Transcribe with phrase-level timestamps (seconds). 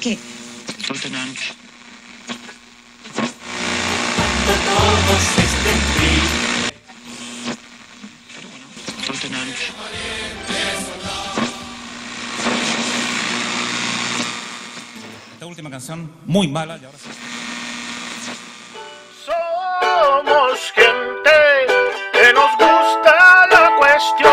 [0.00, 0.16] ¿Qué?
[0.86, 1.38] Lieutenant.
[8.34, 8.66] Pero bueno,
[9.06, 9.56] Lieutenant.
[15.32, 17.08] Esta última canción, muy mala, y ahora sí.
[19.26, 21.30] Somos gente
[22.12, 24.32] que nos gusta la cuestión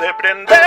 [0.00, 0.59] de prender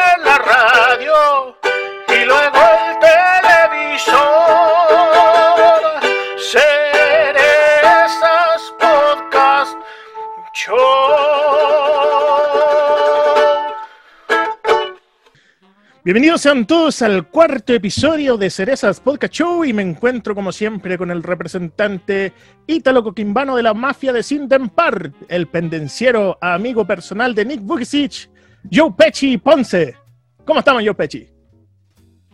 [16.05, 20.97] Bienvenidos sean todos al cuarto episodio de Cerezas Podcast Show y me encuentro como siempre
[20.97, 22.33] con el representante
[22.67, 28.29] ítalo coquimbano de la mafia de Sindempar, el pendenciero amigo personal de Nick Vujicic,
[28.69, 29.95] Joe Pechi Ponce.
[30.43, 31.29] ¿Cómo estamos, Joe Pechi?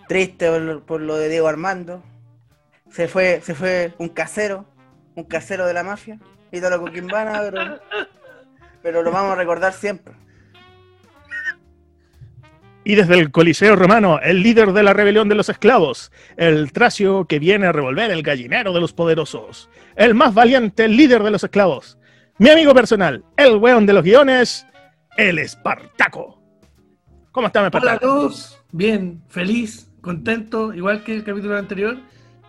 [0.07, 0.49] triste
[0.87, 2.01] por lo, de Diego Armando.
[2.89, 4.65] Se fue, se fue un casero,
[5.13, 6.19] un casero de la mafia,
[6.51, 7.79] Ítalo Coquimbana,
[8.81, 10.15] pero lo vamos a recordar siempre.
[12.83, 17.25] Y desde el Coliseo Romano, el líder de la rebelión de los esclavos, el tracio
[17.25, 21.43] que viene a revolver el gallinero de los poderosos, el más valiente líder de los
[21.43, 21.97] esclavos,
[22.37, 24.65] mi amigo personal, el weón de los guiones,
[25.17, 26.41] el Espartaco.
[27.31, 28.05] ¿Cómo está, mi Hola a Espartaco?
[28.05, 31.97] todos, bien, feliz, contento, igual que el capítulo anterior,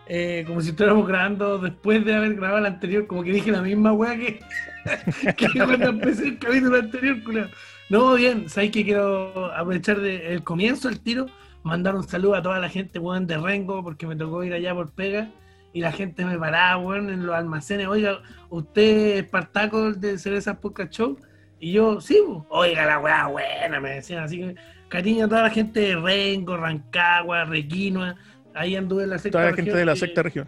[0.07, 3.61] eh, como si estuviéramos grabando después de haber grabado el anterior, como que dije la
[3.61, 4.39] misma weá que,
[5.35, 7.47] que cuando empecé el capítulo anterior, culiao.
[7.91, 11.25] No, bien, sabéis que quiero aprovechar de- el comienzo del tiro,
[11.63, 14.73] mandar un saludo a toda la gente, weón, de Rengo, porque me tocó ir allá
[14.73, 15.29] por pega,
[15.73, 18.81] y la gente me paraba, weón, en los almacenes, oiga, usted
[19.17, 21.17] es Espartaco de Cerezas Podcast Show,
[21.59, 22.17] y yo, sí,
[22.49, 24.55] oiga la weá buena, me decían, así que
[24.87, 28.15] cariño a toda la gente de Rengo, Rancagua, Requinoa,
[28.55, 30.47] ahí anduve en la secta Toda la región gente de la que- sexta región.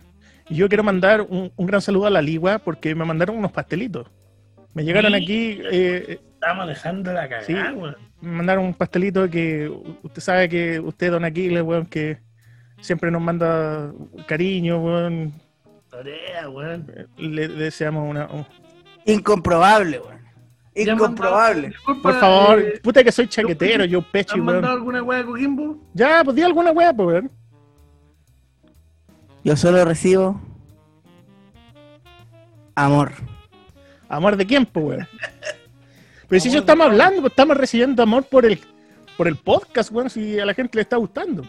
[0.50, 3.52] Y yo quiero mandar un, un gran saludo a la Ligua porque me mandaron unos
[3.52, 4.08] pastelitos.
[4.74, 5.18] Me llegaron Sí.
[5.24, 7.54] aquí, eh, Estamos dejando la cagada, Sí.
[7.54, 7.96] weón.
[8.20, 9.72] me mandaron un pastelito que
[10.04, 12.18] usted sabe que usted, don Aquiles, weón, que
[12.82, 13.94] siempre nos manda
[14.28, 15.32] cariño, weón.
[15.90, 16.86] Torea, weón.
[17.18, 18.26] Le, le deseamos una...
[18.28, 18.46] un-
[19.06, 20.18] Incomprobable, weón.
[20.76, 21.74] ¿Ya han Incomprobable.
[21.88, 24.78] mandado- Por favor, eh, puta que soy chaquetero, yo ¿te pechi, ¿Han mandado weón.
[24.80, 25.78] alguna weá de Coquimbo?
[25.94, 27.32] Ya, pues di alguna weá, pues, weón.
[29.46, 30.42] Yo solo recibo
[32.76, 33.12] amor.
[34.10, 35.08] Amor de quién, pues, weón.
[36.28, 38.60] Pero si Amor yo de estamos hablando, estamos recibiendo amor por el,
[39.18, 41.44] por el podcast, weón, si a la gente le está gustando.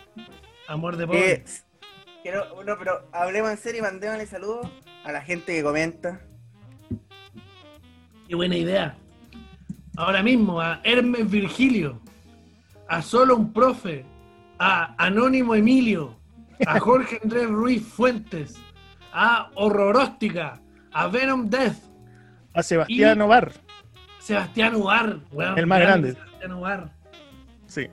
[0.68, 1.32] Amor de pobre.
[1.32, 1.44] Eh,
[2.22, 4.68] quiero, no, pero hablemos en serio y mandémosle saludos
[5.04, 6.20] a la gente que comenta.
[8.28, 8.96] Qué buena idea.
[9.96, 12.00] Ahora mismo a Hermes Virgilio,
[12.88, 14.04] a Solo un Profe,
[14.58, 16.16] a Anónimo Emilio,
[16.66, 18.56] a Jorge Andrés Ruiz Fuentes,
[19.12, 20.60] a Horroróstica,
[20.92, 21.76] a Venom Death,
[22.54, 23.52] A Sebastián Y- Ovar,
[24.24, 26.12] Sebastián Ubar, weón, El más grande.
[26.14, 26.90] Sebastián Ubar.
[27.66, 27.88] sí.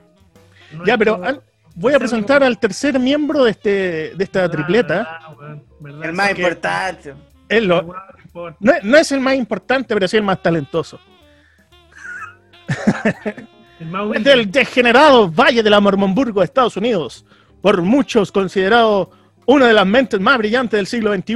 [0.86, 1.42] Ya, pero al-
[1.76, 3.70] voy a presentar al tercer miembro de, este,
[4.16, 5.20] de esta tripleta.
[5.38, 6.06] Weón, verdad.
[6.06, 7.14] El más importante.
[7.50, 7.94] Lo-
[8.62, 11.00] no, es- no es el más importante, pero sí el más talentoso.
[13.80, 17.26] El más Es del degenerado Valle de la Mormonburgo, Estados Unidos.
[17.62, 19.12] Por muchos considerado
[19.46, 21.36] una de las mentes más brillantes del siglo XXI.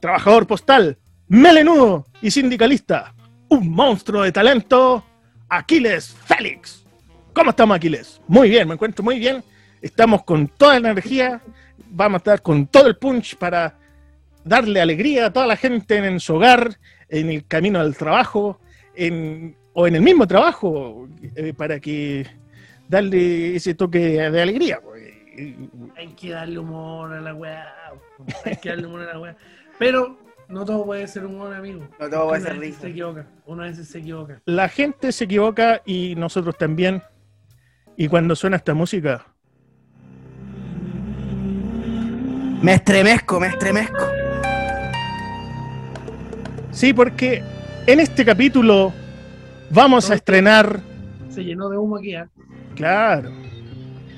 [0.00, 0.96] Trabajador postal,
[1.28, 3.12] melenudo y sindicalista.
[3.50, 5.04] Un monstruo de talento,
[5.48, 6.84] Aquiles Félix.
[7.34, 8.20] ¿Cómo estamos, Aquiles?
[8.28, 9.42] Muy bien, me encuentro muy bien.
[9.82, 11.40] Estamos con toda la energía.
[11.90, 13.76] Vamos a estar con todo el punch para
[14.44, 16.76] darle alegría a toda la gente en su hogar,
[17.08, 18.60] en el camino al trabajo,
[18.94, 22.26] en- o en el mismo trabajo, eh, para que
[22.88, 23.98] darle ese toque
[24.30, 24.80] de alegría.
[24.82, 25.00] pues.
[25.96, 27.66] Hay que darle humor a la weá.
[28.44, 29.36] Hay que darle humor a la weá.
[29.78, 30.18] Pero
[30.50, 31.88] no todo puede ser humor, amigo.
[31.98, 32.80] No todo puede Una ser vez risa.
[32.82, 33.26] Se equivoca.
[33.46, 34.40] Una vez se equivoca.
[34.44, 37.02] La gente se equivoca y nosotros también.
[37.96, 39.26] Y cuando suena esta música,
[42.62, 44.04] Me estremezco, me estremezco.
[46.70, 47.42] sí, porque
[47.86, 48.92] en este capítulo
[49.70, 50.78] vamos a estrenar,
[51.30, 52.28] Se llenó de humo aquí, ¿ah?
[52.74, 53.30] claro,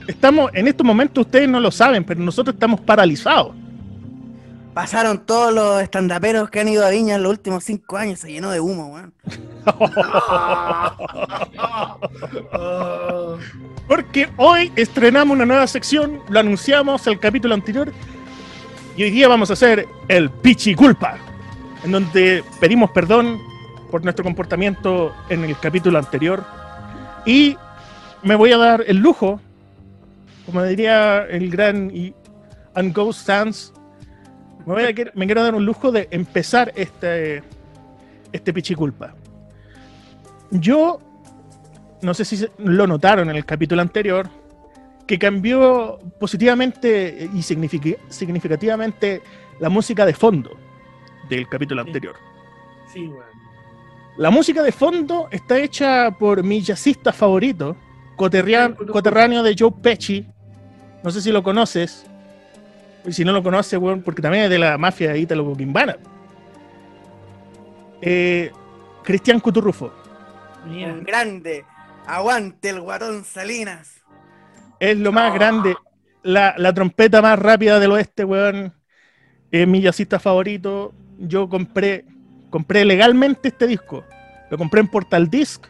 [0.08, 3.54] estamos, en estos momentos ustedes no lo saben, pero nosotros estamos paralizados.
[4.74, 8.20] Pasaron todos los estandaperos que han ido a Viña en los últimos cinco años.
[8.20, 9.12] Se llenó de humo, weón.
[13.86, 17.92] Porque hoy estrenamos una nueva sección, lo anunciamos el capítulo anterior,
[18.96, 21.18] y hoy día vamos a hacer el Pichiculpa,
[21.84, 23.38] en donde pedimos perdón
[23.90, 26.42] por nuestro comportamiento en el capítulo anterior,
[27.26, 27.56] y
[28.22, 29.40] me voy a dar el lujo
[30.46, 32.14] como diría el gran y
[32.74, 33.72] and Ghost Sans,
[34.66, 37.42] me, voy a quer- me quiero dar un lujo de empezar este,
[38.32, 39.14] este pichiculpa.
[40.50, 41.00] Yo,
[42.02, 44.28] no sé si lo notaron en el capítulo anterior,
[45.06, 49.22] que cambió positivamente y signific- significativamente
[49.60, 50.56] la música de fondo
[51.28, 51.88] del capítulo Sí.
[51.88, 52.14] anterior.
[52.92, 53.24] Sí, weón.
[54.18, 57.76] La música de fondo está hecha por mi jazzista favorito,
[58.16, 60.26] coterráneo de Joe Pesci.
[61.02, 62.06] No sé si lo conoces.
[63.04, 65.96] Y si no lo conoces, weón, porque también es de la mafia ítalo-coquimbana.
[68.00, 68.50] Eh,
[69.02, 69.92] Cristian Cuturrufo.
[70.66, 71.64] Mira, Un grande.
[72.06, 74.02] Aguante el guatón Salinas.
[74.80, 75.76] Es lo más grande.
[76.22, 78.72] La, la trompeta más rápida del oeste, weón.
[79.50, 80.92] Es mi jazzista favorito.
[81.18, 82.04] Yo compré,
[82.50, 84.04] compré legalmente este disco.
[84.50, 85.66] Lo compré en Portal Disc.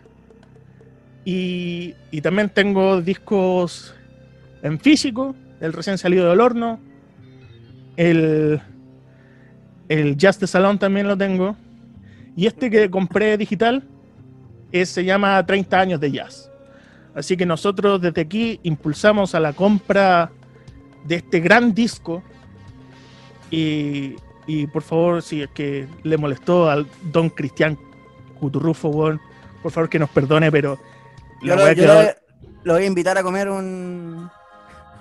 [1.24, 3.94] Y, y también tengo discos
[4.62, 5.34] en físico.
[5.60, 6.80] El recién salido del horno.
[7.96, 8.60] El,
[9.88, 11.56] el Jazz de Salón también lo tengo.
[12.36, 13.82] Y este que compré digital
[14.72, 16.50] es- se llama 30 años de jazz.
[17.14, 20.30] Así que nosotros desde aquí impulsamos a la compra
[21.04, 22.22] de este gran disco.
[23.50, 24.16] Y,
[24.46, 27.76] y por favor, si es que le molestó al don Cristian
[28.40, 28.90] Cuturrufo,
[29.62, 30.78] por favor que nos perdone, pero
[31.42, 31.84] Yo, lo, yo
[32.64, 34.28] lo voy a invitar a comer un,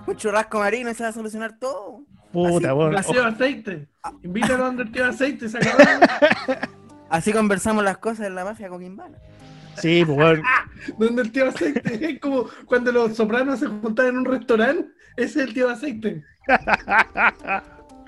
[0.06, 2.02] un churrasco marino y se va a solucionar todo.
[2.31, 2.94] Puta, así, weón.
[2.94, 3.88] Paseo aceite.
[4.24, 5.83] Invítalo donde el tío aceite, se acabó.
[7.10, 9.18] Así conversamos las cosas en la mafia coquimbana.
[9.78, 10.44] Sí, pues, weón.
[10.98, 11.81] donde el tío aceite.
[12.13, 14.89] Es como cuando los sopranos se juntan en un restaurante.
[15.18, 16.24] Ese es el tío aceite.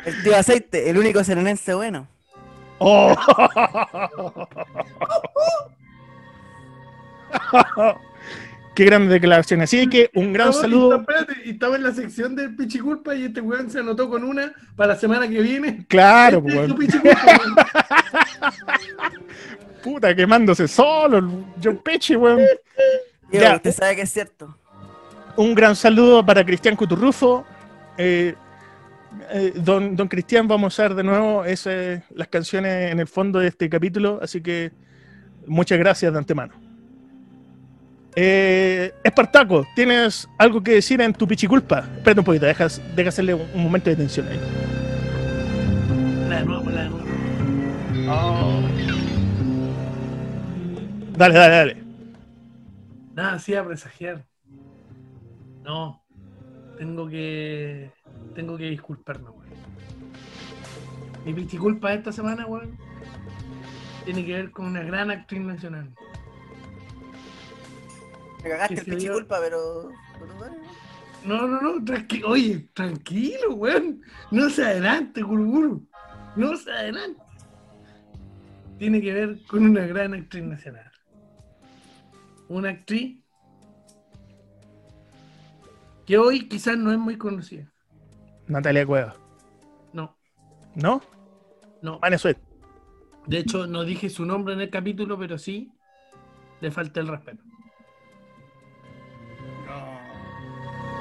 [0.06, 2.08] El tío aceite, el único serenense bueno.
[2.80, 3.16] Oh.
[8.76, 9.62] Qué gran declaración.
[9.62, 10.96] Así que un gran saludo.
[10.98, 14.94] Espérate, estaba en la sección del Pichiculpa y este weón se anotó con una para
[14.94, 15.86] la semana que viene.
[15.88, 17.54] Claro, Este pues, weón.
[19.84, 21.46] Puta, quemándose solo.
[21.64, 22.38] John Peche, weón.
[23.30, 23.56] Diego, Ya.
[23.58, 24.58] usted sabe que es cierto.
[25.36, 27.46] Un gran saludo para Cristian Cuturrufo.
[27.98, 28.34] Eh,
[29.32, 33.40] eh, don, don Cristian, vamos a usar de nuevo ese- las canciones en el fondo
[33.40, 34.72] de este capítulo, así que
[35.46, 36.54] muchas gracias de antemano.
[38.16, 41.80] Eh, Espartaco, ¿tienes algo que decir en tu pichiculpa?
[41.80, 44.40] Espérate un poquito, deja, deja hacerle un, un momento de tensión ahí.
[46.30, 47.04] La de nuevo, la de nuevo.
[51.18, 51.84] Dale, dale, dale.
[53.16, 54.26] Nada, sí a presagiar.
[55.64, 56.04] No.
[56.78, 57.92] Tengo que.
[58.36, 59.50] Tengo que disculparme, weón.
[61.26, 62.78] Mi pichiculpa de esta semana, weón.
[64.06, 65.94] Tiene que ver con una gran actriz nacional.
[68.44, 69.90] Me cagaste el se dio- pichiculpa, pero.
[71.26, 74.02] No, no, no, tranqui oye, tranquilo, weón.
[74.32, 75.88] No se adelante, Guruguru.
[76.36, 77.22] No se adelante.
[78.78, 80.92] Tiene que ver con una gran actriz nacional.
[82.50, 83.20] Una actriz
[86.06, 87.72] que hoy quizás no es muy conocida.
[88.48, 89.16] Natalia Cueva.
[89.94, 90.18] No,
[90.76, 91.02] ¿No?
[91.82, 92.00] no.
[92.00, 92.38] Manesuet.
[93.26, 95.72] De hecho, no dije su nombre en el capítulo, pero sí
[96.60, 97.42] le falta el respeto.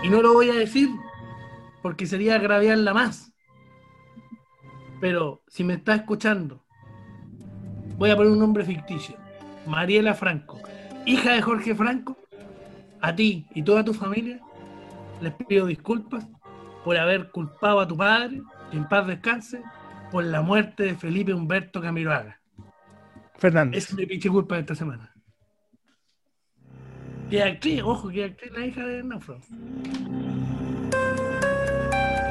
[0.03, 0.91] Y no lo voy a decir
[1.83, 3.33] porque sería agraviarla más.
[5.01, 6.63] Pero si me está escuchando,
[7.99, 9.17] voy a poner un nombre ficticio.
[9.67, 10.61] Mariela Franco,
[11.07, 12.17] hija de Jorge Franco,
[13.01, 14.41] a ti y toda tu familia,
[15.21, 16.27] les pido disculpas
[16.85, 19.63] por haber culpado a tu padre, que en paz descanse,
[20.11, 22.41] por la muerte de Felipe Humberto Camiroaga.
[23.39, 23.85] Fernández.
[23.91, 25.12] Es mi pinche culpa de esta semana.
[27.33, 29.41] Que actriz, ojo, que actriz la hija de Náufrago.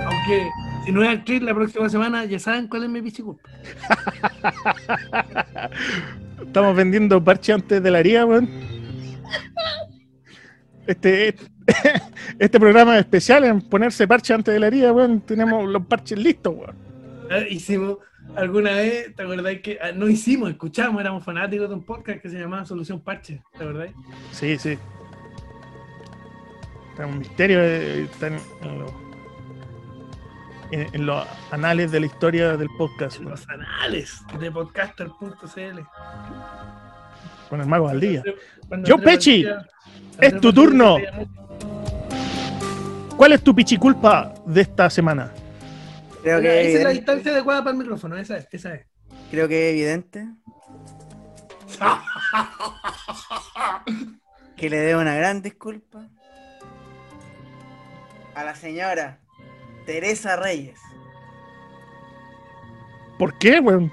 [0.06, 0.48] Aunque
[0.86, 3.50] si no es actriz la próxima semana, ya saben cuál es mi pinche culpa.
[6.46, 8.48] Estamos vendiendo parche antes de la haría, weón.
[10.86, 11.34] Este,
[12.38, 15.22] este programa es especial en ponerse parche antes de la haría, weón.
[15.22, 16.76] Tenemos los parches listos, weón.
[17.32, 17.98] Ah, Hicimos
[18.36, 22.30] alguna vez, ¿te acordás que ah, no hicimos, escuchamos, éramos fanáticos de un podcast que
[22.30, 23.90] se llamaba Solución Parche, ¿te acordás?
[24.32, 24.78] Sí, sí.
[26.92, 28.92] Está un misterio, eh, está en, en los,
[30.72, 35.80] en- en los anales de la historia del podcast, weón, Los anales de podcaster.cl.
[37.50, 38.24] con el mago al día.
[38.84, 39.46] Yo, Pechi,
[40.20, 40.98] es tu turno.
[43.18, 45.32] ¿Cuál es tu pichiculpa de esta semana?
[46.22, 48.86] Creo Esa que, es la evidente, distancia adecuada para el micrófono, esa es, esa es.
[49.32, 50.28] creo que es evidente
[54.56, 56.08] que le debo una gran disculpa
[58.36, 59.20] a la señora
[59.86, 60.80] Teresa Reyes.
[63.18, 63.92] ¿Por qué, weón?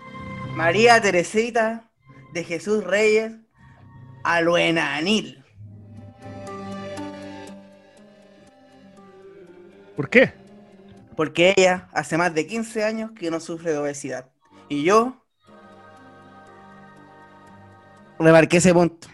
[0.54, 1.90] María Teresita
[2.32, 3.32] de Jesús Reyes
[4.24, 5.42] Aluenanil.
[9.96, 10.37] ¿Por qué?
[11.18, 14.30] Porque ella hace más de 15 años que no sufre de obesidad.
[14.68, 15.20] Y yo
[18.20, 19.08] remarqué ese punto.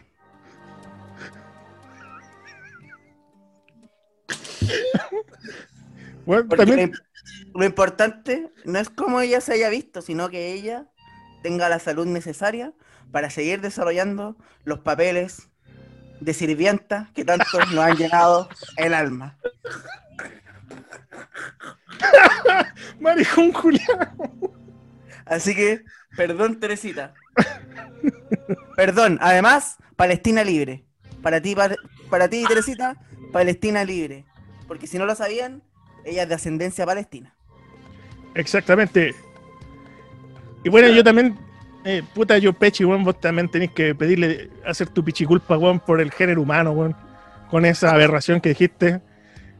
[6.27, 10.91] Porque también, lo, lo importante no es cómo ella se haya visto, sino que ella
[11.43, 12.75] tenga la salud necesaria
[13.13, 15.49] para seguir desarrollando los papeles
[16.21, 19.39] de sirvienta que tanto nos han llenado el alma.
[23.01, 24.55] maricón culiao.
[25.27, 25.83] Así que,
[26.17, 27.15] perdón, Teresita.
[28.77, 30.85] Perdón, además, Palestina libre.
[31.23, 31.75] Para ti, pa-
[32.11, 32.97] para ti, Teresita,
[33.33, 34.25] Palestina libre.
[34.69, 35.63] Porque si no lo sabían,
[36.05, 37.35] ella es de ascendencia palestina.
[38.35, 39.15] Exactamente.
[40.65, 41.39] Y bueno, yo también,
[41.85, 46.01] eh, puta, yo Pechi, weón, vos también tenés que pedirle, hacer tu pichiculpa, weón, por
[46.01, 46.97] el género humano, weón.
[47.51, 49.01] Con esa aberración que dijiste,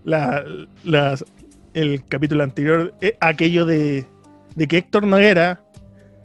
[0.05, 0.45] la,
[0.83, 1.25] las-
[1.75, 4.07] el capítulo anterior, eh, aquello de,
[4.55, 5.61] de que Héctor Noguera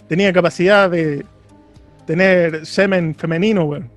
[0.07, 1.25] tenía capacidad de
[2.05, 3.91] tener semen femenino, weón.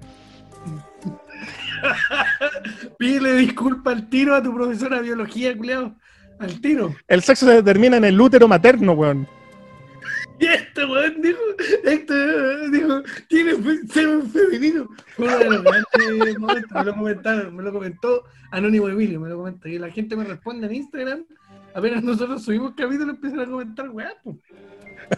[2.99, 5.95] Pídele disculpa al tiro a tu profesora de biología, culiao.
[6.39, 6.95] Al tiro.
[7.09, 9.29] El sexo se determina en el útero materno, weón.
[10.39, 11.39] Y este weón dijo,
[11.85, 13.53] este dijo, tiene
[13.89, 14.89] semen femenino.
[15.17, 19.29] Fue uno de los grandes momentos, me lo comentaron, me lo comentó Anónimo Emilio, me
[19.29, 19.69] lo comentó.
[19.69, 21.25] Y la gente me responde en Instagram,
[21.75, 24.37] apenas nosotros subimos capítulo empiezan a comentar, weá, po.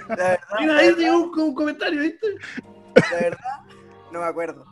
[0.09, 2.27] La verdad, Mira, ahí llegó un, un comentario, ¿viste?
[2.95, 3.61] la verdad,
[4.13, 4.65] no me acuerdo.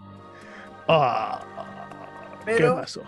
[0.89, 1.41] Ah,
[2.45, 3.03] ¿Qué pasó?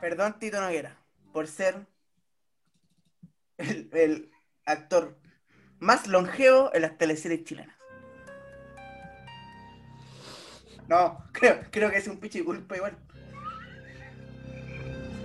[0.00, 0.96] perdón, Tito Noguera,
[1.32, 1.86] por ser
[3.58, 4.30] el, el
[4.64, 5.18] actor
[5.78, 7.76] más longevo en las teleseries chilenas.
[10.88, 12.96] No, creo, creo que es un pichi culpa igual.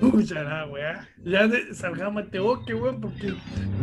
[0.01, 1.07] Pucha la weá.
[1.23, 3.33] Ya salgamos a este bosque, weón, porque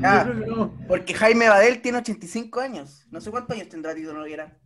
[0.01, 0.75] no.
[0.89, 3.07] Porque Jaime Badel tiene 85 años.
[3.11, 4.57] No sé cuántos años tendrá Tito Noguera.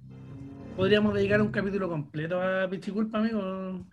[0.77, 3.85] Podríamos dedicar un capítulo completo a Pichiculpa, amigo.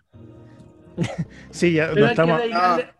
[1.50, 2.40] Sí, ya Pero no estamos.
[2.40, 2.94] dedicarle-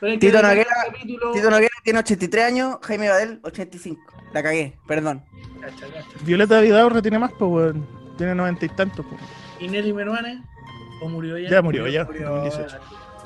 [0.00, 4.00] que Tito Noguera- capítulo- Tito Noguera tiene 83 años, Jaime Badel 85.
[4.32, 5.24] La cagué, perdón.
[5.60, 6.06] Cacha, cacha.
[6.24, 7.86] Violeta Vidaurre tiene más, pues, weón.
[8.16, 9.20] Tiene noventa y tantos, pues.
[9.60, 10.42] ¿Y Nelly Meruane?
[11.02, 11.48] ¿O murió ya?
[11.50, 12.04] Ya murió, ya.
[12.04, 12.30] Murió.
[12.30, 12.78] 2018.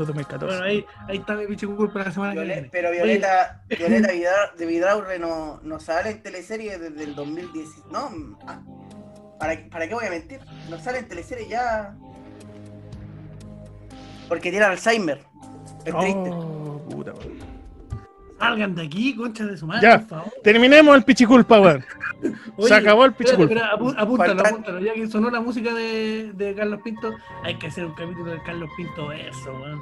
[0.07, 0.47] 2014.
[0.47, 2.69] Bueno, ahí, ahí está mi Pichiculpa la semana que Viole- viene.
[2.73, 7.69] pero Violeta, Violeta Vidra- de Vidaurre no, no sale en teleserie desde el 2010.
[7.91, 8.11] No,
[8.47, 8.61] ah,
[9.39, 10.41] ¿para, ¿para qué voy a mentir?
[10.69, 11.95] No sale en teleserie ya.
[14.29, 15.21] Porque tiene Alzheimer.
[15.85, 16.31] Es triste.
[16.31, 17.50] Oh, puta, weón.
[18.41, 19.99] Salgan de aquí, concha de su madre, Ya.
[20.01, 20.33] por favor.
[20.43, 21.85] Terminemos el pichiculpa, weón.
[22.59, 23.53] Se acabó el pichiculpa.
[23.53, 24.81] espera, apu- apúntalo, Faltan- apúntalo.
[24.81, 27.13] Ya que sonó la música de, de Carlos Pinto,
[27.45, 29.81] hay que hacer un capítulo de Carlos Pinto eso, weón.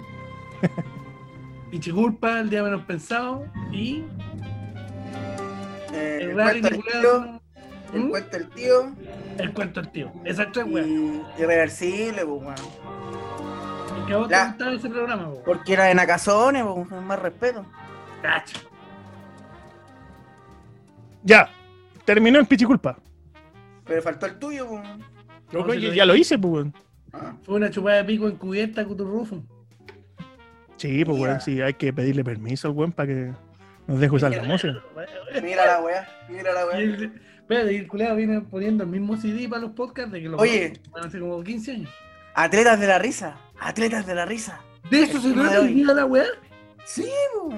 [1.71, 3.45] Pichiculpa, el día menos pensado.
[3.73, 4.05] Y
[5.93, 7.41] Eh, el el, rally cuento del tío, Nicolás.
[7.95, 8.09] el ¿Mm?
[8.11, 8.93] cuento del tío
[9.38, 10.12] El cuento del tío.
[10.25, 11.23] Y weón.
[11.38, 14.07] irreversible, pues, weón.
[14.07, 15.43] Que a vos La- te gustaba ese programa, weón.
[15.45, 17.65] Porque era de Nacazones, pues, con más respeto.
[18.23, 18.59] Cacho.
[21.23, 21.51] Ya.
[22.05, 22.99] Terminó el pichiculpa.
[23.85, 24.83] Pero faltó el tuyo, pues.
[25.53, 26.75] No, lo ya lo hice, pues, weón.
[27.13, 29.43] Ah, Fue una chupada de pico encubierta con tu rufo.
[30.77, 31.41] Sí, pues, weón.
[31.41, 33.33] Sí, hay que pedirle permiso al weón para que
[33.87, 34.83] nos deje usar la música.
[35.43, 36.79] mira la weá, mira la weá.
[36.79, 40.29] el, espérate, y el culeado viene poniendo el mismo CD para los podcasts de que
[40.29, 40.75] los Oye.
[40.91, 41.91] van hace como 15 años.
[42.35, 44.61] Atletas de la risa, atletas de la risa.
[44.91, 45.69] ¿De eso se trata hoy.
[45.69, 46.27] el día la weá?
[46.85, 47.11] Sí,
[47.43, 47.57] pues.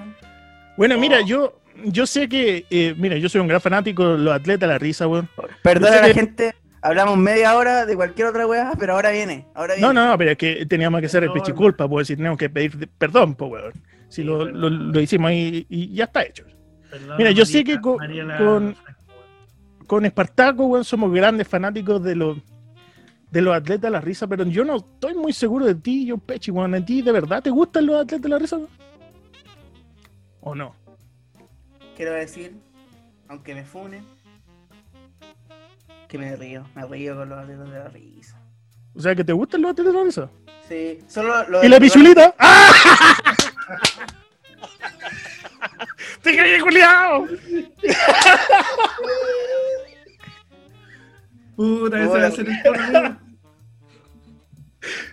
[0.80, 1.26] Bueno, mira, Oh.
[1.26, 4.78] yo, yo sé que, eh, mira, yo soy un gran fanático de los atletas, la
[4.78, 5.28] risa, weón.
[5.62, 9.44] Perdona a la que- gente, hablamos media hora de cualquier otra weá, pero ahora viene,
[9.54, 9.86] ahora viene.
[9.86, 12.48] No, no, no, pero es que teníamos que hacer el pichiculpa, pues, si tenemos que
[12.48, 13.72] pedir de- perdón, pues, weón.
[14.08, 16.44] Si lo, Sí, lo, hicimos y, y ya está hecho.
[17.18, 17.98] Mira, yo sé que con-
[18.38, 18.74] con-
[19.86, 22.38] Con Espartaco, weón, somos grandes fanáticos de los
[23.30, 26.16] de los atletas de la risa, pero yo no estoy muy seguro de ti, yo
[26.16, 26.74] Pechi, weón.
[26.74, 28.56] ¿A ti de verdad te gustan los atletas de la risa?
[28.56, 28.68] weón?
[30.40, 30.74] ¿O no?
[31.96, 32.54] Quiero decir,
[33.28, 34.04] aunque me funen,
[36.08, 38.36] que me río, me río con los atletas de la risa.
[38.94, 40.30] O sea, que te gustan los atletas de la risa.
[40.68, 42.34] Sí, solo lo ¿Y la pichulita?
[42.38, 42.72] ¡Ah!
[46.22, 47.26] ¡Te caí, culiao!
[51.56, 53.18] Puta, ese va a ser el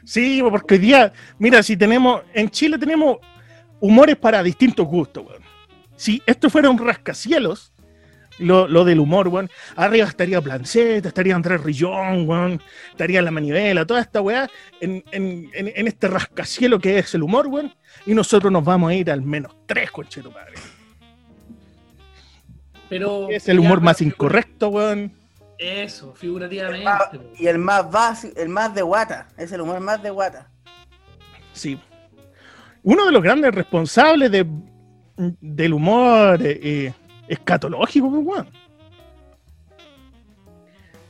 [0.05, 3.17] Sí, porque hoy día, mira, si tenemos, en Chile tenemos
[3.79, 5.43] humores para distintos gustos, weón.
[5.95, 7.73] Si esto fuera un rascacielos,
[8.39, 13.85] lo, lo del humor, weón, arriba estaría Planchet, estaría Andrés Rillón, weón, estaría La Manivela,
[13.85, 17.73] toda esta weá, en, en, en, en este rascacielos que es el humor, weón,
[18.05, 20.53] y nosotros nos vamos a ir al menos tres, conchero padre.
[22.89, 23.29] Pero.
[23.29, 25.11] Es el humor ya, más incorrecto, weón.
[25.57, 26.87] Eso, figurativamente.
[27.11, 27.23] Po.
[27.37, 29.27] y el más básico, el más de guata.
[29.37, 30.49] Es el humor más de guata.
[31.53, 31.79] Sí.
[32.87, 34.47] Uno de los grandes responsables de,
[35.17, 36.93] del humor eh,
[37.27, 38.47] escatológico, pues, weón.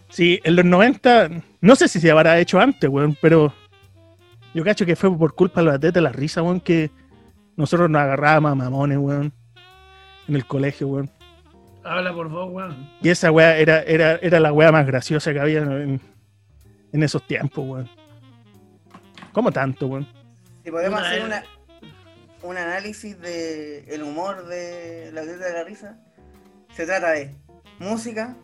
[0.10, 1.30] Sí, en los 90,
[1.62, 3.54] no sé si se habrá hecho antes, weón, pero
[4.56, 6.90] yo cacho que fue por culpa de los atletas de la risa, weón, que
[7.56, 9.32] nosotros nos agarrábamos a mamones, weón,
[10.28, 11.12] en el colegio, weón.
[11.84, 12.90] Habla por vos, weón.
[13.04, 16.02] Y esa weá era, era, era la weá más graciosa que había en,
[16.92, 17.90] en esos tiempos, weón.
[19.32, 20.08] ¿Cómo tanto, weón?
[20.64, 21.44] Si podemos Una hacer una,
[22.44, 25.98] un análisis de el humor de la atleta de la risa,
[26.76, 27.34] se trata de
[27.80, 28.36] música,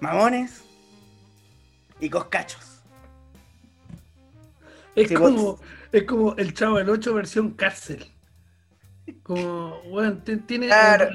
[0.00, 0.62] mamones
[2.00, 2.80] y coscachos.
[4.94, 5.58] Es como,
[5.90, 8.06] es como el Chavo del 8 versión cárcel.
[9.22, 10.66] Como, weón, te- tiene.
[10.66, 11.08] Claro.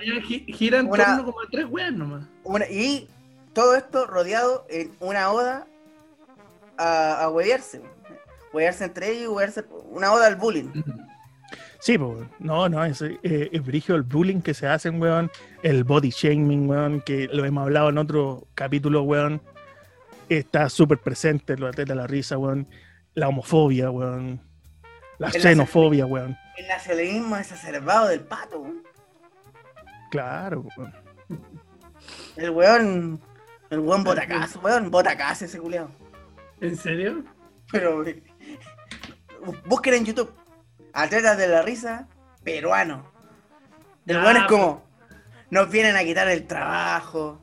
[0.47, 2.25] Gira en Una- torno como a tres weón nomás.
[2.43, 3.07] Una- y
[3.53, 5.67] todo esto rodeado en una oda
[6.77, 7.81] a, a huevearse.
[8.53, 10.69] Huevearse entre ellos y huevearse- una oda al bullying.
[11.79, 15.29] Sí, pues, no, no, es, eh, es brigio el bullying que se hacen, weón,
[15.63, 19.41] el body shaming, weón, que lo hemos hablado en otro capítulo, weón,
[20.27, 22.67] está súper presente en los atletas de la risa, weón,
[23.13, 24.41] la homofobia, weón,
[25.19, 28.59] la El xenofobia, weón, El nacionalismo exacerbado del pato.
[28.59, 28.83] weón.
[30.09, 30.93] claro, weón.
[32.37, 33.21] El weón.
[33.69, 34.89] El weón botacazo, weón.
[34.89, 35.89] Botacazo ese culiao.
[36.61, 37.23] ¿En serio?
[37.71, 38.03] Pero.
[39.65, 40.31] Busquen en YouTube.
[40.93, 42.07] Atletas de la risa,
[42.43, 43.11] peruano.
[44.05, 44.87] Del bueno ah, es como.
[45.49, 47.41] Nos vienen a quitar el trabajo.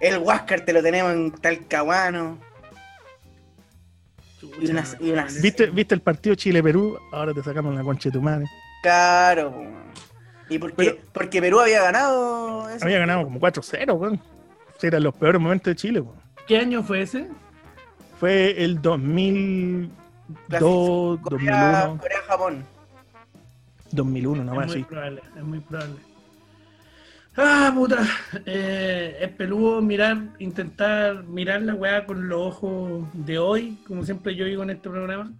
[0.00, 2.38] El Huáscar te lo tenemos en Talcahuano.
[4.60, 4.98] Y unas,
[5.40, 6.98] ¿Viste, el partido Chile-Perú?
[7.12, 8.46] Ahora te sacamos la concha de tu madre.
[8.82, 9.54] Claro,
[10.48, 10.76] ¿Y por qué?
[10.76, 12.68] Pero, porque Perú había ganado.
[12.68, 12.84] Ese?
[12.84, 14.20] Había ganado como 4-0, weón.
[14.82, 16.16] Eran los peores momentos de Chile, weón.
[16.46, 17.28] ¿Qué año fue ese?
[18.18, 19.90] Fue el 2000.
[20.48, 21.20] 2001.
[21.22, 22.64] Corea, Japón.
[23.92, 24.84] 2001, nomás así.
[25.36, 25.96] Es muy probable.
[27.36, 28.06] Ah, puta.
[28.44, 34.34] Eh, es peludo mirar, intentar mirar la weá con los ojos de hoy, como siempre
[34.34, 35.32] yo digo en este programa.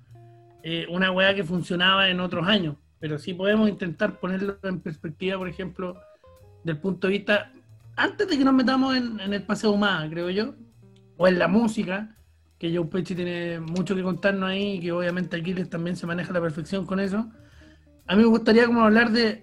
[0.63, 2.77] Eh, una weá que funcionaba en otros años.
[2.99, 6.01] Pero sí podemos intentar ponerlo en perspectiva, por ejemplo,
[6.63, 7.53] del punto de vista,
[7.97, 10.55] antes de que nos metamos en, en el paseo humano, creo yo,
[11.17, 12.17] o en la música,
[12.63, 16.31] que Joe Pesci tiene mucho que contarnos ahí, y que obviamente Aquiles también se maneja
[16.31, 17.29] a la perfección con eso.
[18.07, 19.43] A mí me gustaría como hablar de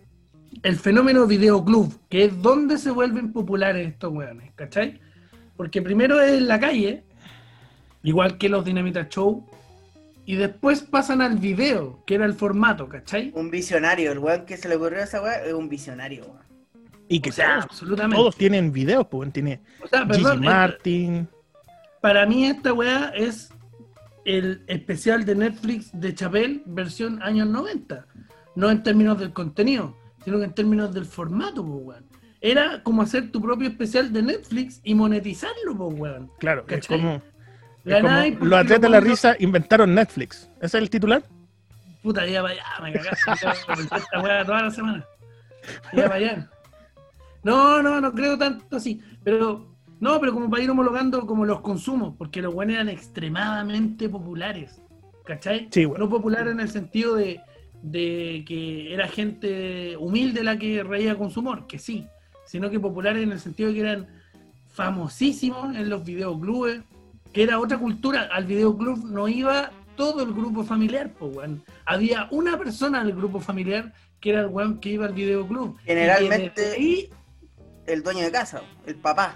[0.64, 5.02] el fenómeno videoclub, que es donde se vuelven populares estos weones, ¿cachai?
[5.58, 7.04] Porque primero es en la calle,
[8.04, 9.46] igual que los Dinamita Show,
[10.26, 13.34] y después pasan al video, que era el formato, ¿cachai?
[13.36, 14.14] Un visionario.
[14.14, 16.40] El weón que se le ocurrió a esa weá es un visionario, weón.
[17.10, 18.16] Y que O sea, todos, absolutamente.
[18.16, 19.34] todos tienen videos, pues.
[19.34, 21.28] Tiene O sea, Gigi perdón, Martin.
[22.02, 23.52] Para mí esta weá es
[24.26, 28.06] el especial de Netflix de Chapel versión años 90.
[28.56, 32.06] No en términos del contenido, sino que en términos del formato, pues, weón.
[32.42, 36.32] Era como hacer tu propio especial de Netflix y monetizarlo, pues, weón.
[36.40, 36.98] Claro, es ¿Cachai?
[36.98, 37.22] como,
[37.86, 40.50] es como los atletas de la risa inventaron Netflix.
[40.58, 41.24] ¿Ese es el titular?
[42.02, 43.96] Puta, ya para allá, me cagaste.
[43.96, 45.06] esta weá toda la semana.
[45.94, 46.50] Ya para allá.
[47.44, 49.02] No, no, no creo tanto así.
[49.24, 49.69] Pero,
[50.00, 54.82] no, pero como para ir homologando como los consumos, porque los buenos eran extremadamente populares.
[55.26, 55.68] ¿Cachai?
[55.72, 56.06] Sí, bueno.
[56.06, 57.40] No popular en el sentido de,
[57.84, 62.08] de que era gente humilde la que reía con su humor, que sí,
[62.46, 64.08] sino que populares en el sentido de que eran
[64.74, 66.82] famosísimos en los videoclubes,
[67.34, 68.30] que era otra cultura.
[68.32, 71.62] Al videoclub no iba todo el grupo familiar, pues, weón.
[71.86, 75.76] Había una persona del grupo familiar que era el weón que iba al videoclub.
[75.84, 77.10] Y Generalmente- ahí,
[77.86, 79.36] El dueño de casa, el papá.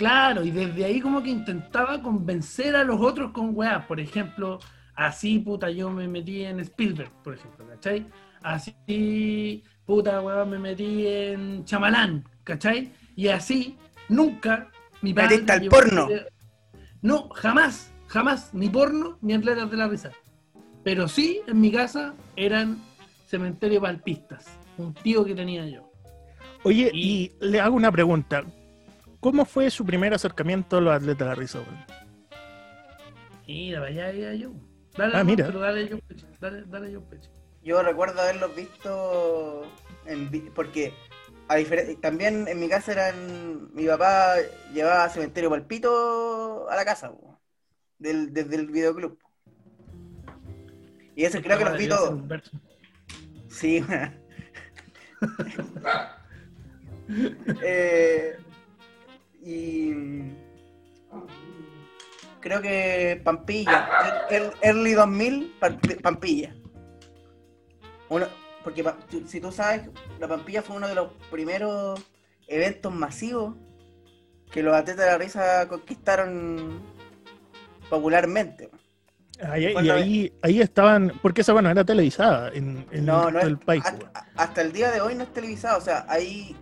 [0.00, 3.84] Claro, y desde ahí como que intentaba convencer a los otros con weas.
[3.84, 4.58] Por ejemplo,
[4.94, 8.06] así, puta, yo me metí en Spielberg, por ejemplo, ¿cachai?
[8.42, 12.92] Así, puta, weón, me metí en Chamalán, ¿cachai?
[13.14, 13.76] Y así,
[14.08, 14.70] nunca
[15.02, 16.06] mi padre Metiste al porno.
[16.06, 16.26] video-
[17.02, 20.10] No, jamás, jamás, ni porno ni atletas de la risa.
[20.82, 22.78] Pero sí, en mi casa eran
[23.26, 24.46] cementerio palpistas,
[24.78, 25.90] un tío que tenía yo.
[26.64, 28.44] Oye, Y- y le hago una pregunta.
[29.20, 31.60] ¿Cómo fue su primer acercamiento a los atletas de la risa?
[33.46, 34.52] Mira, vaya, ya yo.
[34.96, 35.46] Dale, Ah, mira.
[35.46, 36.26] Pero dale yo, peche.
[36.40, 37.30] Dale, dale yo, peche.
[37.62, 39.62] Yo recuerdo haberlos visto
[40.06, 40.94] en porque
[41.48, 41.56] a
[42.00, 44.36] también en mi casa eran mi papá
[44.72, 47.38] llevaba cementerio palpito a la casa po,
[47.98, 49.18] del, desde el videoclub.
[51.14, 52.20] Y eso creo que los vi todos.
[53.48, 53.84] Sí.
[57.64, 58.36] Eh,
[59.42, 59.92] y
[62.40, 63.88] creo que Pampilla,
[64.30, 66.54] el, el Early 2000, Pamp- Pampilla.
[68.08, 68.26] Uno,
[68.64, 68.84] porque
[69.26, 72.00] si tú sabes, la Pampilla fue uno de los primeros
[72.46, 73.54] eventos masivos
[74.50, 76.80] que los atletas de la risa conquistaron
[77.88, 78.68] popularmente.
[79.42, 83.58] Ahí- y ahí, ahí estaban, porque esa bueno era televisada en, en No, el es,
[83.64, 83.82] país.
[83.86, 86.54] hasta, hasta el día de hoy no es televisado, o sea, hay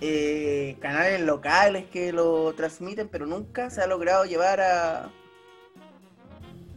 [0.00, 5.10] eh, canales locales que lo transmiten, pero nunca se ha logrado llevar a,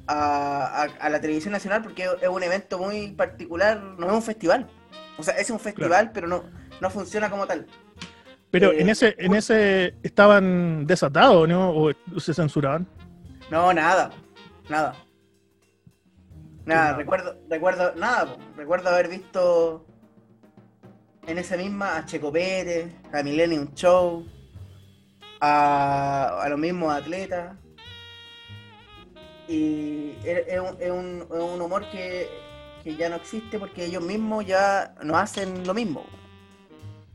[0.07, 4.21] a, a- a la televisión nacional porque es un evento muy particular, no es un
[4.23, 4.69] festival.
[5.17, 6.43] O sea, es un festival, pero no,
[6.81, 7.67] no funciona como tal.
[8.51, 11.71] Pero eh, en ese, en ese estaban desatados, ¿no?
[11.71, 12.87] O se censuraban.
[13.49, 14.11] No, nada,
[14.69, 14.95] nada.
[16.65, 18.37] Nada, recuerdo, recuerdo, nada, po.
[18.55, 19.85] recuerdo haber visto
[21.27, 24.25] en esa misma a Checo Pérez, a Millennium Show,
[25.39, 27.55] a, a los mismos atletas.
[29.47, 32.29] Y es, es un, es un- es un humor que,
[32.83, 36.05] que ya no existe porque ellos mismos ya no hacen lo mismo.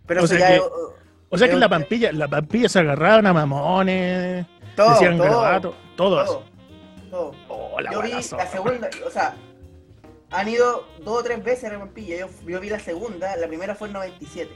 [0.07, 0.61] Pero O sea ya que-
[1.31, 5.29] O sea que en la Pampilla, la Pampilla se agarraban a mamones, todo, decían todo,
[5.61, 6.44] todo, todo,
[7.11, 7.33] todo.
[7.49, 9.35] Oh, la yo vi la segunda, o sea,
[10.30, 12.16] han ido dos o tres veces a Remontilla.
[12.18, 14.50] Yo, yo vi la segunda, la primera fue en 97.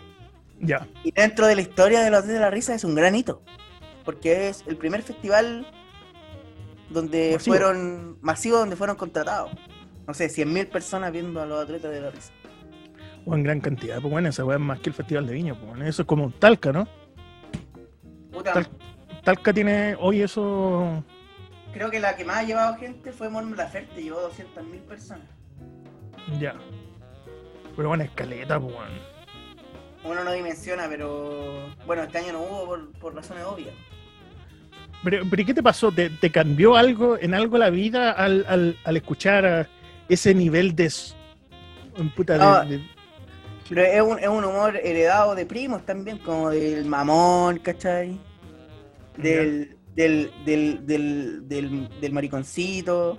[0.60, 0.86] Ya.
[1.02, 3.42] Y dentro de la historia de los de la risa es un gran hito.
[4.04, 5.66] Porque es el primer festival
[6.90, 7.56] donde Masivo.
[7.56, 9.50] fueron masivo donde fueron contratados.
[10.06, 12.32] No sé, 100.000 personas viendo a los atletas de la risa.
[13.24, 15.54] O en gran cantidad, pues bueno, esa weá es más que el Festival de Viña,
[15.54, 16.88] pues bueno, eso es como Talca, ¿no?
[18.32, 18.68] Puta, Tal-
[19.22, 21.04] Talca tiene hoy eso.
[21.72, 25.26] creo que la que más ha llevado gente fue Mon Laferte, llevó 200.000 personas.
[26.40, 26.54] Ya.
[27.76, 28.94] Pero bueno, escaleta, pues bueno.
[30.04, 33.74] Uno no dimensiona, pero bueno, este año no hubo por, por razones obvias.
[35.04, 35.90] Pero, pero ¿y ¿qué te pasó?
[35.90, 39.68] ¿Te, te cambió algo en algo la vida al, al, al escuchar a
[40.08, 40.92] ese nivel de.
[42.16, 42.82] puta, de- Ah, de-
[43.68, 48.18] Pero es un, es un humor heredado de primos también, como del mamón, ¿cachai?
[49.16, 53.16] Del, del, del, del, del, del mariconcito,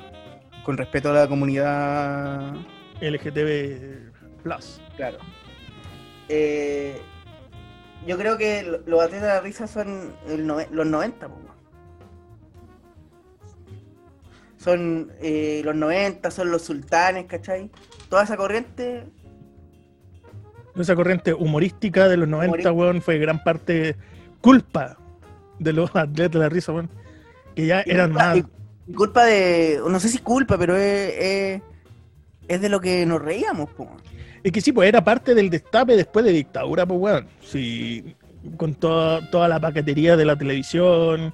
[0.65, 2.53] con respeto a la comunidad,
[3.09, 4.81] LGTB Plus.
[4.95, 5.17] claro.
[6.29, 6.99] Eh,
[8.07, 11.35] yo creo que lo- los atletas de la risa son el los 90, po.
[14.57, 17.69] Son eh, los 90, son los sultanes, ¿cachai?
[18.09, 19.03] Toda esa corriente
[20.75, 22.71] Esa corriente humorística de los 90, Humorista.
[22.71, 23.95] weón, fue gran parte
[24.41, 24.97] culpa
[25.59, 26.89] de los atletas de la risa, weón.
[27.55, 28.37] Que ya Y eran culpa- más.
[28.87, 29.81] y culpa de.
[29.87, 31.61] No sé si culpa, pero es, es,
[32.47, 33.89] es de lo que nos reíamos, po.
[34.43, 37.27] Es que sí, pues era parte del destape después de dictadura, pues weón.
[37.41, 38.15] Sí,
[38.57, 41.33] con toda, toda la paquetería de la televisión.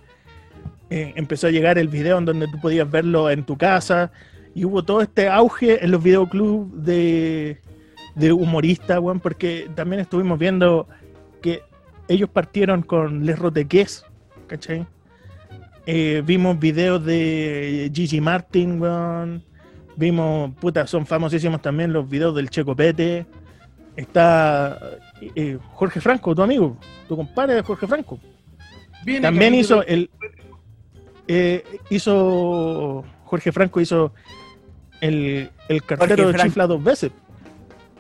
[0.90, 4.12] eh, empezó a llegar el video en donde tú podías verlo en tu casa.
[4.56, 7.60] Y hubo todo este auge en los videoclubs de,
[8.16, 10.88] de humoristas, weón, porque también estuvimos viendo
[11.42, 11.62] que
[12.08, 14.04] ellos partieron con Les Roteques,
[14.48, 14.86] ¿cachai?
[15.86, 19.44] Eh, vimos videos de Gigi Martin, weón.
[20.00, 23.26] Vimos, puta, son famosísimos también los videos del Checo Pete.
[23.98, 24.80] Está
[25.36, 26.78] eh, Jorge Franco, tu amigo,
[27.10, 28.18] tu compadre Jorge Franco.
[29.04, 30.10] Viene También hizo el.
[31.28, 33.04] eh, hizo.
[33.26, 34.14] Jorge Franco hizo
[35.02, 37.12] el, el cartero Jorge de chifla dos veces.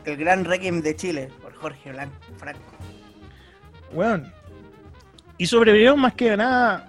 [0.06, 2.62] El gran Requiem de Chile, por Jorge Blanco, Franco.
[3.92, 4.32] Weón.
[5.38, 6.88] Y sobrevivieron más que nada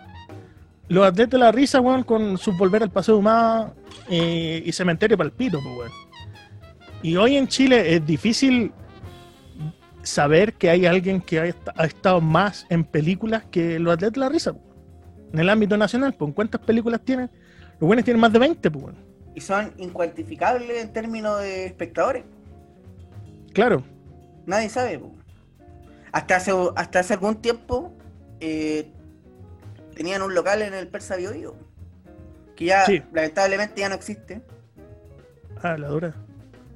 [0.90, 3.74] los atletas de la risa, weón, con su volver al paseo humano
[4.08, 5.92] eh, y cementerio palpito, pues, weón.
[7.02, 8.72] Y hoy en Chile es difícil
[10.02, 14.14] saber que hay alguien que ha, est- ha estado más en películas que los atletas
[14.14, 14.64] de la risa, pues.
[15.32, 17.30] En el ámbito nacional, pues, ¿cuántas películas tienen?
[17.78, 18.96] Los buenos tienen más de 20, pues, weón.
[19.34, 22.24] Y son incuantificables en términos de espectadores.
[23.52, 23.84] Claro.
[24.44, 25.12] Nadie sabe, po.
[26.12, 27.92] Hasta hace, hasta hace algún tiempo
[28.40, 28.90] eh,
[30.00, 31.54] tenían un local en el Persa Bio Bio,
[32.56, 33.02] Que ya, Sí.
[33.12, 34.40] lamentablemente, ya no existe.
[35.62, 36.14] Ah, la dura.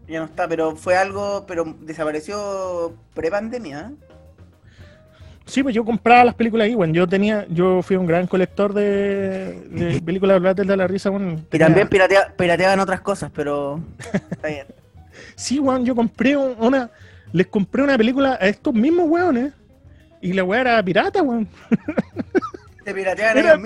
[0.07, 3.93] Ya no está, pero fue algo, pero desapareció pre-pandemia.
[5.47, 6.93] Sí, pues yo compraba las películas ahí, weón.
[6.93, 11.47] Yo tenía, yo fui un gran colector de, de películas de de la risa, weón.
[11.51, 13.81] Y también piratea- pirateaban otras cosas, pero.
[14.31, 14.67] Está bien.
[15.37, 16.91] Sí, weón, yo compré un- una.
[17.33, 19.55] Les compré una película a estos mismos weones.
[20.21, 21.49] Y la weá era pirata, weón.
[22.85, 23.59] Te pirateaban Era-.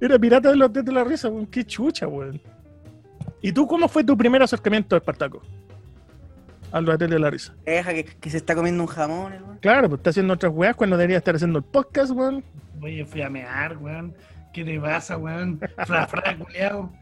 [0.00, 1.46] Era pirata de los de la risa, weón.
[1.46, 2.40] Qué chucha, weón.
[3.40, 5.42] ¿Y tú cómo fue tu primer acercamiento a Espartaco?
[6.72, 7.54] A los de la risa.
[7.64, 9.58] Deja que, que se está comiendo un jamón, weón.
[9.60, 12.44] Claro, pues está haciendo otras weas cuando debería estar haciendo el podcast, weón.
[12.82, 14.14] Oye, fui a mear, weón.
[14.52, 15.60] ¿Qué te pasa, weón?
[15.86, 16.92] Fra, fra, culiao.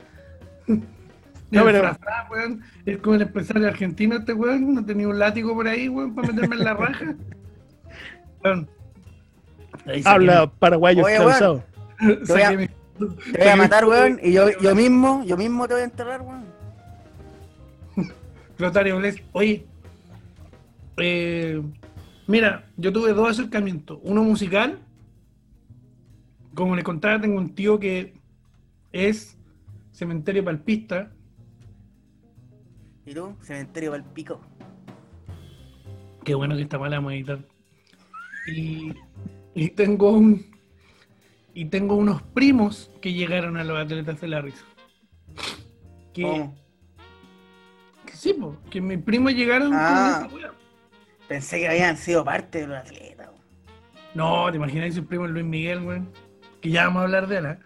[0.67, 2.63] No, pero- fra, fra, weón.
[2.85, 4.75] Es como el empresario argentino este weón.
[4.75, 7.15] No tenía un látigo por ahí, weón, para meterme en la raja.
[8.45, 8.69] Weón.
[10.05, 11.65] Habla paraguayo Oye, esclavizado.
[12.01, 14.21] voy a- Te voy a matar, weón.
[14.23, 16.45] Y yo, yo mismo, yo mismo te voy a enterrar, weón.
[18.59, 19.23] Rotario Bles.
[19.33, 19.67] Oye,
[20.99, 21.61] eh,
[22.27, 23.99] mira, yo tuve dos acercamientos.
[24.03, 24.79] Uno musical.
[26.55, 28.15] Como le contaba, tengo un tío que
[28.93, 29.37] es
[29.93, 31.11] cementerio palpista.
[33.05, 33.35] ¿Y tú?
[33.43, 34.41] Cementerio para el pico.
[36.25, 37.39] Qué bueno que está mala vamos a editar.
[38.47, 38.93] Y,
[39.55, 40.47] y tengo un.
[41.57, 44.65] Y tengo unos primos que llegaron a los atletas de la risa.
[46.13, 46.49] Que,
[48.13, 50.27] sí, po, que mis primos llegaron Ah.
[50.27, 50.53] con esa wea.
[51.29, 53.41] Pensé que habían sido parte de los atletas, weón.
[54.15, 56.03] No, te imaginas su primo Luis Miguel, güey.
[56.61, 57.59] Que ya vamos a hablar de él, ¿eh?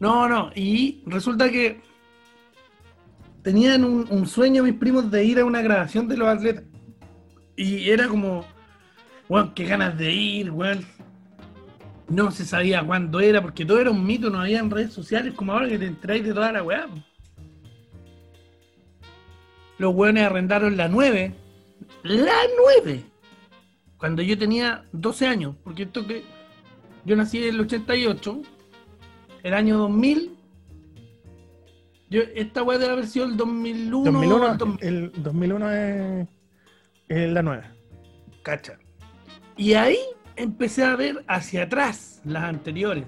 [0.00, 1.80] No, no, y resulta que
[3.42, 6.64] tenían un, un sueño mis primos de ir a una grabación de los atletas.
[7.56, 8.44] Y era como,
[9.28, 10.84] weón, qué ganas de ir, weón.
[12.08, 15.52] No se sabía cuándo era, porque todo era un mito, no había redes sociales como
[15.52, 16.86] ahora que te entráis de toda la weá.
[19.78, 21.34] Los weones arrendaron la 9.
[22.02, 22.34] La
[22.84, 23.14] 9
[24.04, 26.24] cuando yo tenía 12 años, porque esto que
[27.06, 28.42] yo nací en el 88,
[29.42, 30.36] el año 2000,
[32.10, 36.28] yo, esta weá haber sido el 2001, 2001, el 2000, el 2001 es,
[37.08, 37.72] es la nueva.
[38.42, 38.78] cacha.
[39.56, 39.98] Y ahí
[40.36, 43.06] empecé a ver hacia atrás las anteriores.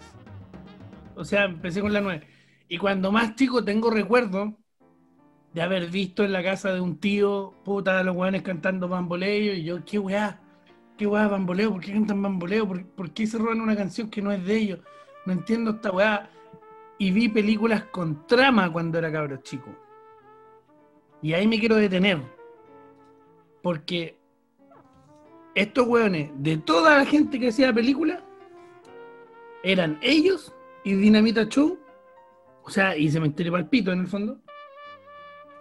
[1.16, 2.26] O sea, empecé con la 9.
[2.68, 4.56] Y cuando más chico tengo recuerdo
[5.52, 9.64] de haber visto en la casa de un tío, puta, los weones cantando bamboleo, y
[9.64, 10.40] yo, qué weá,
[10.98, 12.68] qué weá bamboleo, ¿por qué cantan bamboleo?
[12.68, 14.80] ¿Por, qué se roban una canción que no es de ellos?
[15.24, 16.30] No entiendo esta weá.
[16.98, 19.70] Y vi películas con trama cuando era cabro chico.
[21.22, 22.20] Y ahí me quiero detener.
[23.62, 24.18] Porque
[25.56, 28.22] estos weones, de toda la gente que hacía películas,
[29.64, 31.78] eran ellos y Dinamita Show,
[32.62, 34.38] o sea, y Cementerio Palpito en el fondo,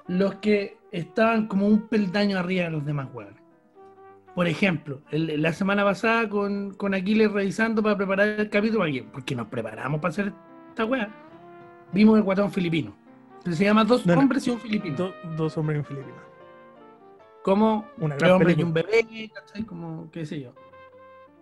[0.07, 3.41] los que estaban como un peldaño arriba de los demás weones.
[4.35, 9.33] Por ejemplo, el- la semana pasada con, con Aquiles revisando para preparar el capítulo, porque
[9.35, 10.33] nos preparamos para hacer
[10.69, 11.09] esta weá,
[11.93, 12.93] vimos el guatón filipino.
[13.49, 14.21] Se llama Dos No, no.
[14.21, 14.95] hombres y un filipino.
[14.97, 16.19] Do- dos hombres en Filipinas.
[17.45, 19.63] Como Una gran hombres y un bebé, ¿cachai?
[19.65, 20.51] Como, qué sé yo.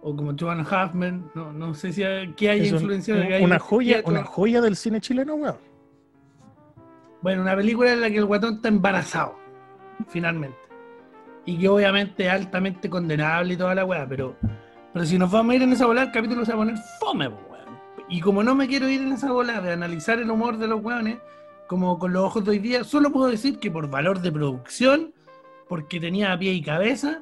[0.02, 2.92] O como Joan Huffman, no, no sé si hay, qué hay un-
[3.24, 5.56] hay una joya, una joya del cine chileno, weón.
[7.22, 9.36] Bueno, una película en la que el guatón está embarazado,
[10.10, 10.58] finalmente.
[11.46, 14.36] Y que obviamente es altamente condenable y toda la weá, pero,
[14.92, 16.76] pero si nos vamos a ir en esa bola, el capítulo se va a poner
[17.00, 17.80] fome, weón.
[18.10, 20.84] Y como no me quiero ir en esa bola de analizar el humor de los
[20.84, 21.20] weones,
[21.68, 25.14] como con los ojos de hoy día, solo puedo decir que por valor de producción,
[25.68, 27.22] porque tenía pie y cabeza,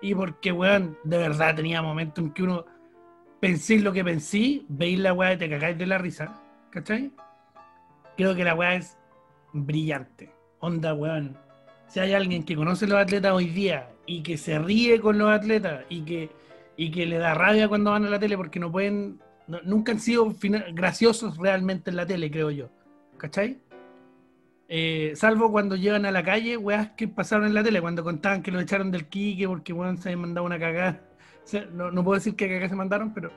[0.00, 2.64] y porque, weón, de verdad tenía momentos en que uno
[3.40, 7.12] pensé lo que pensé, veis la weá y te cagáis de la risa, ¿cachai?
[8.16, 8.96] Creo que la weá es
[9.52, 10.30] brillante.
[10.60, 11.36] Onda, weón.
[11.88, 15.30] Si hay alguien que conoce los atletas hoy día y que se ríe con los
[15.30, 16.30] atletas y que,
[16.76, 19.92] y que le da rabia cuando van a la tele porque no pueden, no- nunca
[19.92, 20.32] han sido
[20.72, 22.70] graciosos realmente en la tele, creo yo.
[23.18, 23.58] ¿Cachai?
[24.74, 28.42] Eh, salvo cuando llegan a la calle, weas que pasaron en la tele, cuando contaban
[28.42, 30.98] que lo echaron del Quique porque weón se habían mandado una cagada.
[31.44, 33.30] O sea, no, no puedo decir que cagada se mandaron, pero,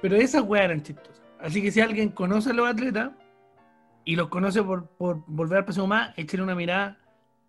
[0.00, 1.20] pero esas weas eran chistosas.
[1.40, 3.10] Así que si alguien conoce a los atletas
[4.04, 6.96] y los conoce por, por volver al paseo más, échenle una mirada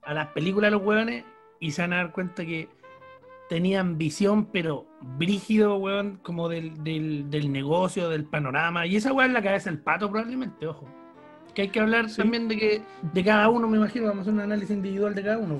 [0.01, 1.23] a las películas de los weones
[1.59, 2.67] y se van a dar cuenta que
[3.47, 4.87] tenían visión, pero
[5.19, 8.87] brígido, weón, como del, del, del negocio, del panorama.
[8.87, 10.87] Y esa weá es la cabeza del pato, probablemente, ojo.
[11.53, 12.17] Que hay que hablar Sí.
[12.21, 15.23] también de que de cada uno, me imagino, vamos a hacer un análisis individual de
[15.23, 15.57] cada uno.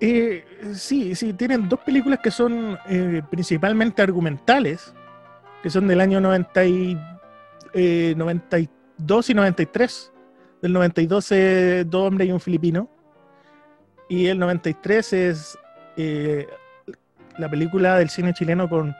[0.00, 0.44] Eh,
[0.74, 4.94] sí, sí, tienen dos películas que son eh, principalmente argumentales,
[5.62, 6.98] que son del año 90 y,
[7.72, 10.12] eh, 92 y 93.
[10.60, 12.88] Del 92 es Dos hombres y un filipino.
[14.08, 15.58] Y el 93 es
[15.96, 16.46] eh,
[17.38, 18.94] la película del cine chileno con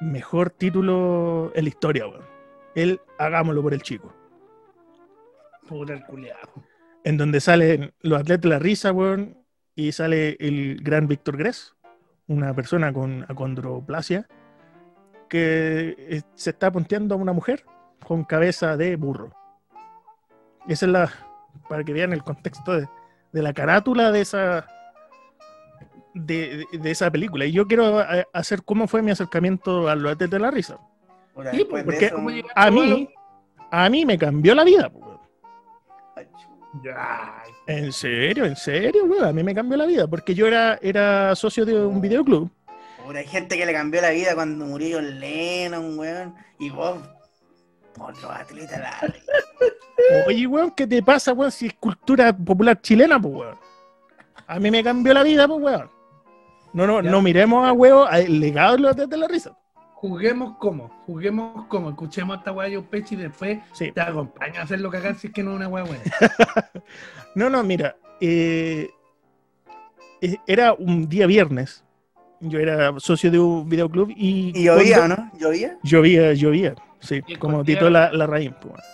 [0.00, 2.22] mejor título en la historia, weón.
[2.74, 4.12] El Hagámoslo por el chico.
[5.68, 6.48] Puta el culiado.
[7.04, 9.36] En donde salen los atletas de la risa, weón,
[9.74, 11.74] y sale el gran Víctor Gress,
[12.26, 14.26] una persona con acondroplasia,
[15.28, 17.64] que eh, se está punteando a una mujer
[18.06, 19.32] con cabeza de burro.
[20.68, 21.10] Esa es la,
[21.68, 22.88] para que vean el contexto de,
[23.32, 24.66] de la carátula de esa,
[26.14, 27.44] de, de- de esa película.
[27.44, 30.78] Y yo quiero eh, hacer cómo fue mi acercamiento a los atletas de la risa.
[31.50, 33.08] Sí, de porque- eso, ¿Cómo un- llegaste A a mí,
[33.70, 34.88] a mí me cambió la vida.
[34.90, 35.00] po,
[37.66, 39.24] En serio, en serio, weón.
[39.24, 42.50] A mí me cambió la vida porque yo era, era socio de un videoclub.
[43.04, 46.34] Puta, hay gente que le cambió la vida cuando murió John Lennon, weón.
[46.58, 46.98] Y vos,
[47.94, 49.14] por los atletas, la...
[50.26, 51.52] Oye, weón, ¿qué te pasa, weón?
[51.52, 53.58] Si es cultura popular chilena, pues, weón.
[54.46, 55.90] A mí me cambió la vida, pues, weón.
[56.72, 57.10] No, no, Ya.
[57.10, 59.56] no miremos a huevo al legado de los de la risa.
[60.08, 63.90] Juguemos como, juguemos como, escuchemos a esta weá yo pecho y después Sí.
[63.90, 66.02] te acompaña a hacerlo cagar si es que no es una weá buena.
[67.34, 67.96] No, no, mira.
[68.20, 68.90] eh,
[70.20, 71.82] eh, era un día viernes.
[72.40, 74.52] Yo era socio de un videoclub y.
[74.54, 75.30] ¿Y llovía o cuando- no?
[75.38, 75.78] ¿Llovía?
[75.82, 76.74] Llovía, llovía.
[77.00, 78.50] Sí, como Tito la, la raíz.
[78.60, 78.84] pues, bueno.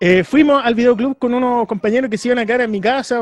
[0.00, 3.20] Eh, fuimos al videoclub con unos compañeros que se iban a quedar en mi casa.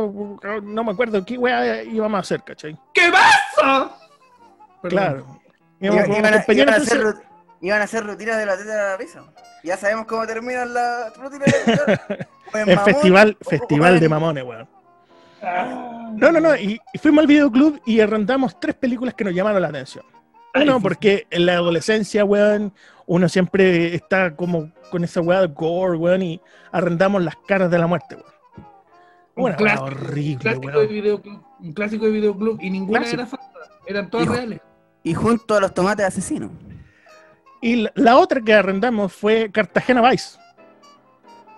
[0.64, 2.76] No me acuerdo qué weá íbamos a hacer, ¿cachai?
[2.92, 3.92] ¿Qué pasa?
[4.82, 4.98] Perdón.
[4.98, 5.40] Claro.
[5.92, 7.22] Iban, a, compañeros, iban a hacer, entonces-
[7.60, 9.22] iban a hacer rutinas de la teta de la risa.
[9.62, 12.28] Ya sabemos cómo terminan las rutinas de la teta.
[12.52, 14.68] O en Es mamón, festival, o- o festival de mamones, weón.
[15.42, 16.10] Ah.
[16.16, 16.56] No, no, no.
[16.56, 20.04] Y, y fuimos al videoclub y arrendamos tres películas que nos llamaron la atención.
[20.54, 22.72] Sí, porque en la adolescencia, weón,
[23.06, 27.78] uno siempre está como con esa weá de gore, weón, y arrendamos las caras de
[27.78, 28.26] la muerte, weón.
[29.36, 30.88] Un Una weá clásico, Un horrible, clásico, de weón.
[30.88, 33.22] videoclub, un clásico de videoclub y ninguna Clásico.
[33.22, 33.50] era falsa,
[33.86, 34.34] eran todas Hijo.
[34.36, 34.60] reales.
[35.04, 36.50] Y junto a los tomates asesinos.
[37.60, 40.38] Y la, la otra que arrendamos fue Cartagena Vice,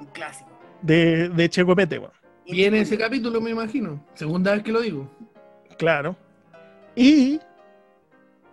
[0.00, 0.50] Un clásico.
[0.82, 2.12] de, de Checo Pete, weón.
[2.48, 4.04] Viene ese capítulo, me imagino.
[4.14, 5.10] Segunda vez que lo digo.
[5.78, 6.16] Claro.
[6.94, 7.40] Y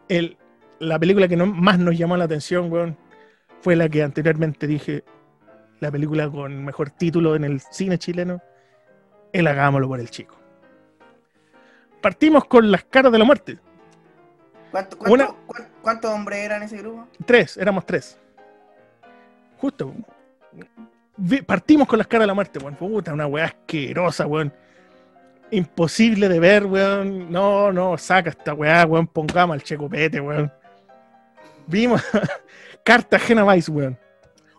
[0.10, 0.38] el,
[0.80, 2.98] la película que no- más nos llamó la atención, weón,
[3.62, 5.04] fue la que anteriormente dije,
[5.80, 8.42] la película con mejor título en el cine chileno,
[9.32, 10.36] El Hagámoslo por el Chico.
[12.02, 13.60] Partimos con las caras de la muerte.
[14.74, 17.08] ¿Cuánto- cuánto- Una- cuán- ¿Cuántos hombres eran ese grupo?
[17.28, 18.18] Tres, éramos tres.
[19.60, 19.94] Justo.
[21.46, 22.76] Partimos con las caras de la muerte, weón.
[22.76, 24.52] Puta, una weá asquerosa, weón.
[25.52, 27.32] Imposible de ver, weón.
[27.32, 29.06] No, no, saca esta weá, weón.
[29.06, 30.52] Pongamos al checopete, weón.
[31.68, 32.02] Vimos
[32.84, 33.98] Cartagena Vice, weón.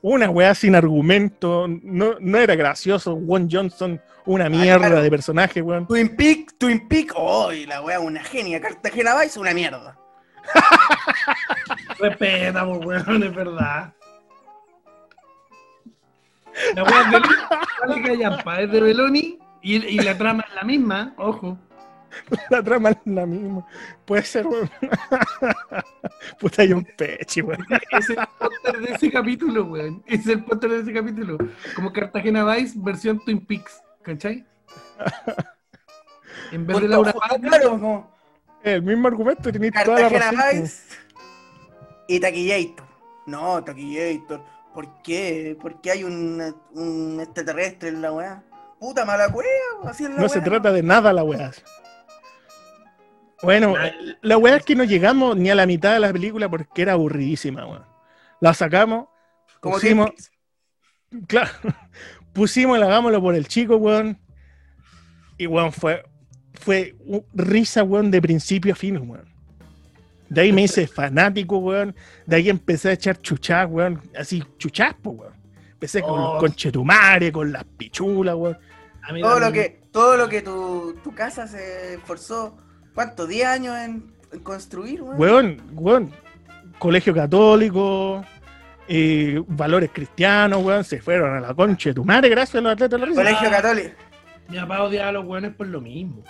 [0.00, 1.66] Una weá sin argumento.
[1.68, 3.18] No, no era gracioso.
[3.26, 5.02] Juan Johnson, una mierda claro.
[5.02, 5.88] de personaje, weón.
[5.88, 7.50] Twin Peak, Twin Peak, ¡oh!
[7.66, 8.60] la wea, una genia.
[8.60, 9.98] Cartagena Vice, una mierda.
[11.98, 13.92] Respeta, weón, es verdad.
[16.74, 17.20] La weá de
[17.80, 21.58] Vale Callampa es de Beloni y, y la trama es la misma, ojo.
[22.50, 23.66] La trama es la misma.
[24.04, 24.70] Puede ser, weón.
[26.38, 27.66] Puta, hay un peche, weón.
[27.90, 30.02] Es el póster de ese capítulo, weón.
[30.06, 31.38] Es el póster de ese capítulo.
[31.74, 34.46] Como Cartagena Vice versión Twin Peaks, ¿cachai?
[36.52, 38.13] En vez de Laura Palmer, claro, como
[38.64, 40.62] El mismo argumento, tenéis toda la razón.
[40.62, 40.82] Vice
[42.08, 42.86] y Taquillator.
[43.26, 44.42] No, Taquillator.
[44.72, 45.56] ¿Por qué?
[45.60, 48.42] ¿Por qué hay un, un extraterrestre en la weá?
[48.80, 49.46] Puta mala weá,
[49.84, 50.44] así es la No se weá.
[50.44, 51.52] trata de nada la weá.
[53.42, 53.74] Bueno,
[54.22, 56.92] la weá es que no llegamos ni a la mitad de la película porque era
[56.92, 57.84] aburridísima, weón.
[58.40, 59.08] La sacamos,
[59.60, 60.10] Como pusimos,
[61.28, 61.50] claro,
[62.32, 64.18] pusimos el hagámoslo por el chico, weón.
[65.36, 66.04] Y weón, fue,
[66.54, 69.24] fue un- risa, weón, de principio a fin, weón.
[70.28, 71.94] De ahí me hice fanático, weón.
[72.26, 74.00] De ahí empecé a echar chuchás, weón.
[74.18, 75.34] Así, chuchás, po, weón.
[75.72, 76.32] Empecé con Oh.
[76.34, 78.56] los conchetumares, con las pichulas, weón.
[79.20, 82.56] Todo lo que, todo lo que tu, tu casa se esforzó,
[82.94, 83.28] ¿cuánto?
[83.28, 85.18] ¿10 años en, en construir, weón?
[85.20, 86.10] Weón, weón,
[86.78, 88.24] colegio católico,
[88.88, 92.72] eh, valores cristianos, weón, se fueron a la concha de tu madre gracias a los
[92.72, 93.22] atletas de la risa.
[93.22, 93.90] Colegio católico.
[94.48, 96.22] Mi papá odiaba a los weones por lo mismo.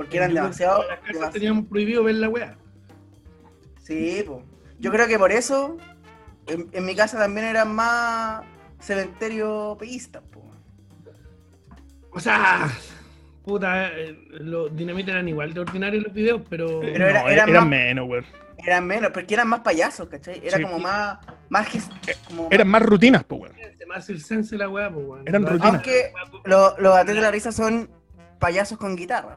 [0.00, 0.82] Porque eran demasiado.
[0.82, 2.56] en las casas demasiado- teníamos prohibido ver la weá.
[3.82, 4.42] Sí, po.
[4.78, 5.76] Yo creo que por eso
[6.46, 8.42] en, en mi casa también eran más
[8.78, 10.42] cementerio peístas, po.
[12.12, 12.66] O sea,
[13.44, 16.80] puta, eh, los dinamitas eran igual de ordinarios los videos, pero.
[16.80, 18.24] Pero era- No, eran eran más- menos, weón.
[18.56, 20.40] Eran menos, porque eran más payasos, ¿cachai?
[20.42, 20.62] Era Sí.
[20.62, 21.18] como más.
[21.50, 23.54] más ges- como Eran más rutinas, pues, weón.
[23.94, 25.24] Hace el sense la weá, pues, weón.
[25.28, 25.74] Eran rutinas.
[25.74, 26.12] Aunque
[26.44, 27.90] lo- los atletas de la risa son
[28.38, 29.36] payasos con guitarra.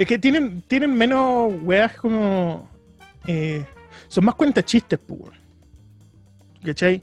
[0.00, 2.70] Es que tienen, tienen menos weas como.
[3.26, 3.66] eh,
[4.08, 5.38] son más cuentachistes, pues.
[6.64, 7.02] ¿Cachai?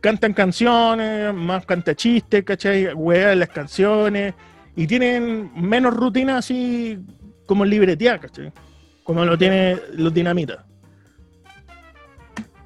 [0.00, 2.92] Cantan canciones, más cantachistes, ¿cachai?
[2.94, 4.34] Weas las canciones.
[4.74, 6.98] Y tienen menos rutina así
[7.46, 8.52] como libretear, ¿cachai?
[9.04, 10.64] Como lo tiene los dinamitas.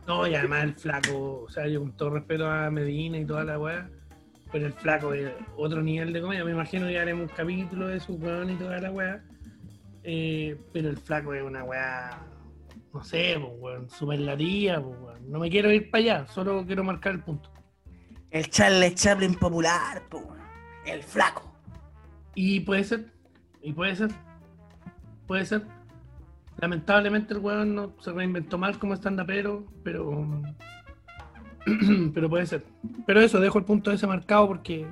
[0.07, 3.45] No, y además el flaco, o sea, yo con todo respeto a Medina y toda
[3.45, 3.91] la weá,
[4.51, 6.47] pero el flaco es otro nivel de comedia.
[6.47, 9.23] Me imagino que haremos un capítulo de su weón y toda la weá.
[10.09, 12.25] Eh, pero el flaco es una weá,
[12.95, 15.31] no sé, pues weón, superlativa, pues weón.
[15.33, 17.51] No me quiero ir para allá, solo quiero marcar el punto.
[18.31, 20.39] El Charles Chaplin popular, po, weón.
[20.85, 21.53] El flaco.
[22.37, 23.13] Y puede ser,
[23.61, 24.11] y puede ser,
[25.27, 25.67] puede ser.
[26.59, 30.41] Lamentablemente el weón no se reinventó mal como stand-upero, pero.
[32.15, 32.65] pero puede ser.
[33.09, 34.87] Pero eso, dejo el punto ese marcado porque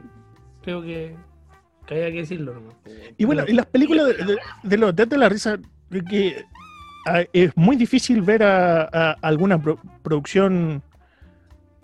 [0.61, 1.17] creo que,
[1.87, 2.55] que había que decirlo.
[2.55, 2.93] ¿no?
[3.16, 5.59] Y bueno, y las películas de, de- de los Dead de la Risa,
[6.09, 6.45] que
[7.07, 10.82] ah, es muy difícil ver a, a alguna pro- producción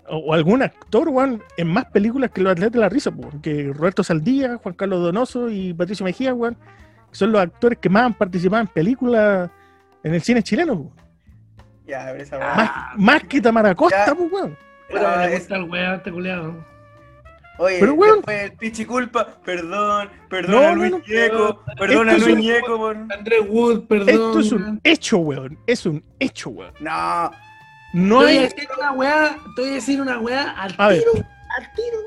[0.07, 3.29] o, o algún actor weón, en más películas que los Dead de la Risa, po,
[3.41, 6.33] que Roberto Saldía, Juan Carlos Donoso y Patricio Mejía,
[7.09, 9.49] que son los actores que más han participado en películas
[10.03, 10.91] en el cine chileno, po.
[11.87, 14.15] Ya, pero esa más, que Tamara Costa, Ya.
[14.15, 14.57] po, weón.
[14.97, 16.65] Ah, gusta el este culiado.
[17.61, 18.15] Oye, Pero, weón.
[18.17, 20.99] después el pichi culpa, perdón, perdón No, a Luis no.
[21.07, 22.95] Ñeco, perdón a Luis Ñeco por...
[22.97, 24.09] Andrés Wood, perdón.
[24.09, 25.59] Esto es un hecho, weón.
[25.67, 26.73] Es un hecho, weón.
[26.79, 27.31] No,
[27.93, 28.39] No a hay.
[28.39, 30.99] decir una weá, te voy a decir una weá al A ver.
[31.03, 31.11] tiro,
[31.57, 31.97] al tiro.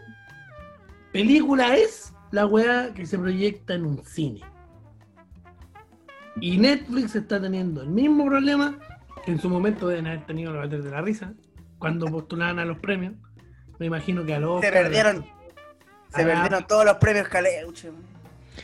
[1.12, 4.40] Película es la weá que se proyecta en un cine.
[6.40, 8.76] Y Netflix está teniendo el mismo problema
[9.24, 11.32] que en su momento deben haber tenido los Bates de la Risa,
[11.78, 13.14] cuando postulaban a los premios.
[13.78, 15.24] Me imagino que a los se perdieron.
[16.14, 16.26] Se Ah.
[16.26, 17.90] perdieron todos los premios Caleuche.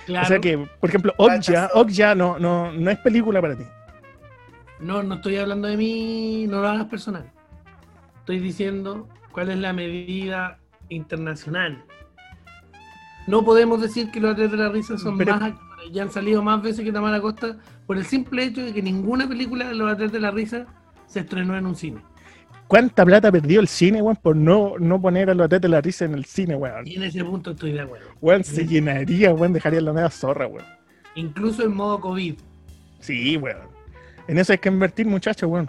[0.07, 3.64] Claro, O sea que, por ejemplo, Okja, Okja no, no, no es película para ti.
[4.78, 7.28] no, no estoy hablando de mí, no lo hagas personal.
[8.20, 11.82] Estoy diciendo cuál es la medida internacional.
[13.26, 15.92] No podemos decir que los atletas de la risa son Pero- más actores.
[15.92, 19.26] Ya han salido más veces que Tamara Costa por el simple hecho de que ninguna
[19.28, 20.66] película de los atletas de la risa
[21.07, 22.01] se estrenó en un cine.
[22.71, 25.81] ¿Cuánta plata perdió el cine, weón, por no, no poner a los atletas de la
[25.81, 26.87] risa en el cine, weón?
[26.87, 28.07] Y en ese punto estoy de acuerdo.
[28.21, 30.64] Weón, se llenaría, weón, dejaría la media zorra, weón.
[31.16, 32.37] Incluso en modo COVID.
[33.01, 33.68] Sí, weón.
[34.29, 35.68] En eso hay que invertir, muchachos, weón.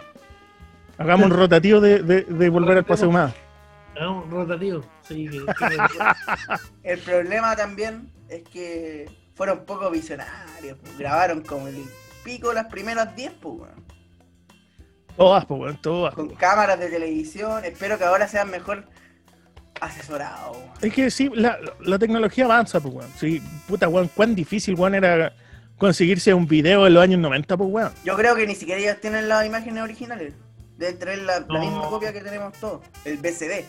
[0.96, 3.34] Hagamos un rotativo de, de, de volver al paseo más.
[3.98, 4.22] ¿no?
[4.30, 4.82] Rotativo.
[5.02, 5.40] Sí, que-
[6.84, 10.78] El problema también es que fueron poco visionarios.
[10.80, 10.96] pues.
[10.98, 11.82] Grabaron como el
[12.22, 13.81] pico las primeras 10, pues, weón.
[15.16, 16.14] Todas, pues, weón, todas.
[16.14, 17.64] con cámaras de televisión.
[17.64, 18.86] Espero que ahora sean mejor
[19.80, 20.56] asesorados.
[20.80, 23.10] Es que sí, la, la tecnología avanza, pues, weón.
[23.16, 25.34] Sí, puta, weón, cuán difícil, weón, era
[25.76, 27.92] conseguirse un video en los años 90, pues, weón.
[28.04, 30.34] Yo creo que ni siquiera ellos tienen las imágenes originales.
[30.76, 33.64] Deben tener la, misma copia que tenemos todos, el BCD.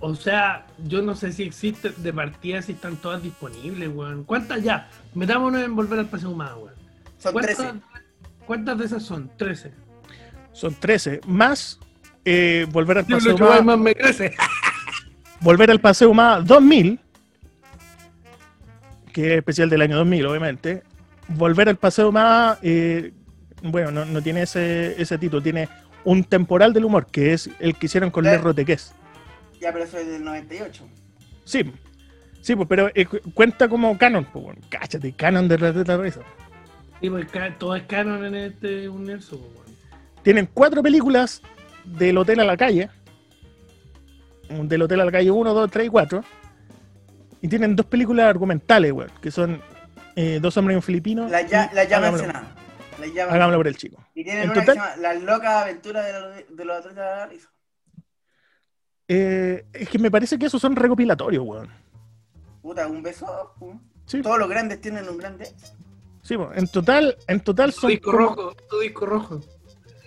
[0.00, 4.24] O sea, yo no sé si existe de partida, si están todas disponibles, weón.
[4.24, 4.88] ¿Cuántas ya?
[5.14, 6.74] Metámonos en volver al paseo más, weón.
[7.18, 7.80] Son ¿Cuántas, 13.
[8.50, 9.30] ¿Cuántas de esas son?
[9.36, 9.70] 13.
[10.50, 11.78] Son 13, más
[12.24, 14.34] eh, volver al paseo más, me crece.
[15.40, 16.98] volver al paseo más 2000,
[19.12, 20.82] que es especial del año 2000, obviamente.
[21.28, 23.12] Volver al paseo más, eh,
[23.62, 25.68] bueno, no, no tiene ese, ese título, tiene
[26.02, 28.24] un temporal del humor, que es el que hicieron con.
[28.24, 28.92] Les Rotequés.
[29.60, 30.88] Ya, pero eso es del 98.
[31.44, 31.72] Sí,
[32.40, 35.96] sí, pues, pero eh, cu- cuenta como canon, pues, bueno, cáchate, canon de la de
[35.98, 36.22] risa.
[37.00, 37.26] Sí, pues,
[37.58, 39.76] todo es canon en este universo, pues, weón.
[40.22, 41.40] Tienen cuatro películas
[41.84, 42.90] del Hotel a la Calle.
[44.48, 46.24] Del Hotel a la Calle 1, 2, 3 y 4.
[47.42, 49.62] Y tienen dos películas argumentales, weón, que son
[50.16, 51.28] eh, Dos hombres y un filipino.
[51.28, 52.54] La ya, la ya Hagámoslo- mencionada.
[52.98, 54.04] La ya Hagámoslo por el chico.
[54.14, 56.76] Y tienen En una total- que se llama Las locas aventuras de los, de los
[56.76, 57.48] atletas de la risa.
[59.08, 61.70] Eh, es que me parece que esos son recopilatorios, weón.
[62.60, 63.54] Puta, un beso.
[64.04, 65.48] Sí, Todos los grandes tienen un grande.
[66.36, 69.40] Sí, en total, en total Tu son disco como, rojo, tu disco rojo.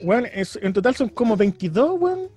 [0.02, 2.30] weón, es- en total son como 22, weón.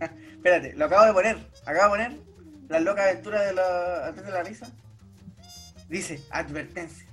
[0.32, 1.36] Espérate, lo acabo de poner.
[1.66, 2.20] Acabo de poner
[2.68, 4.72] Las locas aventuras de los atletas de la risa.
[5.88, 7.06] Dice, advertencia.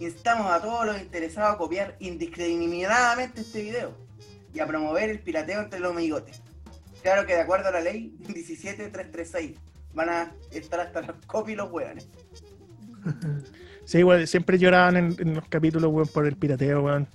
[0.00, 3.94] Instamos a todos los interesados a copiar indiscriminadamente este video
[4.54, 6.40] y a promover el pirateo entre los amigotes.
[7.02, 9.52] Claro que de acuerdo a la ley 17336
[9.92, 12.08] van a estar hasta los copios los hueones.
[13.84, 17.06] Sí, weón, siempre lloraban en, en los capítulos, weón, por el pirateo, weón.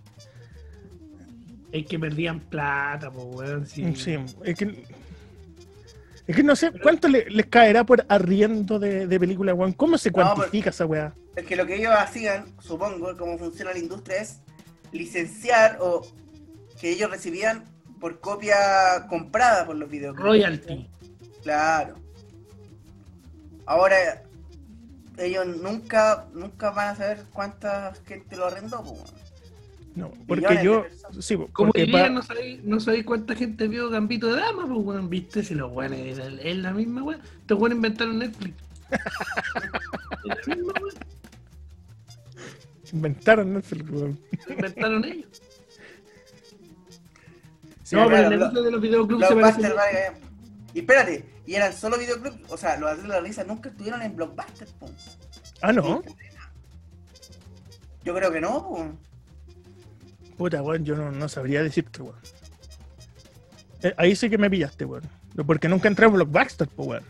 [1.72, 3.68] Es que perdían plata, pues, weón.
[3.68, 3.96] Sí.
[3.96, 4.84] Sí, es que.
[6.28, 9.74] Es que no sé cuánto le- les caerá por arriendo de, de película, weón.
[9.74, 11.14] ¿Cómo se No, pero- cuantifica esa weá?
[11.36, 14.40] Es que lo que ellos hacían, supongo, cómo funciona la industria, es
[14.92, 16.02] licenciar o
[16.80, 17.64] que ellos recibían
[18.00, 18.56] por copia
[19.10, 20.24] comprada por los videoclips.
[20.24, 20.88] Royalty.
[21.44, 21.96] Claro.
[23.66, 24.24] Ahora,
[25.20, 29.30] ellos nunca, nunca van a saber cuánta gente lo arrendó, pues, weón.
[29.96, 30.86] No, porque yo.
[31.20, 34.80] Sí, Como diría, pa- no sabéis no sabéis cuánta gente vio Gambito de Dama, pues
[34.86, 37.22] weón, viste, si los weones es, es la misma weón.
[37.42, 38.54] Estos weones inventaron Netflix.
[38.92, 40.94] es la misma weón,
[42.94, 44.20] inventaron Netflix, weón.
[44.50, 45.28] inventaron ellos.
[47.84, 49.74] Sí, no, pero el negocio de los videoclubs se parece.
[49.74, 50.12] vale-
[50.74, 54.04] Y espérate, y eran solo videoclubs, o sea, los atletas de la risa nunca estuvieron
[54.04, 54.88] en Blockbuster, po.
[55.64, 56.04] Ah, no.
[58.04, 58.88] Yo creo que no, po.
[60.38, 62.20] Puta, weón, yo no, no sabría decirte, weón.
[63.82, 65.10] Eh, ahí sí que me pillaste, weón.
[65.48, 67.04] Porque nunca entré a Blockbuster, pues, weón.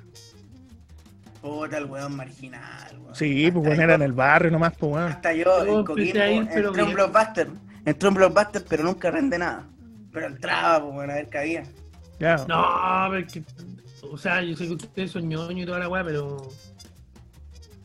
[1.41, 3.15] Puta, el weón marginal, weón.
[3.15, 5.11] Sí, pues, weón, era en el barrio nomás, pues, weón.
[5.11, 6.93] Hasta yo, Yo en a ir, pero entré a un.
[6.93, 7.49] Blockbuster.
[7.83, 9.67] Entré a un Blockbuster, pero nunca rendé nada.
[10.13, 11.63] Pero entraba, pues, bueno, a ver qué había.
[12.21, 12.37] Ya.
[12.47, 13.43] No, porque.
[14.03, 16.37] O sea, yo sé que ustedes son ñoños y toda la weá, pero.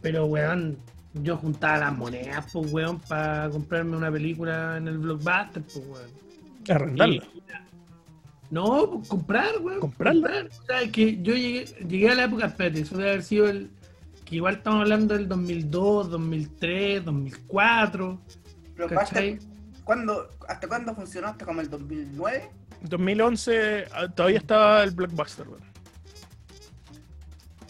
[0.00, 0.76] Pero, weón,
[1.14, 6.10] yo juntaba las monedas, pues, weón, para comprarme una película en el blockbuster, pues, weón.
[6.68, 7.14] Arrendarlo.
[7.14, 7.42] Y-
[8.50, 9.80] No, pues, comprar, weón.
[9.80, 10.28] ¿Comprarla?
[10.28, 10.46] comprar.
[10.46, 13.48] O sea, es que yo llegué, llegué a la época, espérate, eso debe haber sido
[13.48, 13.70] el.
[14.24, 18.20] Que igual estamos hablando del 2002, 2003, 2004.
[18.76, 19.38] Blockbuster.
[19.84, 21.28] ¿cuándo, ¿hasta cuándo funcionó?
[21.28, 22.50] ¿Hasta como el 2009?
[22.82, 25.62] 2011 ah, todavía estaba el Blockbuster, weón.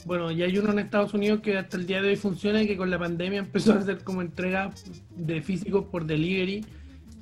[0.05, 2.67] Bueno, y hay uno en Estados Unidos que hasta el día de hoy funciona y
[2.67, 4.71] que con la pandemia empezó a hacer como entrega
[5.17, 6.65] de físicos por delivery.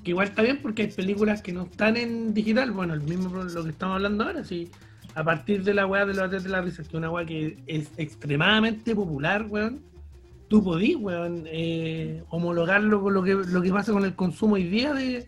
[0.02, 2.72] Que igual está bien porque hay películas que no están en digital.
[2.72, 4.68] Bueno, el mismo lo que estamos hablando ahora, sí.
[5.14, 7.58] A partir de la weá de los atletas de la risa, que una weá que
[7.66, 9.80] es extremadamente popular, weón.
[10.48, 14.64] Tú podís, weón, eh, homologarlo con lo que, lo que pasa con el consumo hoy
[14.64, 15.26] día de,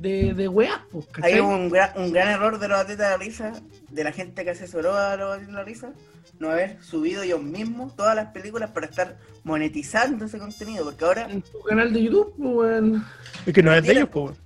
[0.00, 1.34] de, de weas, pues, ¿cachai?
[1.34, 3.52] Hay un gran, un gran error de los atletas de la risa,
[3.90, 5.92] de la gente que asesoró a los atletas de la risa,
[6.38, 11.30] no haber subido ellos mismos todas las películas para estar monetizando ese contenido, porque ahora
[11.30, 13.04] En tu canal de YouTube, pues, weón.
[13.46, 14.36] Es que no es de ellos, pues, weón.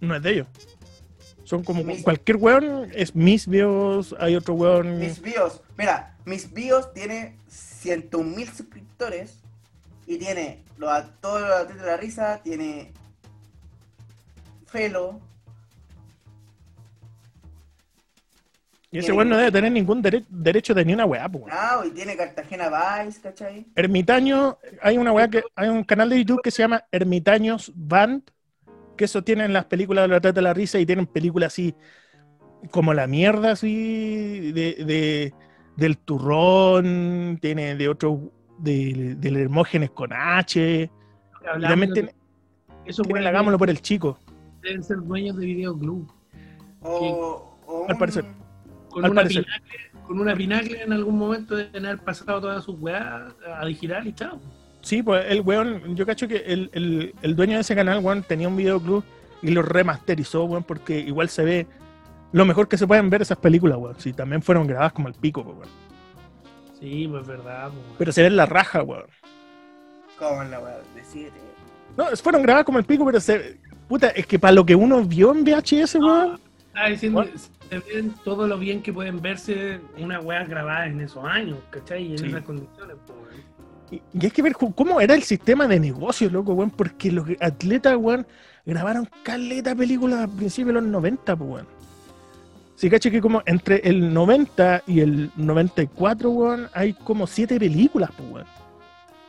[0.00, 0.46] No es de ellos.
[1.44, 4.98] Son como Mis- cualquier weón, es mis videos, hay otro weón.
[4.98, 9.38] mis bios, mira, mis bios tiene 101 mil suscriptores
[10.08, 12.92] y tiene los, todos los atletas de la risa, tiene
[14.76, 15.20] Felo,
[18.92, 21.56] Y ese weón no debe tener ningún dere- derecho de ni una weá, pues, weón.
[21.58, 22.68] ah, y tiene Cartagena
[23.04, 23.66] Vice, ¿cachai?
[23.74, 28.22] Ermitaño, hay una weá que, hay un canal de YouTube que se llama Ermitaños Band,
[28.96, 31.74] que eso tienen las películas de la trata de la risa y tienen películas así
[32.70, 35.34] como la mierda así de, de-
[35.76, 42.12] del turrón, tiene de otro de, del Hermógenes con H, y Hablamos también de-
[42.84, 44.18] tiene, weones Hagámoslo por el chico.
[44.66, 46.10] Deben ser dueños de videoclub.
[46.82, 48.24] O, o Al un- parecer.
[48.90, 49.44] Con Al una, parecer.
[49.44, 54.06] pinacle, con una pinacle en algún momento deben haber pasado todas sus weas a digital
[54.06, 54.40] y chao.
[54.80, 58.22] Sí, pues el weón, yo cacho que el, el- el dueño de ese canal, weón,
[58.22, 59.04] tenía un videoclub
[59.42, 61.66] y lo remasterizó, weón, porque igual se ve
[62.32, 63.98] lo mejor que se pueden ver esas películas, weón.
[63.98, 65.68] Si también fueron grabadas como el pico, pues, weón.
[66.80, 67.68] Sí, pues verdad.
[67.70, 67.84] pues.
[67.98, 69.04] Pero se ve la raja, weón.
[70.18, 71.32] Como en la weá de 7.
[71.96, 73.58] No, fueron grabadas como el pico, pero se.
[73.88, 76.40] Puta, es que para lo que uno vio en VHS, weón.
[77.12, 77.30] Bueno.
[77.70, 82.04] se ven todo lo bien que pueden verse una wea grabada en esos años, ¿cachai?
[82.08, 82.26] Y en Sí.
[82.26, 83.46] esas condiciones, pues, weón.
[83.90, 86.70] Y, y hay que ver cómo era el sistema de negocio, loco, weón.
[86.70, 88.26] Porque los atletas, weón,
[88.64, 91.66] grabaron caleta películas a principios de los 90, pues, weón.
[92.74, 98.10] Si caché que como entre el 90 y el 94, weón, hay como siete películas,
[98.16, 98.46] pues, weón.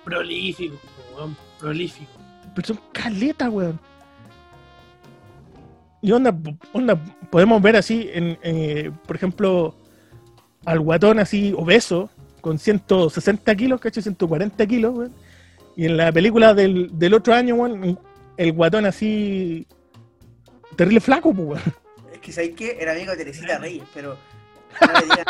[0.03, 0.75] Prolífico,
[1.15, 2.11] weón, prolífico.
[2.55, 3.79] Pero son caletas, weón.
[6.01, 6.37] Y onda,
[6.73, 6.95] onda,
[7.29, 9.75] podemos ver así, en, eh, por ejemplo,
[10.65, 12.09] al guatón así obeso,
[12.41, 14.03] con 160 kilos, ¿cachai?
[14.03, 15.13] 140 kilos, weón.
[15.75, 17.99] Y en la película del, del otro año, weón,
[18.37, 19.67] el guatón así,
[20.75, 21.61] terrible flaco, pues, weón.
[22.13, 24.17] Es que sabéis que era amigo de Teresita Reyes, pero
[24.81, 25.23] no le.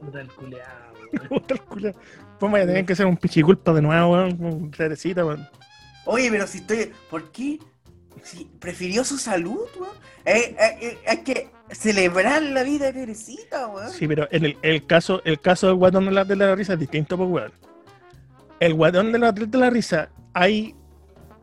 [0.00, 0.28] Puta el
[1.62, 1.98] culeado.
[2.36, 5.48] Pues vaya a tener que hacer un pichiculpa de nuevo, weón, con Teresita, weón.
[6.04, 6.92] Oye, pero si estoy.
[7.08, 7.60] ¿Por qué?
[8.58, 9.92] Prefirió su salud, weón.
[10.24, 13.90] Eh, eh, eh, hay que celebrar la vida de Teresita, weón.
[13.90, 16.72] Sí, pero en el, el caso, el caso del guatón de la, de la risa
[16.74, 17.52] es distinto, pues, weón.
[18.60, 20.74] El guatón de la, de la risa, hay,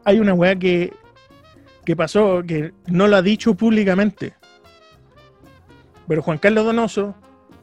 [0.05, 0.91] hay una weá que,
[1.85, 4.33] que pasó que no lo ha dicho públicamente.
[6.07, 7.15] Pero Juan Carlos Donoso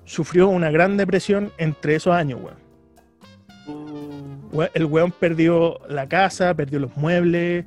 [0.04, 2.68] sufrió una gran depresión entre esos años, weón.
[4.52, 7.66] We- El weón perdió la casa, perdió los muebles,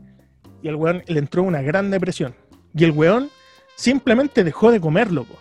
[0.61, 2.35] y el weón le entró una gran depresión.
[2.73, 3.29] Y el weón
[3.75, 5.35] simplemente dejó de comer, loco.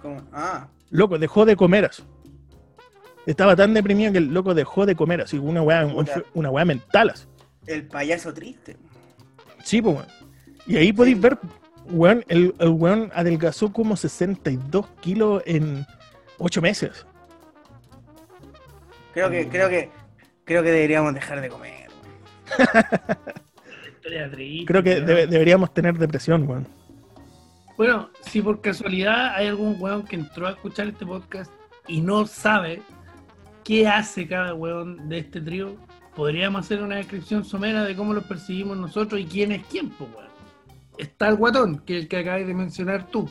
[0.00, 0.22] ¿cómo?
[0.32, 1.90] Ah, Loco, dejó de comer.
[3.24, 5.86] Estaba tan deprimido que el loco dejó de comer así, una weá,
[6.34, 7.26] una weá mental así.
[7.66, 8.76] el payaso triste.
[9.64, 10.08] Sí, pues, weón.
[10.66, 11.38] Y ahí podéis ver,
[11.90, 15.86] weón, el, el weón adelgazó como 62 kilos en
[16.38, 17.06] 8 meses.
[19.14, 19.90] Creo que, creo que,
[20.44, 21.88] creo que deberíamos dejar de comer.
[24.04, 24.14] weón.
[24.14, 25.06] Historia triste, Creo que weón.
[25.06, 26.66] debe- deberíamos tener depresión, weón.
[27.76, 31.50] Bueno, si por casualidad hay algún weón que entró a escuchar este podcast
[31.88, 32.82] y no sabe
[33.64, 35.76] qué hace cada weón de este trío,
[36.14, 40.10] podríamos hacer una descripción somera de cómo lo percibimos nosotros y quién es quién, pues
[40.14, 40.30] weón.
[40.98, 43.28] Está el guatón, que es el que acabas de mencionar tú,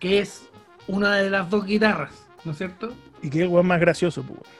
[0.00, 0.48] que es
[0.86, 2.94] una de las dos guitarras, ¿no es cierto?
[3.22, 4.52] Y que el weón más gracioso, pues, weón.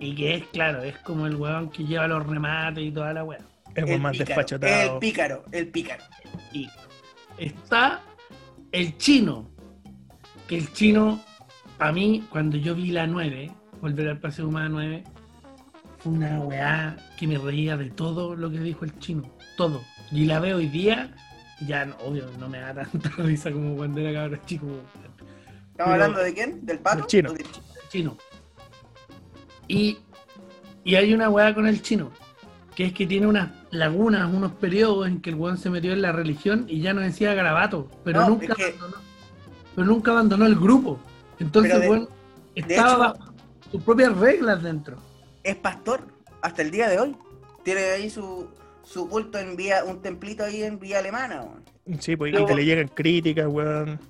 [0.00, 3.22] Y que es, claro, es como el weón que lleva los remates y toda la
[3.24, 3.38] weá.
[3.78, 6.04] El weón más pícaro, el pícaro, el pícaro.
[6.52, 6.68] Y
[7.38, 8.02] está
[8.72, 9.48] el chino.
[10.46, 11.22] Que el chino,
[11.78, 13.50] a mí, cuando yo vi la 9,
[13.80, 15.04] volver al Paseo Humano 9,
[15.98, 19.30] fue una weá que me reía de todo lo que dijo el chino.
[19.56, 19.82] Todo.
[20.10, 21.14] Y la veo hoy día,
[21.60, 24.66] y ya, no, obvio, no me da tanta risa como cuando era cabrón chico.
[25.72, 26.64] ¿Estamos hablando de quién?
[26.64, 26.98] ¿Del pato?
[26.98, 27.30] Del chino.
[27.30, 27.66] ¿O del chino?
[27.82, 28.16] El chino.
[29.68, 29.98] Y,
[30.82, 32.10] y hay una weá con el chino,
[32.74, 36.02] que es que tiene unas lagunas, unos periodos en que el weón se metió en
[36.02, 38.96] la religión y ya no decía garabato, pero No, nunca es que- abandonó,
[39.74, 40.98] pero nunca abandonó el grupo.
[41.38, 42.08] Entonces de- weón
[42.54, 43.32] estaba hecho- bajo
[43.70, 44.96] sus propias reglas dentro.
[45.44, 46.00] Es pastor
[46.42, 47.16] hasta el día de hoy.
[47.62, 48.48] Tiene ahí su,
[48.82, 51.42] su culto en vía, un templito ahí en vía alemana.
[51.42, 52.00] weón.
[52.00, 54.00] Sí, pues, y que le llegan críticas, weón.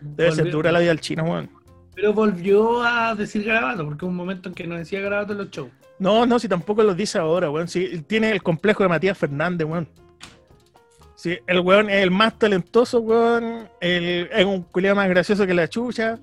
[0.00, 1.50] Debe ser dura la vida del chino, weón.
[1.94, 5.38] Pero volvió a decir garabato, porque hubo un momento en que no decía garabato en
[5.38, 5.70] los shows.
[5.98, 7.68] No, no, si tampoco lo dice ahora, weón.
[7.68, 9.88] Si tiene el complejo de Matías Fernández, weón.
[11.14, 13.68] Sí, el weón es el más talentoso, weón.
[13.80, 16.18] El, es un culiado más gracioso que la chucha.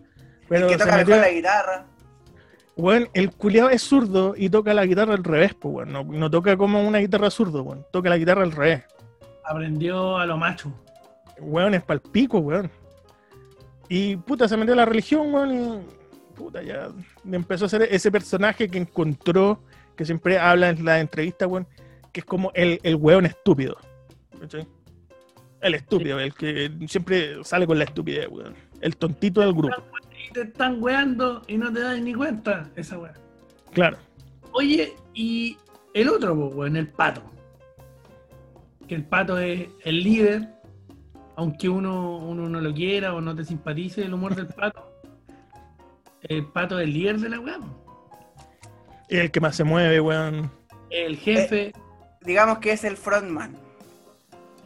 [0.49, 1.85] Pero el que toca mejor la guitarra.
[2.75, 5.93] Weón, el culiado es zurdo y toca la guitarra al revés, pues, weón.
[5.93, 7.85] No, no toca como una guitarra zurdo, weón.
[7.91, 8.83] Toca la guitarra al revés.
[9.45, 10.73] Aprendió a lo macho.
[11.39, 12.69] Weón, es palpico, weón.
[13.89, 16.89] Y puta, se metió a la religión, weón, y puta, ya
[17.29, 19.63] empezó a ser ese personaje que encontró,
[19.97, 21.67] que siempre habla en la entrevista, weón,
[22.13, 23.77] que es como el, el weón estúpido.
[24.39, 24.67] ¿cachai?
[25.61, 28.53] El estúpido, el que siempre sale con la estupidez, weón.
[28.79, 29.75] El tontito del grupo,
[30.29, 33.13] Y te están weando y no te das ni cuenta esa weá.
[33.73, 33.97] claro.
[34.51, 35.57] Oye, y
[35.93, 37.21] el otro, weón, el pato.
[38.87, 40.47] Que el pato es el líder,
[41.39, 44.91] aunque uno, uno no lo quiera o no te simpatice el humor del pato.
[46.21, 47.59] El pato es el líder de la weá.
[49.07, 50.51] Es el que más se mueve, weón.
[50.89, 51.71] El jefe,
[52.21, 53.55] Digamos que es el frontman.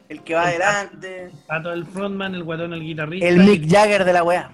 [0.09, 1.25] El que va El adelante.
[1.25, 3.27] el pato el frontman, el guatón el guitarrista.
[3.27, 4.49] El Mick Jagger de la weá.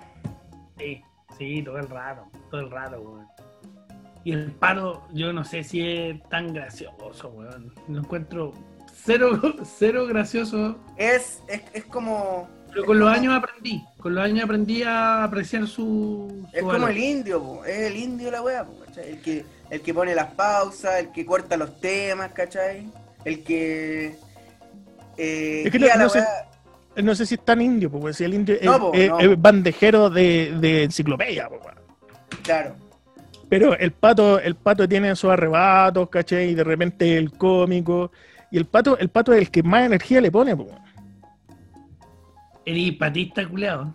[0.78, 1.02] Sí,
[1.38, 3.28] sí, todo el rato, todo el rato, weón.
[4.26, 7.74] Y el pato, yo no sé si es tan gracioso, weón.
[7.88, 8.52] Lo encuentro
[9.06, 9.40] cero,
[9.80, 12.48] cero gracioso Es, es, es como.
[12.72, 16.46] Pero con los años aprendí, con los años aprendí a apreciar su...
[16.54, 16.92] Es su como valor.
[16.92, 17.66] el indio, po.
[17.66, 18.76] es el indio la weá, po.
[19.04, 22.92] El que, el que pone las pausas, el que corta los temas, ¿cachai?
[23.26, 24.16] El que.
[25.18, 26.24] Eh, Es que no- la no sé-.
[26.98, 29.20] No sé si es tan indio, pues, si el indio es, No, po, es- no.
[29.20, 31.64] es bandejero de, de enciclopedia, weón.
[32.44, 32.76] Claro.
[33.48, 36.50] Pero el pato, el pato tiene sus arrebatos, ¿cachai?
[36.52, 38.12] Y de repente el cómico.
[38.52, 40.70] Y el pato, el pato es el que más energía le pone, pues.
[42.66, 43.94] Eres patista culeado.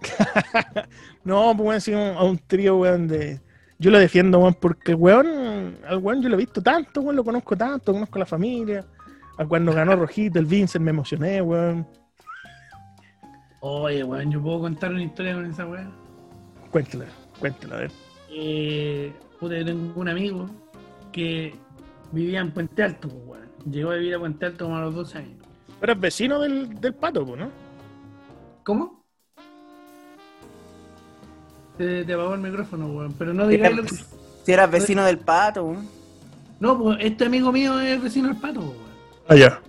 [1.24, 3.40] No, pues weón, sí, un- a un trío, weón, de.
[3.78, 7.16] Yo lo defiendo, weón, porque el weón, al weón yo lo he visto tanto, weón,
[7.16, 8.84] lo conozco tanto, conozco a la familia.
[9.36, 11.86] A cuando ganó Rojito, el Vincent, me emocioné, weón.
[13.60, 15.90] Oye, weón, yo puedo contar una historia con esa weá.
[16.70, 17.04] Cuéntala,
[17.38, 17.92] cuéntala, a ver.
[18.30, 20.48] Eh, puta, yo tengo un amigo
[21.12, 21.54] que
[22.12, 23.47] vivía en Puente Alto, pues, weón.
[23.70, 25.36] Llegó a vivir a Puente Alto como a los 12 años.
[25.80, 27.50] Pero es vecino del, del pato, pues, ¿no?
[28.64, 29.04] ¿Cómo?
[31.76, 33.12] Te, te apagó el micrófono, weón.
[33.18, 33.94] Pero no digas lo que-
[34.44, 35.86] Si eras vecino del pato, weón.
[36.60, 38.88] No, pues este amigo mío es vecino del pato, pues, weón.
[39.28, 39.60] Allá.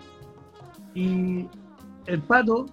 [0.95, 1.45] Y
[2.07, 2.65] el pato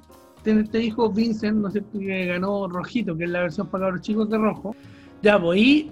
[0.42, 1.98] tiene este hijo Vincent, ¿no es cierto?
[1.98, 4.74] Que ganó Rojito, que es la versión para cabros chicos de rojo.
[5.22, 5.90] Ya, pues y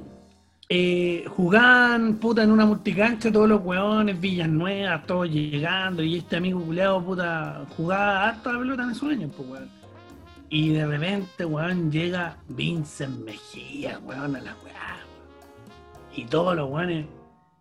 [0.68, 6.02] eh, jugaban puta en una multicancha todos los hueones, villas nuevas, todos llegando.
[6.02, 9.62] Y este amigo culeado, puta, jugaba harto la pelota en esos años, pues.
[10.48, 14.96] Y de repente, weón, llega Vincent Mejía, weón, a la weá.
[16.14, 17.06] Y todos los weones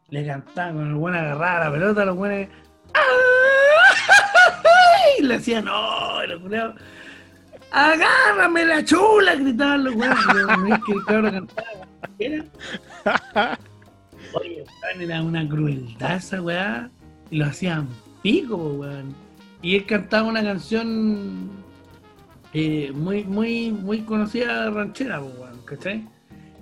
[0.10, 2.49] le cantaban con el weón agarraba la pelota, los weones.
[5.20, 6.76] Y le hacían, no, los culiados.
[7.72, 9.36] ¡Agárrame la chula!
[9.36, 10.18] gritaban los weones.
[10.20, 11.70] Y yo, "No es que el cabrón cantaba.
[12.20, 12.45] Era.
[14.34, 14.64] Oye,
[14.99, 16.89] era una crueldad esa weá.
[17.30, 17.88] Y lo hacían
[18.22, 19.16] pico, weón.
[19.62, 21.49] Y él cantaba una canción
[22.54, 26.08] eh, muy, muy, muy conocida ranchera, po, weón, ¿cachai?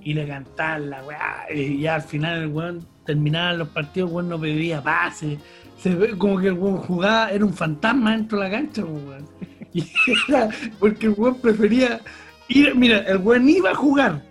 [0.02, 1.46] Y le cantaban la weá.
[1.54, 5.40] Y ya al final el weón terminaban los partidos, weón no pedía pase.
[5.78, 8.92] Se ve como que el weón jugaba, era un fantasma dentro de la cancha, po,
[8.92, 9.28] weón.
[10.80, 12.00] Porque el weón prefería
[12.48, 14.31] ir, mira, el weón iba a jugar.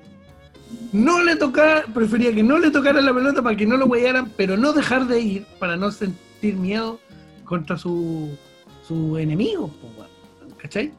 [0.93, 4.33] No le tocaba, prefería que no le tocara la pelota para que no lo huellaran,
[4.37, 7.01] pero no dejar de ir para no sentir miedo
[7.45, 8.37] contra su,
[8.87, 9.73] su enemigo,
[10.57, 10.93] ¿cachai?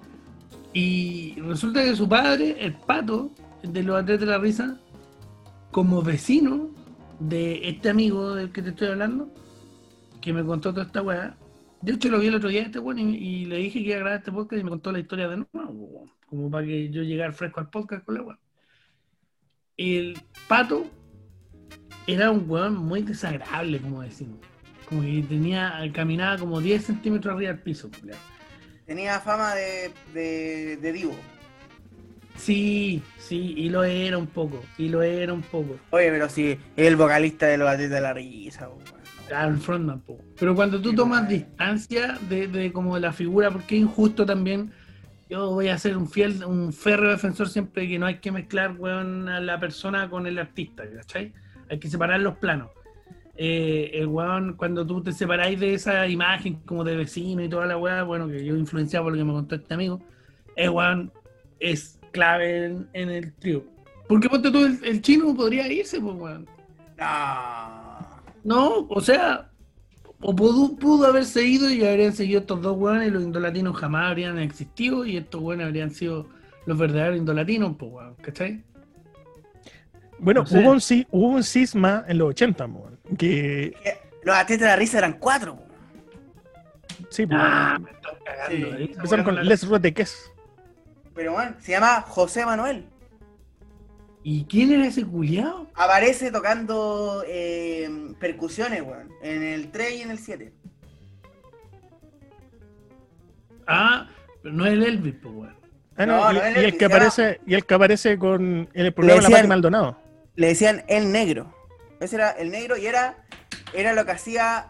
[0.73, 3.31] Y resulta que su padre, el pato
[3.63, 4.79] de los atletas de la risa,
[5.71, 6.69] como vecino
[7.19, 9.29] de este amigo del que te estoy hablando,
[10.21, 11.35] que me contó toda esta weá.
[11.81, 13.99] De hecho, lo vi el otro día este weón y, le dije que iba a
[13.99, 17.33] grabar este podcast y me contó la historia de nuevo, como para que yo llegara
[17.33, 18.39] fresco al podcast con la weá.
[19.81, 20.85] El pato
[22.05, 24.39] era un weón muy desagradable, como decimos.
[24.87, 27.89] Como que tenía, caminaba como 10 centímetros arriba del piso.
[28.85, 31.15] Tenía fama de, de, de divo.
[32.37, 35.77] Sí, sí, y lo era un poco, y lo era un poco.
[35.91, 38.69] Oye, pero sí, es el vocalista de los atletas de la risa.
[39.27, 40.03] Claro, el frontman.
[40.37, 44.71] Pero cuando tú tomas distancia de, de como de la figura, porque es injusto también,
[45.31, 48.75] yo voy a ser un fiel, un férreo defensor siempre que no hay que mezclar,
[48.77, 51.31] weón, a la persona con el artista, ¿cachai?
[51.69, 52.69] Hay que separar los planos.
[53.37, 57.65] Eh, el weón, cuando tú te separáis de esa imagen como de vecino y toda
[57.65, 60.01] la weá, bueno, que yo influenciado por lo que me contó este amigo,
[60.57, 61.13] el weón
[61.61, 63.63] es clave en, en el trío.
[64.09, 66.45] Porque ponte tú, el, el chino podría irse, pues, weón.
[66.97, 68.21] No.
[68.43, 69.49] No, o sea,
[70.21, 74.09] o pudo, pudo haberse ido y habrían seguido estos dos weones y los indolatinos jamás
[74.09, 76.27] habrían existido y estos weones habrían sido
[76.65, 78.63] los verdaderos indolatinos, pues, weón, ¿cachai?
[80.19, 80.59] Bueno, No sé.
[80.59, 80.79] hubo, un,
[81.11, 83.73] hubo un cisma en los 80, weón, que
[84.23, 85.71] Los atletas de la risa eran cuatro, weón.
[87.09, 88.77] sí, pues, Ah, me están cagando.
[88.77, 88.91] Sí.
[88.93, 90.31] empezaron con Les Roteques.
[91.15, 92.85] Pero, weón, se llama José Manuel.
[94.23, 95.67] ¿Y quién era ese culiao?
[95.73, 99.09] Aparece tocando eh, percusiones, weón.
[99.23, 100.53] En el 3 y en el 7.
[103.67, 104.09] Ah,
[104.43, 105.55] pero no es el Elvis, pues, weón.
[105.97, 108.69] Ah, no, No, y, no, él y el que aparece, y el que aparece con
[108.73, 109.97] en el programa Le La Pati Maldonado.
[110.35, 111.53] Le decían el negro.
[111.99, 113.25] Ese era el negro y era,
[113.73, 114.67] era lo que hacía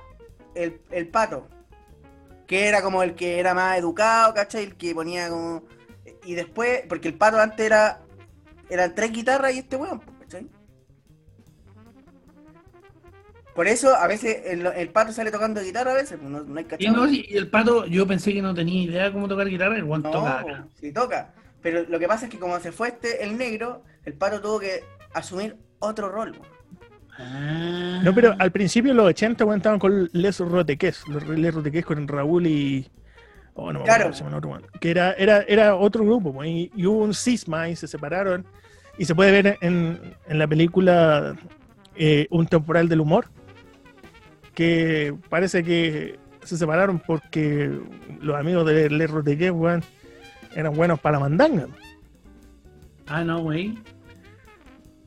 [0.56, 1.48] el, el pato.
[2.48, 4.64] Que era como el que era más educado, ¿cachai?
[4.64, 5.64] El que ponía como.
[6.26, 8.02] Y después, porque el pato antes era.
[8.72, 10.48] Eran tres guitarras y este weón, ¿cachai?
[13.54, 16.58] Por eso a veces el, el pato sale tocando guitarra a veces, pues no, no
[16.58, 16.96] hay Y, cachado.
[16.96, 20.04] no, y el pato, yo pensé que no tenía idea cómo tocar guitarra, el weón
[20.04, 20.66] No, toca.
[20.80, 21.34] sí toca.
[21.62, 24.60] Pero lo que pasa es que como se fue este, el negro, el pato tuvo
[24.60, 26.34] que asumir otro rol.
[27.20, 28.00] Ah.
[28.04, 31.06] No, pero al principio, en los 80, weón, estaban con Les Roteques.
[31.10, 32.90] Los Les Roteques con Raúl y.
[33.54, 34.48] Oh, no me acuerdo Claro.
[34.48, 34.66] weón.
[34.80, 38.46] Que era, era, era otro grupo, y hubo un cisma y se separaron.
[38.98, 41.36] Y se puede ver en, en la película
[41.96, 43.26] eh, Un temporal del humor.
[44.54, 47.80] Que parece que se separaron porque
[48.20, 49.84] los amigos de Les Roteques, weón,
[50.56, 51.68] eran buenos para la mandanga.
[53.08, 53.78] Ah, no, güey.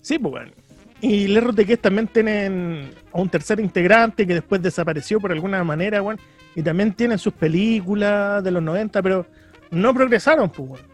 [0.01, 0.53] Sí, pues bueno.
[1.01, 6.03] Y Les Roteques también tienen a un tercer integrante que después desapareció por alguna manera,
[6.03, 6.19] weón.
[6.55, 9.27] Y también tienen sus películas de los 90, pero
[9.71, 10.94] no progresaron, pues, weón.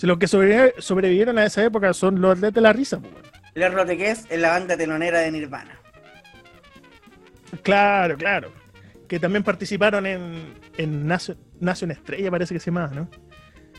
[0.00, 3.12] Si los que sobrevi- sobrevivieron a esa época son los atletas de la risa, pues,
[3.12, 3.26] weón.
[3.52, 5.78] Les Roteques es la banda telonera de Nirvana.
[7.62, 8.50] Claro, claro.
[9.06, 13.10] Que también participaron en, en Nación, Nación Estrella, parece que se llamaba, ¿no?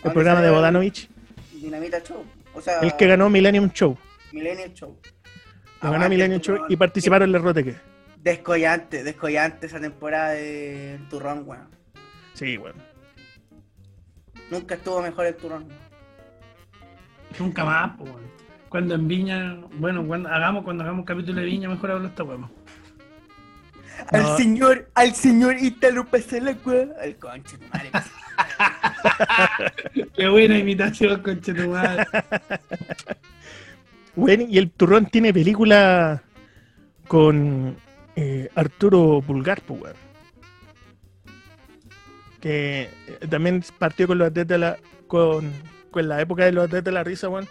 [0.04, 1.10] El programa de Bodanovich.
[1.54, 2.24] Dinamita Show.
[2.54, 3.98] O sea, El que ganó Millennium Show.
[4.32, 5.00] Millennium Show.
[5.82, 7.78] Lo ganó Millennium Show y participaron Les Roteques.
[8.18, 11.68] Descollante, descollante esa temporada de Turrón, weón.
[12.36, 12.76] Sí, weón.
[14.52, 15.68] Nunca estuvo mejor el Turrón.
[17.40, 18.32] Nunca más, pues, weón.
[18.70, 22.50] Cuando en Viña, bueno, cuando hagamos, cuando hagamos capítulo de Viña, mejor hablo esta weón.
[24.12, 24.38] Al No.
[24.38, 26.92] señor, al señor Ítalo la weón.
[27.02, 27.92] El conche, tu madre.
[30.16, 32.06] Qué buena imitación, conche tu madre.
[34.16, 36.24] Bueno, y el turrón tiene película
[37.08, 37.76] con
[38.16, 39.96] eh, Arturo Pulgar, pues, weón.
[42.40, 44.78] que eh, también partió con los atletas de la,
[45.08, 45.52] con,
[45.92, 47.48] con la época de los atletas de la risa, weón.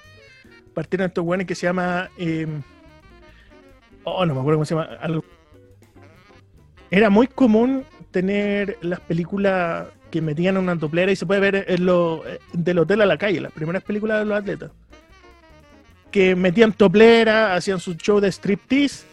[0.74, 2.10] Partieron estos weones que se llama.
[2.18, 2.46] eh,
[4.04, 4.88] oh, no me acuerdo cómo se llama.
[5.00, 5.24] algo-
[6.90, 11.86] Era muy común tener las películas que metían una doblera y se puede ver en
[11.86, 14.70] lo, eh, del hotel a la calle, las primeras películas de los atletas.
[16.10, 19.06] Que metían toplera, hacían su show de striptease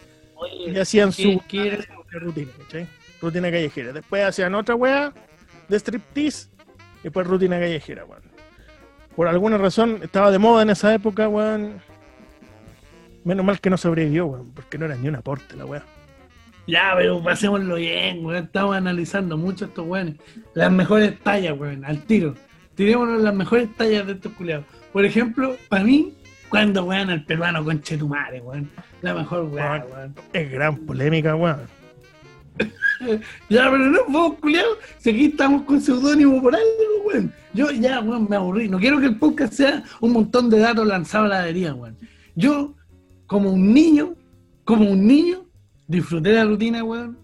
[0.66, 1.84] y hacían su ¿Qué- qué era?
[2.20, 2.88] rutina, ¿cachai?
[3.22, 3.92] Rutina callejera.
[3.92, 5.12] Después hacían otra weá
[5.68, 6.48] de striptease
[7.00, 8.17] y después rutina callejera, weón.
[9.18, 11.80] Por alguna razón estaba de moda en esa época, weón.
[13.24, 15.82] Menos mal que no sobrevivió, weón, porque no era ni un aporte la weá.
[16.68, 18.44] Ya, pero pasémoslo bien, weón.
[18.44, 20.14] Estamos analizando mucho estos weones.
[20.54, 22.36] Las mejores tallas, weón, al tiro.
[22.76, 24.66] Tirémonos las mejores tallas de estos culiados.
[24.92, 26.14] Por ejemplo, para mí,
[26.48, 28.70] cuando weón al peruano con Chetumare, weón.
[29.02, 30.14] La mejor weón, weón.
[30.32, 31.58] Es gran polémica, weón.
[33.48, 36.66] Ya, pero no, vos, culiado, si aquí estamos con seudónimo por algo,
[37.06, 37.32] weón.
[37.54, 38.68] Yo ya, weón, me aburrí.
[38.68, 41.96] No quiero que el podcast sea un montón de datos lanzados a la deriva, weón.
[42.34, 42.74] Yo,
[43.26, 44.14] como un niño,
[44.64, 45.44] como un niño,
[45.86, 47.18] disfruté la rutina, weón,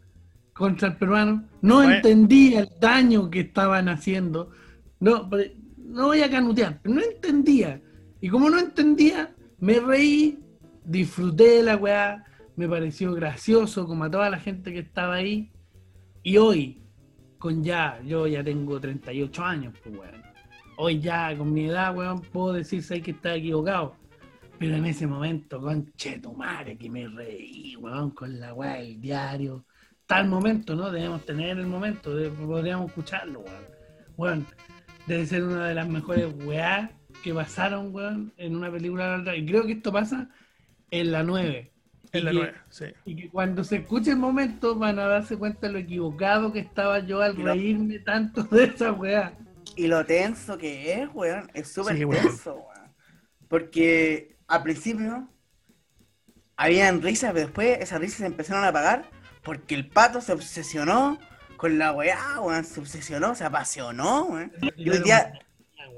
[0.52, 1.44] contra el peruano.
[1.60, 1.94] No Bueno.
[1.94, 4.50] entendía el daño que estaban haciendo.
[5.00, 5.28] No,
[5.78, 7.80] no voy a canutear, pero no entendía.
[8.20, 10.38] Y como no entendía, me reí,
[10.84, 12.24] disfruté de la weá,
[12.56, 15.50] me pareció gracioso, como a toda la gente que estaba ahí.
[16.22, 16.82] Y hoy,
[17.38, 20.22] con ya, yo ya tengo 38 años, pues, weón.
[20.76, 23.96] Hoy ya, con mi edad, weón, puedo decir sé que está equivocado.
[24.58, 25.92] Pero en ese momento, con
[26.36, 29.64] madre que me reí, weón, con la weá del diario.
[30.06, 30.90] Tal momento, ¿no?
[30.90, 33.64] Debemos tener el momento, de- podríamos escucharlo, weón.
[34.16, 34.46] Weón,
[35.06, 36.92] debe ser una de las mejores weá
[37.22, 39.22] que pasaron, weón, en una película.
[39.36, 40.30] Y creo que esto pasa
[40.90, 41.73] en la 9.
[42.14, 42.84] En Y la que- nueva, sí.
[43.04, 46.60] y que cuando se escuche el momento van a darse cuenta de lo equivocado que
[46.60, 49.34] estaba yo al lo- reírme tanto de esa weá.
[49.76, 52.94] Y lo tenso que es, weón, es súper Sí, tenso, weón.
[53.48, 55.28] Porque al principio
[56.56, 59.10] habían risas, pero después esas risas se empezaron a apagar
[59.42, 61.18] porque el pato se obsesionó
[61.56, 64.52] con la weá, weón, se obsesionó, se apasionó, weón.
[64.76, 65.32] Y hoy día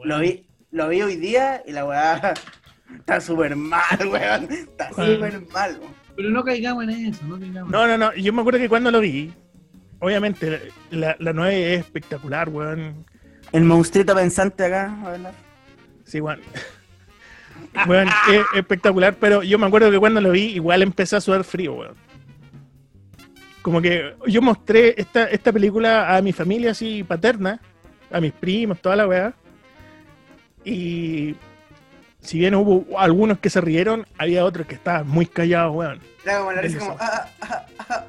[0.04, 2.34] lo vi, lo vi hoy día y la weá
[2.98, 4.50] está súper mal, weón.
[4.50, 6.05] Está súper mal, weón.
[6.16, 7.70] Pero no caigamos en eso, no caigamos.
[7.70, 8.14] No, no, no.
[8.14, 9.32] Yo me acuerdo que cuando lo vi,
[10.00, 13.04] obviamente la, la 9 es espectacular, weón.
[13.52, 15.20] El monstruito pensante acá, a ver.
[16.04, 16.40] Sí, weón.
[17.86, 21.44] Weón, es espectacular, pero yo me acuerdo que cuando lo vi, igual empecé a sudar
[21.44, 21.94] frío, weón.
[23.60, 27.60] Como que yo mostré esta, esta película a mi familia así paterna,
[28.10, 29.34] a mis primos, toda la weá.
[30.64, 31.34] Y
[32.26, 36.00] si bien hubo algunos que se rieron, había otros que estaban muy callados, weón.
[36.24, 36.86] Era como la risa Eso.
[36.86, 36.98] como.
[37.00, 38.04] ah, ah, ah,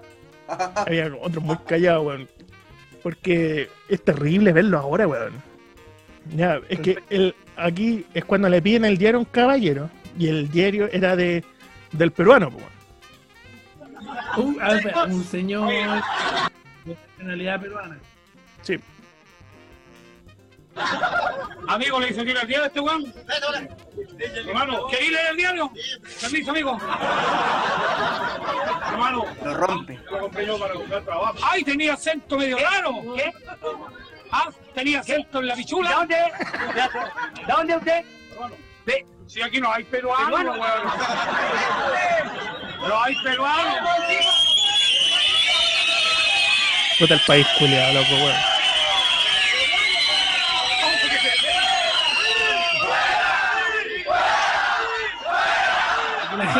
[0.50, 0.84] ah, ah.
[0.88, 2.28] Había otros muy callados, weón.
[3.04, 5.34] Porque es terrible verlo ahora, weón.
[6.36, 9.90] Ya, es que el, aquí es cuando le piden el diario a un caballero.
[10.18, 11.44] Y el diario era de
[11.92, 12.78] del peruano, weón.
[14.84, 18.00] Ver, un señor de nacionalidad peruana.
[18.64, 18.80] Sí.
[21.68, 23.14] Amigo, le dice que el diario a este weón.
[24.48, 25.72] Hermano, ¿queréis leer el diario?
[26.22, 26.78] Permiso, amigo.
[28.92, 30.00] Hermano, Lo rompe.
[30.10, 31.36] lo compré yo para buscar trabajo.
[31.44, 33.02] ¡Ay, tenía acento medio raro!
[33.16, 33.34] ¿Qué?
[34.32, 35.90] Ah, tenía acento en la pichula.
[35.90, 36.16] ¿De dónde?
[36.16, 38.06] ¿De dónde usted?
[38.86, 39.06] De...
[39.28, 40.58] Si aquí no hay peruano, weón.
[42.88, 43.88] No hay peruano.
[47.00, 48.57] Puta el país culiado, loco, weón.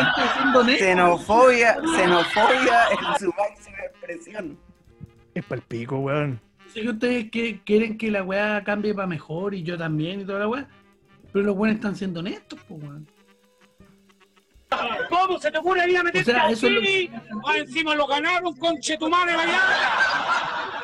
[0.04, 0.78] Gente.
[0.78, 4.58] Xenofobia, xenofobia en su máxima expresión.
[5.34, 6.40] Es pa'l pico, weón.
[6.72, 10.24] Sé que ustedes que quieren que la weá cambie para mejor y yo también y
[10.24, 10.68] toda la weá.
[11.32, 13.06] Pero los buenos están siendo honestos, pues weón.
[15.08, 17.10] ¿Cómo se te ocurre ir a meterte O sea, eso es lo así?
[17.46, 19.60] Ah, encima lo ganaron con Chetumare allá.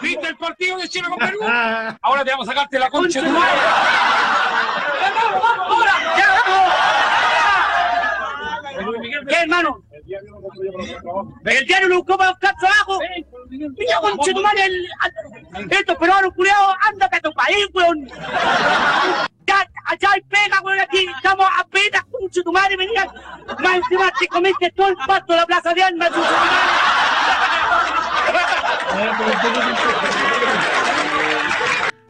[0.00, 1.38] ¿Viste el partido de Chile con Perú?
[1.42, 3.58] Ah, Ahora te vamos a sacarte la concha de tu madre.
[5.14, 5.92] ¡Vamos, vamos, ahora!
[6.16, 7.23] ¡Ya, vamos!
[9.28, 9.82] ¿Qué, hermano?
[11.44, 12.98] El diario lo buscó para buscar trabajo.
[13.48, 14.88] Mira, concha de tu madre, el-
[15.70, 18.06] estos peruanos culiados, ándate a tu país, weón.
[19.46, 23.06] Ya, allá hay pega, weón, aquí estamos apenas, concha de tu madre, venía.
[23.60, 26.10] Más encima te comiste todo el pasto de la plaza de armas,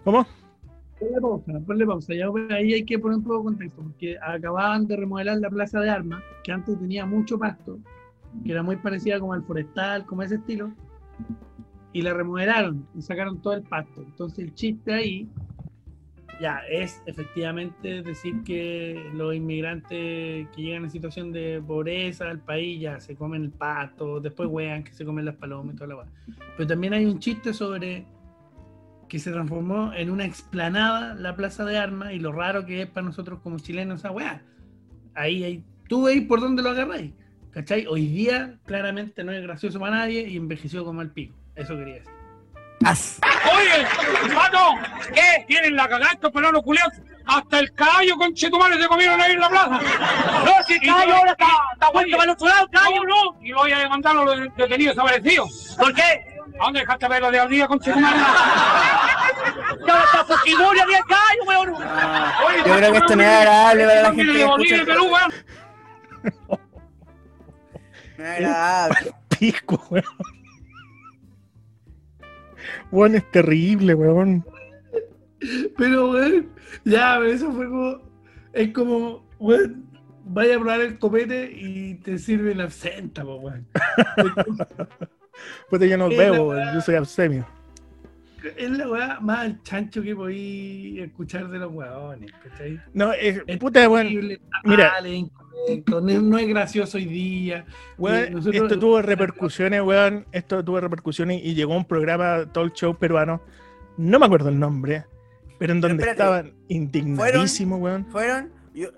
[0.04, 0.26] ¿Cómo?
[1.04, 2.14] Ponle pausa, ponle pausa.
[2.14, 5.80] Ya ahí hay que poner un poco de contexto, porque acababan de remodelar la plaza
[5.80, 7.78] de armas, que antes tenía mucho pasto,
[8.44, 10.72] que era muy parecida como al forestal, como ese estilo.
[11.94, 14.02] y la remodelaron y sacaron todo el pasto.
[14.02, 15.28] Entonces el chiste ahí
[16.40, 22.80] ya es efectivamente decir que los inmigrantes que llegan en situación de pobreza al país
[22.80, 25.96] ya se comen el pasto, después wean que se comen las palomas y toda la
[25.98, 26.06] weá.
[26.56, 28.04] Pero también hay un chiste sobre
[29.14, 32.88] que se transformó en una explanada la plaza de armas y lo raro que es
[32.88, 34.42] para nosotros como chilenos esa weá.
[35.14, 37.12] Ahí, ahí, tú veis por dónde lo agarráis.
[37.52, 37.86] ¿Cachai?
[37.86, 41.36] Hoy día claramente no es gracioso para nadie y envejeció como el pico.
[41.54, 42.10] Eso quería decir.
[42.84, 43.20] As.
[43.56, 43.86] Oye,
[44.24, 44.82] hermano,
[45.14, 45.44] ¿qué?
[45.46, 46.94] Tienen la cagada estos pelones culiados.
[47.24, 49.80] Hasta el caballo con chetumales se comieron ahí en la plaza.
[50.44, 53.40] No, si el caballo ahora está, está vuelto para el otro lado, caballo, no.
[53.40, 55.76] Y voy a demandar a los detenidos desaparecidos.
[55.78, 56.33] ¿Por qué?
[56.58, 57.80] ¿A dónde dejaste verlo de al día con?
[59.86, 61.74] Ya está Fujimori había el caballo, weón.
[61.82, 64.84] Ah, yo creo que esto no es agradable para la gente que escucha.
[64.84, 65.32] Perú, weón.
[68.16, 69.14] No es agradable.
[69.38, 70.04] Pico, weón.
[72.90, 74.46] Weón, es terrible, weón.
[75.76, 76.48] Pero, weón,
[76.84, 78.00] ya, pero eso fue como.
[78.52, 79.86] Es como, weón,
[80.24, 83.66] vaya a probar el copete y te sirven absenta, po, weón.
[85.70, 87.46] Pues yo no bebo, yo soy abstemio.
[88.58, 92.78] Es la weá más al chancho que podí escuchar de los weones, ¿cachai?
[92.92, 94.90] No, es, Es puta, terrible, mira.
[94.92, 97.64] mal, es incorrecto, no, no es gracioso hoy día.
[97.96, 100.26] Weón, nosotros- esto tuvo repercusiones, weón.
[100.30, 103.40] Esto tuvo repercusiones y llegó un programa talk show peruano.
[103.96, 105.04] No me acuerdo el nombre,
[105.58, 106.22] pero en donde espérate.
[106.22, 108.04] estaban indignadísimos, weón.
[108.10, 108.50] ¿Fueron?
[108.74, 108.90] Yo-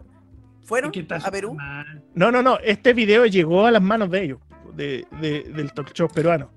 [0.64, 0.90] ¿Fueron
[1.24, 1.54] a Perú?
[1.54, 2.02] mal.
[2.16, 2.58] No, no, no.
[2.64, 4.40] Este video llegó a las manos de ellos,
[4.76, 6.50] de, de- del talk show peruano.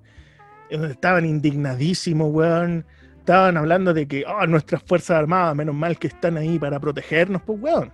[0.70, 2.86] Estaban indignadísimos, weón.
[3.18, 7.42] Estaban hablando de que, oh, nuestras Fuerzas Armadas, menos mal que están ahí para protegernos,
[7.44, 7.92] pues, weón.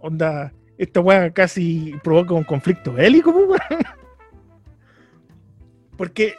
[0.00, 3.82] Onda, esta weón casi provoca un conflicto bélico, pues, weón.
[5.96, 6.34] Porque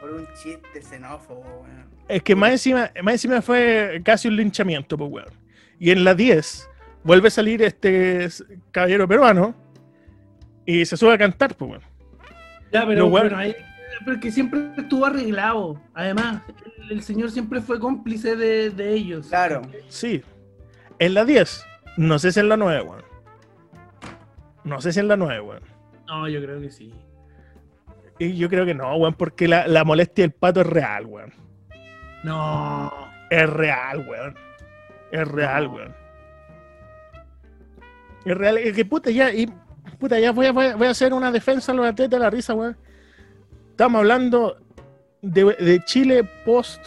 [0.00, 1.86] Por un chiste xenófobo, weón.
[2.08, 5.30] es que más encima, más encima fue casi un linchamiento, pues, weón.
[5.78, 6.68] Y en la 10
[7.04, 8.28] vuelve a salir este
[8.70, 9.54] caballero peruano
[10.66, 11.82] y se sube a cantar, pues, weón.
[12.72, 13.54] Ya, pero, bueno, ahí-
[14.04, 15.80] pero que siempre estuvo arreglado.
[15.94, 16.42] Además,
[16.88, 19.28] el, el señor siempre fue cómplice de, de ellos.
[19.28, 19.62] Claro.
[19.88, 20.22] Sí.
[20.98, 21.64] En la 10.
[21.98, 23.02] No sé si en la 9, weón.
[24.64, 25.62] No sé si en la 9, weón.
[26.06, 26.92] No, yo creo que sí.
[28.18, 31.32] Y yo creo que no, weón, porque la, la molestia del pato es real, weón.
[32.24, 32.92] No.
[33.30, 34.34] Es real, weón.
[35.10, 35.94] Es real, weón.
[38.24, 38.58] Es real.
[38.58, 39.46] Es que puta, ya, y,
[40.02, 42.76] puta, ya voy a, voy hacer una defensa a los atletas de la risa, weón.
[43.70, 44.56] Estamos hablando
[45.22, 46.84] de, de Chile post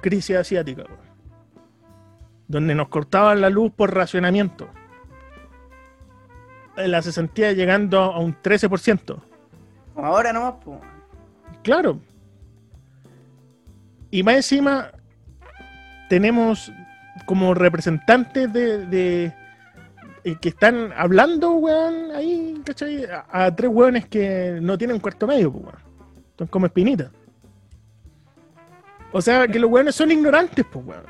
[0.00, 1.00] crisis asiática, weón.
[2.46, 4.68] Donde nos cortaban la luz por racionamiento.
[6.76, 9.20] La cesantía llegando a un 13%.
[9.94, 10.78] Como ahora nomás, pues.
[11.64, 11.98] Claro.
[14.12, 14.92] Y más encima,
[16.08, 16.70] tenemos
[17.26, 19.41] como representantes de, de-
[20.24, 23.04] eh, que están hablando, weón, ahí, ¿cachai?
[23.04, 25.78] A, a tres weones que no tienen cuarto medio, pues, weón.
[26.38, 27.10] Son como espinitas.
[29.12, 31.04] O sea, que los weones son ignorantes, pues, weón.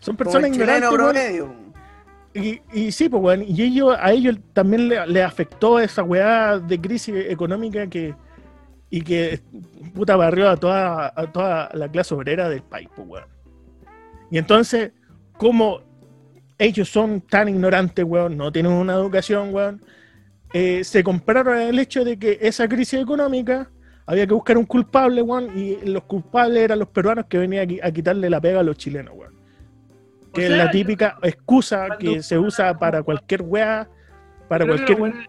[0.00, 1.54] Son personas ignorantes, promedio.
[2.34, 6.58] Y, y sí, pues, weón, y ellos, a ellos también le, le afectó esa weá
[6.58, 8.14] de crisis económica que
[8.90, 9.40] y que
[9.94, 13.24] puta barrió a toda, a toda la clase obrera del país, pues, weón.
[14.30, 14.92] Y entonces,
[15.38, 15.80] como
[16.62, 19.82] ellos son tan ignorantes, weón, no tienen una educación, weón,
[20.52, 23.68] eh, se compraron el hecho de que esa crisis económica
[24.06, 27.80] había que buscar un culpable, weón, y los culpables eran los peruanos que venían aquí
[27.82, 29.34] a quitarle la pega a los chilenos, weón.
[30.30, 33.88] O Que es la típica excusa que se usa para cualquier weá,
[34.48, 35.00] para cualquier...
[35.00, 35.28] weones,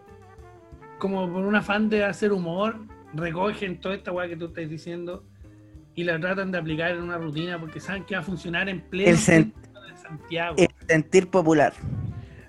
[1.00, 2.78] como por un afán de hacer humor,
[3.14, 5.24] recogen toda esta weá que tú estás diciendo
[5.96, 8.82] y la tratan de aplicar en una rutina porque saben que va a funcionar en
[8.82, 9.18] pleno El
[10.04, 10.56] Santiago.
[10.58, 11.74] El sentir popular.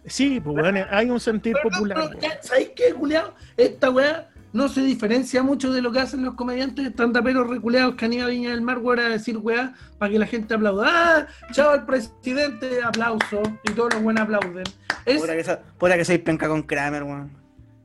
[0.07, 2.11] Sí, pues weón, hay un sentir Pero, popular.
[2.21, 3.35] pero, ¿Sabéis qué, culiao?
[3.57, 8.05] Esta weá no se diferencia mucho de lo que hacen los comediantes estandaperos reculeados que
[8.05, 10.87] han ido a Viña del Mar, weón, a decir weá para que la gente aplauda.
[10.87, 11.27] ¡Ah!
[11.53, 12.83] ¡Chao al presidente!
[12.85, 13.43] Aplauso.
[13.65, 14.65] Y todos los buenos aplauden.
[15.07, 17.31] Es, Puta que, so- que soy penca con Kramer, weón.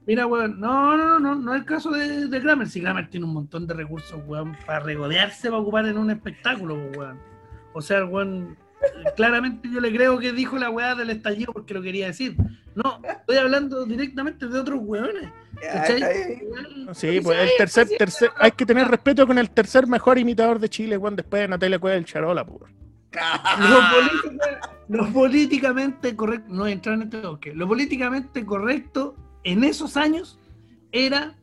[0.05, 2.67] mira, weón, no, no, no, no es el caso de, de Kramer.
[2.67, 6.75] Si Kramer tiene un montón de recursos, weón, para regodearse, para ocupar en un espectáculo,
[6.97, 7.17] weón.
[7.73, 8.57] O sea, el weón,
[9.15, 12.35] claramente yo le creo que dijo la weá del estallido porque lo quería decir.
[12.75, 15.29] No, estoy hablando directamente de otros weones.
[16.93, 20.69] Sí, pues el tercer, tercer, hay que tener respeto con el tercer mejor imitador de
[20.69, 22.71] Chile, weón, después de Natalia Cueva del Charola, pues.
[23.91, 30.39] política- lo políticamente correcto, no entrar en este toque, lo políticamente correcto en esos años
[30.91, 31.35] era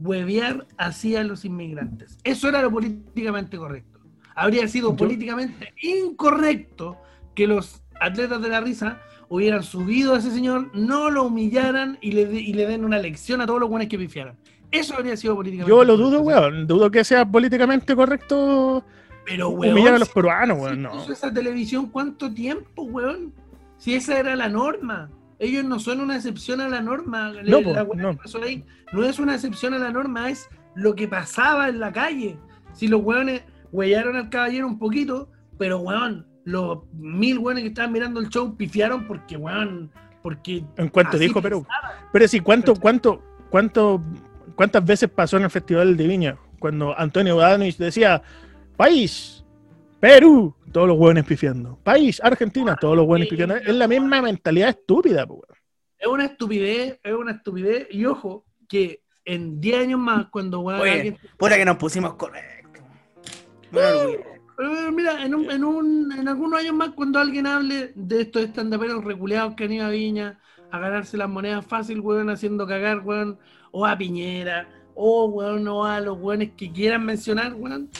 [0.00, 2.18] huevear hacia los inmigrantes.
[2.24, 3.91] Eso era lo políticamente correcto.
[4.34, 6.96] Habría sido Yo- políticamente incorrecto
[7.34, 12.12] que los atletas de la risa hubieran subido a ese señor, no lo humillaran y
[12.12, 14.36] le, de- y le den una lección a todos los buenos que pifiaran.
[14.70, 16.66] Eso habría sido políticamente Yo lo dudo, weón.
[16.66, 18.84] Dudo que sea políticamente correcto
[19.24, 20.82] Pero, weón, humillar a los peruanos, si weón.
[20.82, 21.12] No.
[21.12, 23.32] esa televisión cuánto tiempo, weón?
[23.78, 25.10] Si esa era la norma.
[25.38, 27.32] Ellos no son una excepción a la norma.
[27.44, 28.16] No, po, la no.
[28.16, 31.90] pasó ahí no es una excepción a la norma, es lo que pasaba en la
[31.92, 32.36] calle.
[32.74, 33.42] Si los weones
[33.72, 38.56] huellaron al caballero un poquito, pero weón, los mil weones que estaban mirando el show
[38.56, 39.90] pifiaron porque, weón,
[40.22, 41.64] porque En cuanto dijo Perú.
[41.64, 42.08] pensaba.
[42.12, 44.00] Pero sí, ¿cuánto, cuánto, cuánto,
[44.54, 46.38] ¿cuántas veces pasó en el Festival de Viña?
[46.58, 48.22] Cuando Antonio Bodanovich decía,
[48.76, 49.44] país,
[49.98, 51.78] Perú, todos los hueones pifiando.
[51.82, 53.56] País, Argentina, todos los hueones pifiando.
[53.56, 55.42] Es la misma mentalidad estúpida, weón.
[55.98, 57.86] Es una estupidez, es una estupidez.
[57.90, 62.14] Y ojo, que en 10 años más, cuando weón, Oye, alguien puta que nos pusimos
[62.14, 62.61] correctos.
[63.72, 68.20] Pero eh, mira, en, un, en, un, en algunos años más, cuando alguien hable de
[68.20, 70.38] estos estandaperos reculeados que han ido a Viña
[70.70, 73.38] a ganarse las monedas fácil, weón, haciendo cagar, weón,
[73.72, 77.90] o a Piñera, o weón, o a los weones que quieran mencionar, weón,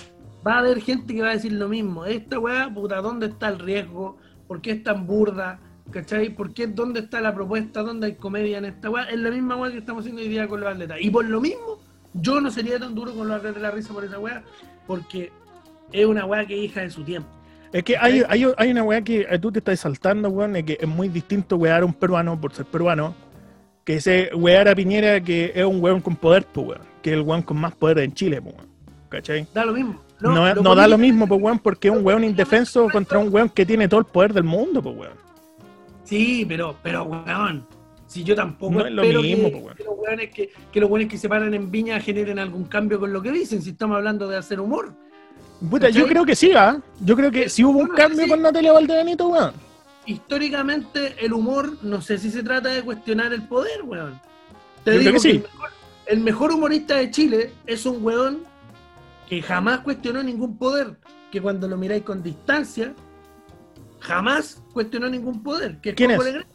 [0.47, 2.05] va a haber gente que va a decir lo mismo.
[2.05, 4.19] Esta weá, puta, ¿dónde está el riesgo?
[4.47, 5.61] ¿Por qué es tan burda?
[5.91, 6.31] ¿Cachai?
[6.35, 6.67] ¿Por qué?
[6.67, 7.83] ¿Dónde está la propuesta?
[7.83, 9.05] ¿Dónde hay comedia en esta weá?
[9.05, 10.99] Es la misma weá que estamos haciendo hoy día con los atletas.
[11.01, 11.81] Y por lo mismo,
[12.15, 14.43] yo no sería tan duro con los atletas de la risa por esa weá,
[14.87, 15.33] porque
[15.93, 17.29] es una weá que es hija de su tiempo.
[17.73, 20.65] Es que hay, hay, hay una weá que eh, tú te estás saltando, weón, es
[20.65, 23.15] que es muy distinto wear a un peruano por ser peruano,
[23.85, 27.17] que ese wear a Piñera que es un weón con poder, pues weón, que es
[27.17, 28.69] el weón con más poder en Chile, pues weón.
[29.09, 29.47] ¿Cachai?
[29.55, 30.03] Da lo mismo.
[30.21, 33.49] No, no da lo mismo, pues weón, porque es un weón indefenso contra un weón
[33.49, 35.15] que tiene todo el poder del mundo, pues weón.
[36.05, 37.67] Sí, pero, pero weón.
[38.07, 39.77] Si yo tampoco No es lo espero mismo, que, weón.
[39.77, 43.01] que los weones que, que los weones que se paran en Viña generen algún cambio
[43.01, 44.93] con lo que dicen, si estamos hablando de hacer humor.
[45.71, 46.81] Puta, yo creo que sí, ¿ah?
[47.01, 49.53] Yo creo que sí hubo un cambio si- con Natalia Valdebenito, weón.
[50.07, 54.21] Históricamente, el humor, no sé si se trata de cuestionar el poder, weón.
[54.85, 55.31] Te Yo digo que sí.
[55.31, 55.71] el, mejor,
[56.07, 58.41] el mejor humorista de Chile es un weón
[59.29, 60.97] que jamás cuestionó ningún poder,
[61.31, 62.93] que cuando lo miráis con distancia,
[64.01, 65.79] jamás cuestionó ningún poder.
[65.81, 66.27] Que es ¿Quién Coco es?
[66.29, 66.51] Legrand.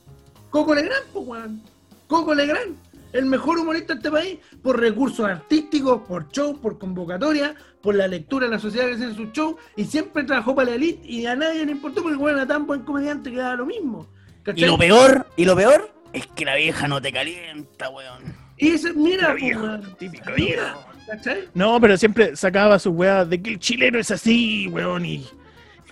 [0.49, 1.61] Coco Legrand, pues, weón.
[2.07, 2.75] Coco Legrand,
[3.13, 8.07] el mejor humorista de este país, por recursos artísticos, por show, por convocatoria, por la
[8.07, 11.07] lectura de la sociedad que hace en su show, y siempre trabajó para la elite
[11.07, 14.07] y a nadie le importó porque weón era tan buen comediante que daba lo mismo.
[14.55, 18.23] Y lo peor, y lo peor, es que la vieja no te calienta, weón.
[18.57, 20.86] Y ese, mira, La pues, vieja, típico viejo.
[21.07, 21.43] ¿cachai?
[21.53, 25.25] No, pero siempre sacaba su weá de que el chileno es así, weón, y.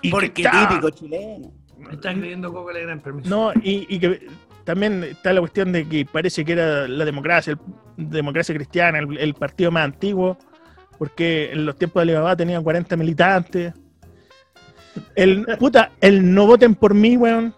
[0.01, 1.51] y Porque típico chileno.
[1.77, 3.29] Me está creyendo Coco Legrand, permiso.
[3.29, 4.27] No, y, y que
[4.63, 9.17] también está la cuestión de que parece que era la democracia, el- democracia cristiana, el,
[9.17, 10.37] el partido más antiguo,
[10.97, 13.73] porque en los tiempos de Alibaba tenían 40 militantes.
[15.15, 17.53] El, puta, el no voten por mí, weón.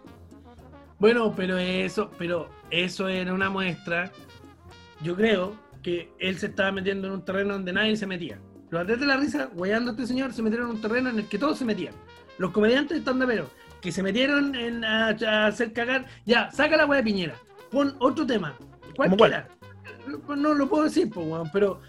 [1.00, 4.12] Bueno, pero eso, pero eso era una muestra.
[5.02, 8.40] Yo creo que él se estaba metiendo en un terreno donde nadie se metía.
[8.70, 11.20] Los atletas de la risa, guayando a este señor, se metieron en un terreno en
[11.20, 11.94] el que todos se metían.
[12.38, 13.50] Los comediantes estandaperos,
[13.82, 17.36] que se metieron en a, a hacer cagar, ya, saca la wea de Piñera.
[17.72, 18.56] Pon otro tema.
[18.96, 19.12] Pues
[20.28, 21.80] No lo puedo decir, pues, weón, pero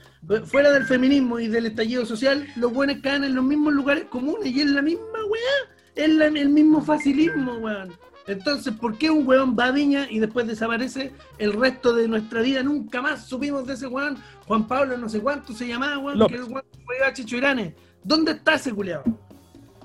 [0.47, 4.47] fuera del feminismo y del estallido social, los buenos caen en los mismos lugares comunes
[4.55, 5.77] y es la misma weá.
[5.95, 7.93] Es la- el mismo facilismo, weón.
[8.27, 12.43] Entonces, ¿por qué un weón va a Viña y después desaparece el resto de nuestra
[12.43, 12.63] vida?
[12.63, 14.19] Nunca más supimos de ese weón.
[14.47, 16.37] Juan Pablo, no sé cuánto se llamaba, weón, López.
[16.41, 17.73] que el weón fue a.
[18.05, 19.03] ¿Dónde está ese culiado?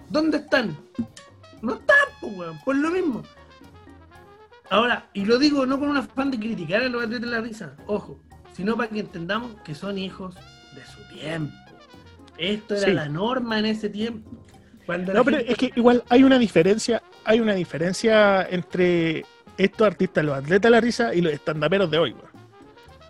[0.09, 0.77] ¿Dónde están?
[1.61, 3.23] No están, pues, weón, por lo mismo.
[4.69, 7.41] Ahora, y lo digo no con un afán de criticar a los atletas de la
[7.41, 8.19] risa, ojo,
[8.53, 11.53] sino para que entendamos que son hijos de su tiempo.
[12.37, 12.93] Esto era Sí.
[12.93, 14.31] la norma en ese tiempo.
[14.85, 19.23] Cuando No, pero gente- es que igual hay una diferencia, hay una diferencia entre
[19.57, 22.33] estos artistas, los atletas de la risa y los estandaperos de hoy, weón.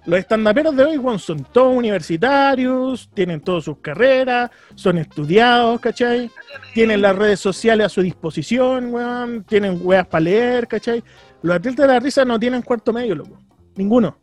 [0.06, 6.30] Los estandaperos de hoy, weón, son todos universitarios, tienen todas sus carreras, son estudiados, ¿cachai?
[6.74, 11.02] Tienen las redes sociales a su disposición, weón, tienen weas para leer, ¿cachai?
[11.42, 13.40] Los atletas de la risa no tienen cuarto medio, loco.
[13.76, 14.18] Ninguno.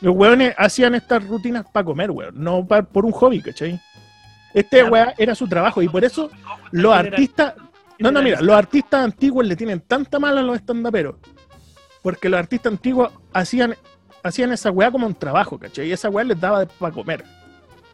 [0.00, 3.80] Los weones hacían estas rutinas para comer, weón, no pa- por un hobby, ¿cachai?
[4.52, 6.30] Este Ya, weá era su trabajo y por eso
[6.70, 7.54] los artistas.
[7.98, 11.16] No, no, mira, los artistas antiguos le tienen tanta mala a los estandaperos.
[12.02, 13.74] Porque los artistas antiguos hacían,
[14.22, 15.88] hacían esa weá como un trabajo, ¿cachai?
[15.88, 17.24] Y esa weá les daba para comer.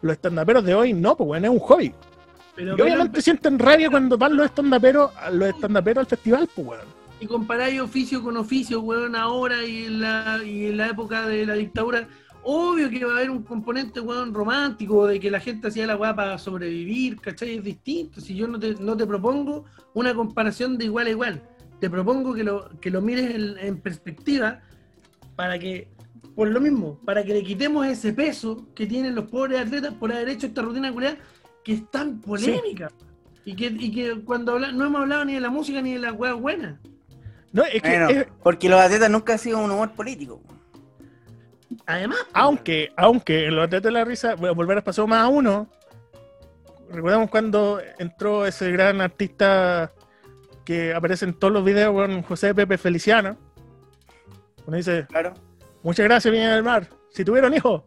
[0.01, 1.95] Los estandaperos de hoy no, pues weón, es un hobby.
[2.57, 6.67] pero, Y obviamente pero- sienten rabia cuando van los estandaperos, los estandaperos al festival, pues
[6.67, 7.02] weón.
[7.23, 11.47] Y comparáis oficio con oficio, weón, ahora y en la, y en la época de
[11.47, 12.09] la dictadura,
[12.43, 15.97] obvio que va a haber un componente, weón, romántico, de que la gente hacía la
[15.97, 17.57] weá para sobrevivir, ¿cachai?
[17.59, 18.21] Es distinto.
[18.21, 21.43] Si yo no te, no te propongo una comparación de igual a igual,
[21.79, 24.61] te propongo que lo, que lo mires en, en perspectiva
[25.37, 25.89] para que,
[26.35, 30.13] por lo mismo, para que le quitemos ese peso que tienen los pobres atletas por
[30.13, 31.19] haber hecho esta rutina culiada
[31.65, 32.91] que es tan polémica.
[33.45, 35.99] Y que, y que cuando habla- no hemos hablado ni de la música ni de
[36.01, 36.79] las weas buenas.
[37.53, 40.41] No, es que Bueno, es- porque los atletas nunca han sido un humor político.
[41.87, 45.21] Además, aunque, aunque en los atletas de la risa, voy a volver a pasar más
[45.25, 45.69] a uno.
[46.91, 49.91] Recordamos cuando entró ese gran artista
[50.65, 53.37] que aparece en todos los videos con José Pepe Feliciano.
[54.67, 55.35] Uno dice, Claro.
[55.83, 56.87] muchas gracias, Viña del Mar.
[57.11, 57.83] Si tuvieron hijos,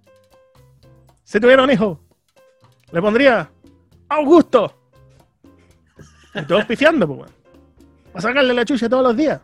[1.24, 2.00] si tuvieron hijos,
[2.92, 3.50] le pondría
[4.10, 4.74] Augusto.
[6.34, 7.32] Y todos pifiando, pues, weón.
[8.12, 9.40] Para sacarle la chucha todos los días.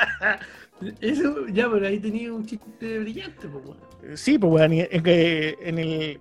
[1.00, 4.16] eso, ya, pero ahí tenía un chiste brillante, pues, weón.
[4.16, 6.20] Sí, pues, weón, es que en el.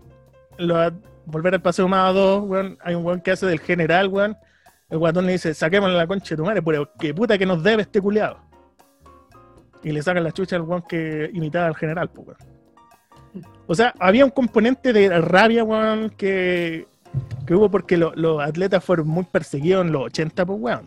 [1.26, 4.38] volver al paseo más a dos, weón, hay un weón que hace del general, weón.
[4.90, 7.64] El guatón le dice, saquémosle la concha de tu madre, pero que puta que nos
[7.64, 8.38] debe este culiado.
[9.84, 12.38] Y le sacan la chucha al weón que imitaba al general, pues, weón.
[13.66, 16.86] O sea, había un componente de rabia, weón, que,
[17.48, 20.86] que hubo porque lo- los atletas fueron muy perseguidos en los 80, pues, weón.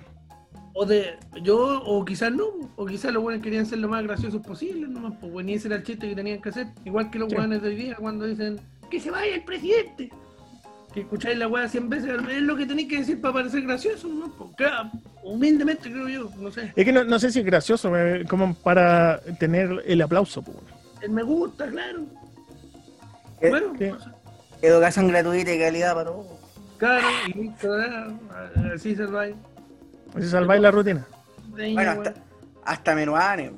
[0.78, 2.44] O de, yo, o quizás no,
[2.76, 5.76] o quizás los buenos querían ser lo más graciosos posible, nomás, pues, y ese era
[5.76, 6.66] el chiste que tenían que hacer.
[6.84, 7.36] Igual que los Sí.
[7.36, 10.10] de hoy día cuando dicen, que se vaya el presidente.
[10.92, 14.06] Que escucháis la weá 100 veces, es lo que tenéis que decir para parecer gracioso,
[14.08, 14.28] ¿no?
[14.36, 14.90] Pues, claro,
[15.24, 16.72] humildemente creo yo, no sé.
[16.76, 20.58] Es que no, no sé si es gracioso, eh, como para tener el aplauso, pues.
[21.00, 22.02] El me gusta, claro.
[23.40, 24.10] Eh, Bueno, no sé.
[24.60, 26.26] Educación gratuita y calidad para todos.
[26.76, 28.12] claro, y listo, ah,
[28.74, 29.26] así se va.
[30.16, 31.06] Así salváis la rutina.
[31.50, 32.14] Bueno, hasta,
[32.64, 33.52] hasta Menuane.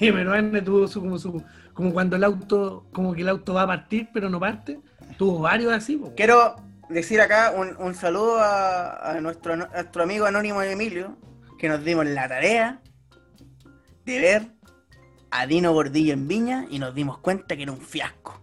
[0.00, 1.42] Y Meruane tuvo su, como su,
[1.74, 4.80] como cuando el auto, como que el auto va a partir, pero no parte.
[5.18, 6.14] Tuvo varios así, po.
[6.16, 6.56] Quiero
[6.88, 11.18] decir acá un, un saludo a, a nuestro, a nuestro amigo anónimo Emilio,
[11.58, 12.80] que nos dimos la tarea
[14.06, 14.46] de ver
[15.30, 18.40] a Dino Gordillo en Viña y nos dimos cuenta que era un fiasco.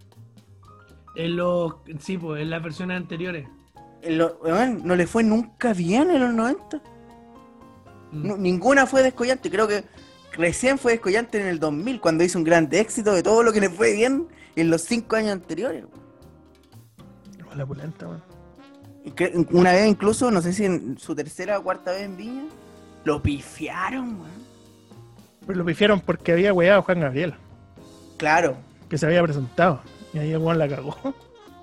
[1.15, 3.47] En los, sí, pues, en las versiones anteriores.
[4.03, 4.39] Lo-
[4.83, 6.77] no le fue nunca bien en los 90.
[8.11, 8.27] Mm.
[8.27, 9.49] No, ninguna fue descollante.
[9.49, 9.83] Creo que
[10.33, 13.59] recién fue descollante en el 2000, cuando hizo un gran éxito de todo lo que
[13.61, 15.83] le fue bien en los cinco años anteriores.
[17.55, 18.07] La pulenta,
[19.51, 22.43] una vez incluso, no sé si en su tercera o cuarta vez en Viña,
[23.03, 24.47] lo pifiaron, weón.
[25.45, 27.33] Pero lo pifiaron porque había weado a Juan Gabriel,
[28.17, 28.57] Claro.
[28.89, 29.81] que se había presentado.
[30.13, 30.95] Y ahí el weón la cagó.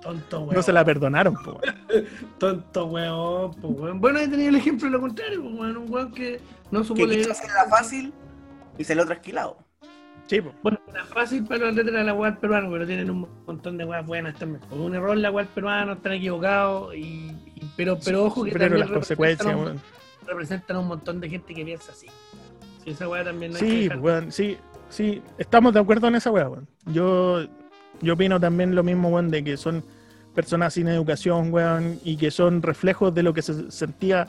[0.05, 0.55] Tonto, weón.
[0.55, 2.07] No se la perdonaron, po, weón.
[2.39, 4.01] Tonto, weón, po, weón.
[4.01, 5.77] Bueno, ahí tenía el ejemplo de lo contrario, po, weón.
[5.79, 6.41] Un weón que
[6.71, 7.21] no supo Que leer.
[7.21, 8.13] quiso hacerla fácil
[8.79, 9.57] y se lo trasquilado.
[10.27, 10.53] Sí, po.
[10.63, 13.85] Bueno, era fácil para los atletas de la UAL peruano, pero tienen un montón de
[13.85, 14.61] weas buenas también.
[14.69, 16.99] Por un error la UAL peruano, están equivocados, y,
[17.55, 19.83] y- pero, pero ojo que también las consecuencias, representan, weón.
[20.23, 22.07] un, representan a un montón de gente que piensa así.
[22.83, 24.57] Sí, esa wea también no hay que Sí, weón, sí,
[24.89, 25.23] sí.
[25.39, 26.67] Estamos de acuerdo en esa weá, weón.
[26.87, 27.45] Yo,
[28.01, 29.85] yo opino también lo mismo, weón, de que son
[30.35, 34.27] personas sin educación, weón, y que son reflejos de lo que se sentía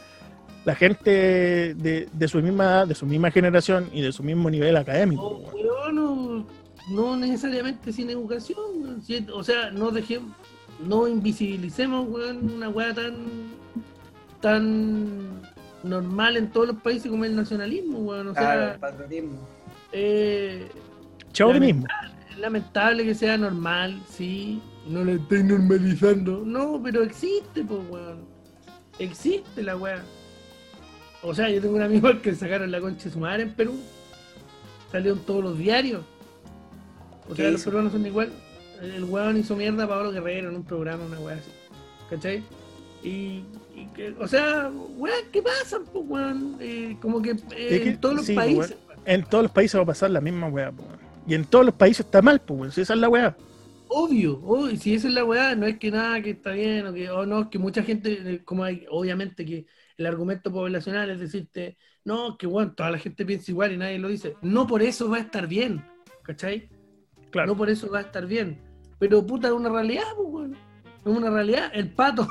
[0.64, 4.50] la gente de, de su misma edad, de su misma generación y de su mismo
[4.50, 5.54] nivel académico, weón.
[5.56, 6.46] weón, no,
[6.92, 9.02] no necesariamente sin educación, weón.
[9.34, 10.32] O sea, no dejemos,
[10.80, 13.16] no invisibilicemos, weón, una weá tan,
[14.42, 15.42] tan
[15.84, 18.30] normal en todos los países como el nacionalismo, weón.
[18.30, 19.40] O sea, patriotismo.
[19.92, 20.68] eh,
[21.32, 21.86] Chauvinismo.
[22.32, 24.62] Es lamentable que sea normal, sí.
[24.88, 26.44] No lo estoy normalizando.
[26.46, 28.26] No, pero existe, pues, weón.
[29.00, 30.04] Existe la weá.
[31.24, 33.54] O sea, yo tengo un amigo al que sacaron la concha de su madre en
[33.54, 33.74] Perú.
[34.92, 36.04] Salieron todos los diarios.
[37.28, 38.32] O ¿Qué sea, los peruanos son igual.
[38.82, 41.50] El weón hizo mierda a Pablo Guerrero en un programa, una weá así.
[42.10, 42.44] ¿Cachai?
[43.04, 43.44] Y,
[43.76, 46.58] y que, o sea, weá, ¿qué pasa, pues, weón?
[46.60, 47.38] Eh, como que eh,
[47.72, 48.76] Es que- en todos los sí, países.
[49.06, 51.00] En todos los países va a pasar la misma weá, po, weón.
[51.28, 52.72] Y en todos los países está mal, pues, weón.
[52.72, 53.36] Si esa es la weá.
[53.88, 56.94] Obvio, obvio, si esa es la weá, no es que nada que está bien o
[56.94, 59.68] que o no, es que mucha gente, eh, como hay, obviamente que
[59.98, 64.00] el argumento poblacional es decirte, no, que bueno, toda la gente piensa igual y nadie
[64.00, 64.38] lo dice.
[64.42, 65.86] No por eso va a estar bien,
[66.24, 66.72] ¿cachai?
[67.32, 67.52] Claro.
[67.52, 68.66] No por eso va a estar bien.
[69.00, 70.54] Pero puta, es una realidad, pues, weón.
[70.56, 71.72] Es una realidad.
[71.74, 72.28] El pato,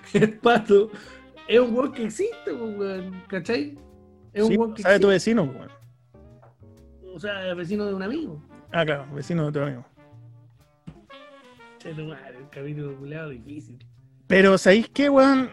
[0.14, 0.90] el pato,
[1.46, 3.78] es un weón que existe, pues, weón, ¿cachai?
[4.32, 5.08] Es un Sí, weón que sabe tu existe.
[5.08, 5.70] vecino, po, weón.
[7.14, 8.42] O sea, el vecino de un amigo.
[8.72, 9.84] Ah, claro, vecino de tu amigo.
[11.84, 13.84] Che, tu madre, el capítulo difícil.
[14.28, 15.50] Pero, ¿sabéis qué, weón?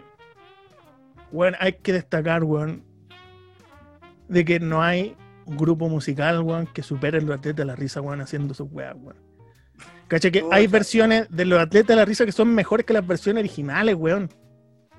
[1.31, 2.83] Weón, hay que destacar, weón,
[4.27, 5.15] de que no hay
[5.47, 9.17] grupo musical, weón, que supere los atletas de la risa, weón, haciendo sus weas, weón.
[10.07, 13.05] Cacha que hay versiones de los atletas de la risa que son mejores que las
[13.05, 14.29] versiones originales, weón.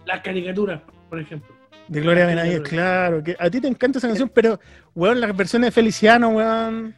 [0.07, 1.55] Las caricaturas, por ejemplo.
[1.87, 3.23] De Gloria Benavides, claro.
[3.23, 3.25] claro.
[3.25, 4.59] Que a ti te encanta esa canción, pero,
[4.97, 6.95] weón, las versiones de Feliciano, weón,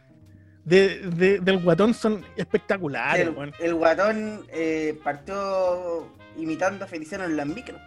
[0.65, 3.53] de, de- del guatón son espectaculares, El, weón.
[3.59, 6.07] el guatón eh, partió
[6.37, 7.79] imitando a Feliciano en las micros.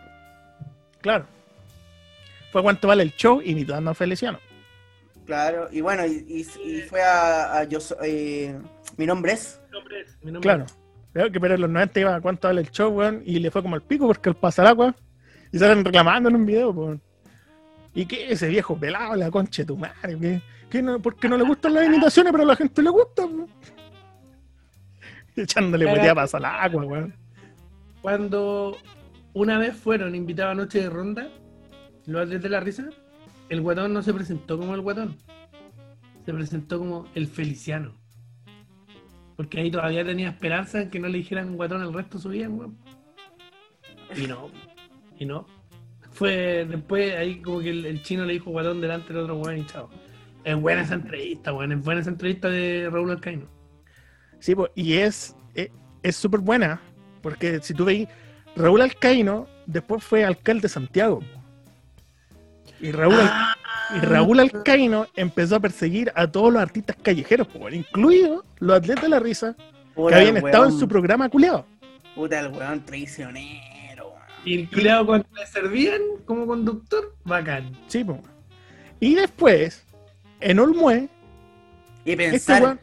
[1.00, 1.24] Claro.
[2.52, 4.38] Fue cuánto vale el show imitando a Feliciano.
[5.26, 8.56] Claro, y bueno, y, y- y fue a, a Yo So- eh,
[8.96, 9.60] Mi nombre es.
[9.70, 10.66] Mi nombre es- mi nombre Claro.
[11.12, 13.50] Creo que pero en los 90 iba a cuánto vale el show, weón, y le
[13.50, 14.94] fue como el pico porque el pasaragua.
[15.50, 17.00] Y salen reclamando en un video, weón.
[17.94, 20.18] ¿Y qué ese viejo pelado, la concha de tu madre?
[20.20, 23.24] ¿Qué, qué no, porque no le gustan las imitaciones, pero a la gente le gusta,
[23.24, 23.48] weón.
[25.36, 27.14] Echándole huetea para Salagua, weón.
[28.00, 28.76] Cuando
[29.34, 31.28] una vez fueron invitados a Noche de Ronda,
[32.06, 32.88] los atletas de la risa,
[33.48, 35.16] el guatón no se presentó como el guatón.
[36.24, 37.92] Se presentó como el Feliciano.
[39.36, 42.28] Porque ahí todavía tenía esperanza en que no le dijeran guatón el resto de su
[42.30, 42.78] vida, weón.
[44.16, 44.50] Y no.
[45.18, 45.46] Y no.
[46.12, 49.58] Fue después ahí como que el, el chino le dijo guatón delante del otro weón
[49.58, 49.90] y chao.
[50.46, 51.72] Es buena esa entrevista, weón.
[51.72, 53.46] Es buena esa entrevista de Raúl Alcaino.
[54.38, 55.70] Sí, pues, y es es-
[56.02, 56.80] es súper buena,
[57.20, 58.06] porque si tú veis,
[58.54, 61.20] Raúl Alcaíno después fue alcalde de Santiago.
[62.80, 63.56] Y Raúl, Al-
[63.96, 69.02] y Raúl Alcaíno empezó a perseguir a todos los artistas callejeros, pues, incluidos los atletas
[69.04, 71.64] de la risa, que habían estado en su programa culeado.
[72.14, 74.22] Puta, el weón traicionero, weón.
[74.44, 77.72] Y el culiado cuando le servían como conductor, bacán.
[77.88, 78.20] Sí, pues.
[79.00, 79.84] Y después,
[80.40, 81.08] en Olmué,
[82.04, 82.80] Y este pensar weón,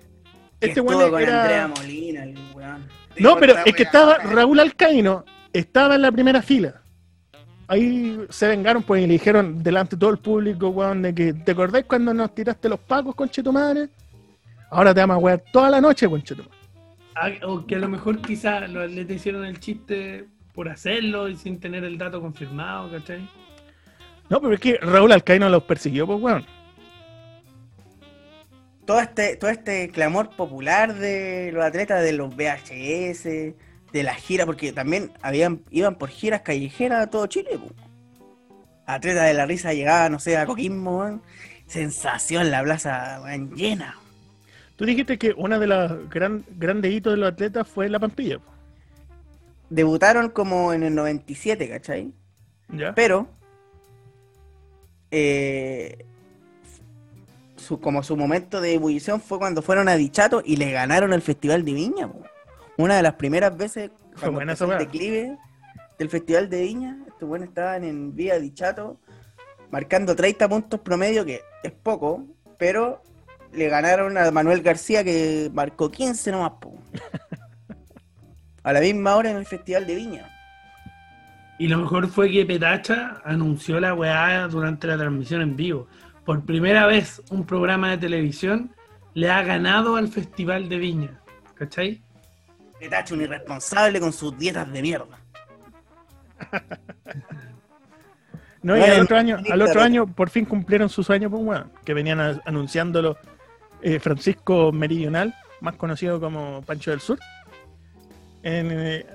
[0.59, 2.87] que este weón con era- Andrea Molina, el weón.
[3.19, 4.35] No, pero es que estaba weón.
[4.35, 6.81] Raúl Alcaíno, estaba en la primera fila.
[7.67, 11.33] Ahí se vengaron, pues, y le dijeron delante de todo el público, weón, de que
[11.33, 13.89] ¿te acordás cuando nos tiraste los pacos, conchetumadre?
[14.69, 16.53] Ahora te vamos a wear toda la noche, conchetumadre.
[17.15, 21.59] Ah, O que a lo mejor quizás atletas hicieron el chiste por hacerlo y sin
[21.59, 23.27] tener el dato confirmado, ¿cachai?
[24.29, 26.45] No, pero es que Raúl Alcaíno los persiguió, pues, weón.
[28.85, 34.45] Todo este, todo este clamor popular de los atletas de los VHS, de las giras,
[34.45, 37.57] porque también habían, iban por giras callejeras a todo Chile.
[37.57, 37.73] po.
[38.85, 41.21] Atletas de la risa llegaban, no sé, a Coquimbo, weón.
[41.67, 43.97] sensación la plaza weón, llena.
[44.75, 48.39] Tú dijiste que una de las gran, grandes hitos de los atletas fue la Pampilla.
[49.69, 52.11] Debutaron como en el 97, ¿cachai?
[52.69, 52.93] ¿Ya?
[52.93, 53.27] Pero,
[55.11, 56.05] eh,
[57.63, 61.21] su, como su momento de ebullición fue cuando fueron a Dichato y le ganaron el
[61.21, 62.07] Festival de Viña.
[62.07, 62.21] po.
[62.77, 65.37] Una de las primeras veces esa el declive
[65.97, 66.97] del Festival de Viña.
[67.07, 68.99] Estos buenos estaban en Vía Dichato
[69.71, 72.27] marcando 30 puntos promedio, que es poco,
[72.59, 73.01] pero
[73.51, 76.53] le ganaron a Manuel García que marcó 15 nomás.
[76.61, 76.77] po.
[78.63, 80.29] A la misma hora en el Festival de Viña.
[81.59, 85.87] Y lo mejor fue que Petacha anunció la weá durante la transmisión en vivo.
[86.25, 88.73] Por primera vez un programa de televisión
[89.13, 91.19] le ha ganado al Festival de Viña.
[91.55, 92.01] ¿Cachai?
[92.79, 95.19] Petacho, un irresponsable con sus dietas de mierda.
[98.61, 101.43] No, y Bueno, al otro año, al otro año por fin cumplieron su sueño, pues,
[101.43, 103.17] weón, que venían a- anunciándolo
[103.81, 107.19] eh, Francisco Meridional, más conocido como Pancho del Sur,
[108.41, 109.05] en eh,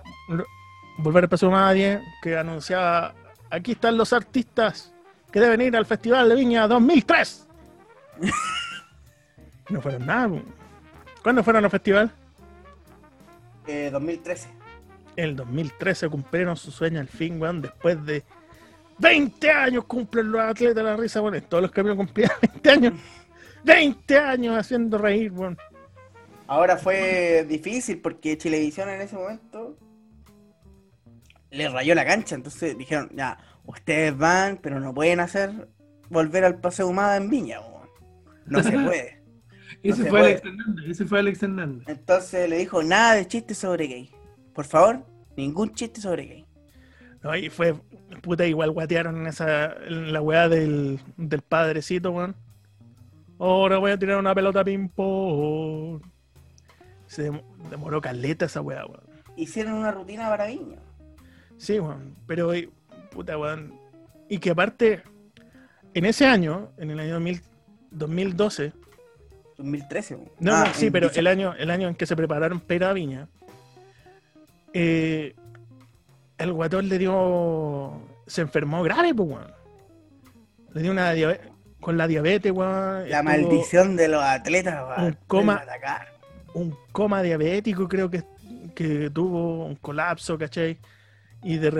[0.98, 3.14] Volver al Paso Más 10, que anunciaba,
[3.48, 4.92] aquí están los artistas
[5.30, 7.46] que deben ir al Festival de Viña 2003.
[9.70, 10.30] no fueron nada.
[11.22, 12.12] ¿Cuándo fueron al festival?
[13.66, 14.48] Eh, 2013.
[15.16, 18.24] El 2013 cumplieron su sueño al fin, weón, después de
[18.98, 21.40] 20 años cumplen los atletas de la risa, weón.
[21.42, 22.92] Todos los campeones cumplían 20 años.
[23.64, 25.58] 20 años haciendo reír, weón.
[26.46, 29.76] Ahora fue difícil porque Chilevisión en ese momento
[31.50, 32.36] le rayó la cancha.
[32.36, 33.36] Entonces dijeron, ya,
[33.68, 35.68] ustedes van, pero no pueden hacer
[36.08, 37.60] volver al Paseo Humada en Viña.
[37.60, 37.88] weón.
[38.46, 39.22] No se puede.
[39.82, 40.24] Ese se fue puede.
[40.32, 40.84] Alex Hernández.
[40.90, 41.88] Ese fue Alex Hernández.
[41.88, 44.10] Entonces le dijo, nada de chistes sobre gay.
[44.54, 45.04] Por favor,
[45.36, 46.46] ningún chiste sobre gay.
[47.22, 47.74] No, y fue,
[48.22, 52.34] puta, igual guatearon en esa, en la weá del, del padrecito, weón.
[53.38, 56.02] Ahora voy a tirar una pelota ping-pong.
[57.06, 59.02] Se dem- demoró caleta esa weá, weón.
[59.36, 60.78] Hicieron una rutina para Viña.
[61.56, 62.16] Sí, weón.
[62.26, 62.50] Pero,
[63.10, 63.74] puta, weón.
[64.28, 65.02] Y que aparte,
[65.94, 67.42] en ese año, en el año 2000
[67.90, 68.72] 2012,
[69.56, 70.14] 2013.
[70.14, 70.30] weón.
[70.38, 72.84] no, Ah, no, sí, pero el año, el año en que se prepararon para ir
[72.84, 73.28] a Viña,
[74.72, 75.34] eh,
[76.36, 78.00] el guatón le dio.
[78.26, 79.52] Se enfermó grave, pues, weón.
[80.74, 81.48] Le dio una diabetes.
[81.80, 83.08] con la diabetes, weón.
[83.08, 85.04] La maldición de los atletas, weón.
[85.06, 85.62] Un coma-.
[86.54, 88.24] Un coma diabético, creo que,
[88.74, 90.78] que tuvo un colapso, ¿cachai?
[91.42, 91.70] Y de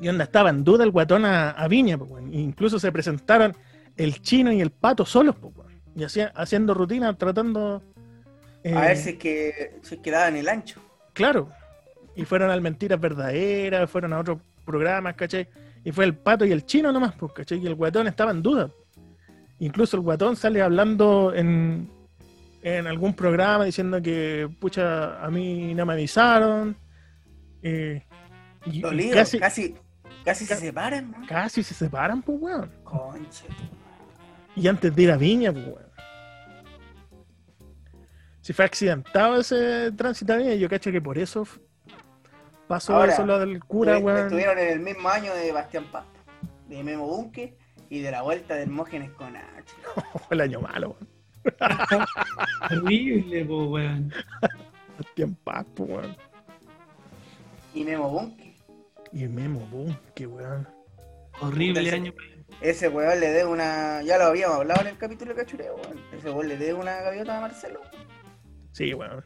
[0.00, 2.10] Y onda, estaba en duda el guatón a, a Viña, pues.
[2.32, 3.54] Incluso se presentaron
[3.96, 5.54] el chino y el pato solos, pues.
[5.94, 7.82] Y hacía- haciendo rutina, tratando.
[8.64, 10.80] eh, A ver si es que, si es que daban el ancho.
[11.12, 11.50] Claro.
[12.16, 15.48] Y fueron al Mentiras Verdaderas, fueron a otros programas, ¿cachai?
[15.84, 17.58] Y fue el pato y el chino nomás, pues, ¿cachai?
[17.58, 18.70] Y el guatón estaba en duda.
[19.58, 21.90] Incluso el guatón sale hablando en,
[22.62, 26.76] en algún programa diciendo que, pucha, a mí no me avisaron.
[27.62, 28.02] eh,
[28.66, 29.74] y, y Dolido, casi, casi,
[30.24, 31.26] casi, se separan, ¿no?
[31.26, 32.70] casi se separan, pues, weón.
[32.84, 33.46] Conche.
[34.56, 35.90] Y antes de ir a Viña, pues, weón.
[38.40, 41.46] Si fue accidentado ese tránsito a Viña, yo cacho que por eso
[42.66, 44.18] pasó Ahora, eso lo del cura, Estu- weón.
[44.24, 46.04] Estuvieron en el mismo año de Bastián Paz,
[46.68, 47.56] de Memo Bunke
[47.88, 49.74] y de la vuelta de Hermógenes con H.
[50.30, 51.08] el año malo, weón.
[52.70, 54.12] Horrible, po, weón.
[55.14, 56.16] Tiempo paz, pues, weón.
[57.74, 58.39] Y Memo Bunke.
[59.12, 60.68] Y Memo, boom, qué weón.
[61.40, 62.12] Horrible Puta, año.
[62.60, 64.02] Ese weón le dé una.
[64.02, 65.98] Ya lo habíamos hablado en el capítulo de Cachureo, weón.
[66.12, 67.80] Ese weón le dé una gaviota a Marcelo.
[68.72, 69.24] Sí, weón.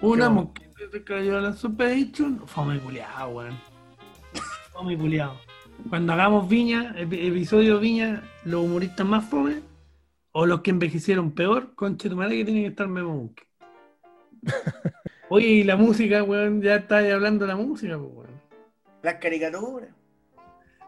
[0.00, 2.46] Una mosquita se cayó a la Patreon.
[2.46, 3.58] Fome culiado, weón.
[4.72, 5.38] Fome culiado.
[5.88, 9.60] Cuando hagamos Viña, epi- episodio Viña, los humoristas más fome
[10.32, 13.42] o los que envejecieron peor, conche tu madre que tiene que estar Memo Bunke.
[15.30, 18.33] Oye, y la música, weón, ya está ahí hablando de la música, pues, weón.
[19.04, 19.90] Las caricaturas.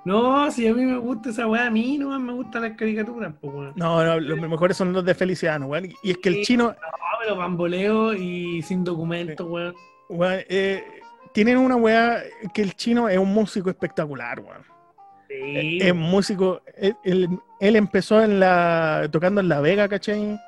[0.06, 3.34] No, si a mí me gusta esa weá, a mí no me gustan las caricaturas,
[3.40, 3.72] pues, weón.
[3.76, 5.90] No, no, los mejores son los de Feliciano, weón.
[6.02, 6.42] Y es que el Sí.
[6.44, 6.76] chino, No,
[7.20, 9.74] pero bamboleo y sin documento, weón.
[10.08, 10.82] weón, eh,
[11.32, 12.22] tienen una weá
[12.54, 14.62] que el chino es un músico espectacular, weón.
[15.28, 17.28] Sí, Es músico, él, él-
[17.60, 20.40] él empezó en la, tocando en La Vega, ¿cachai?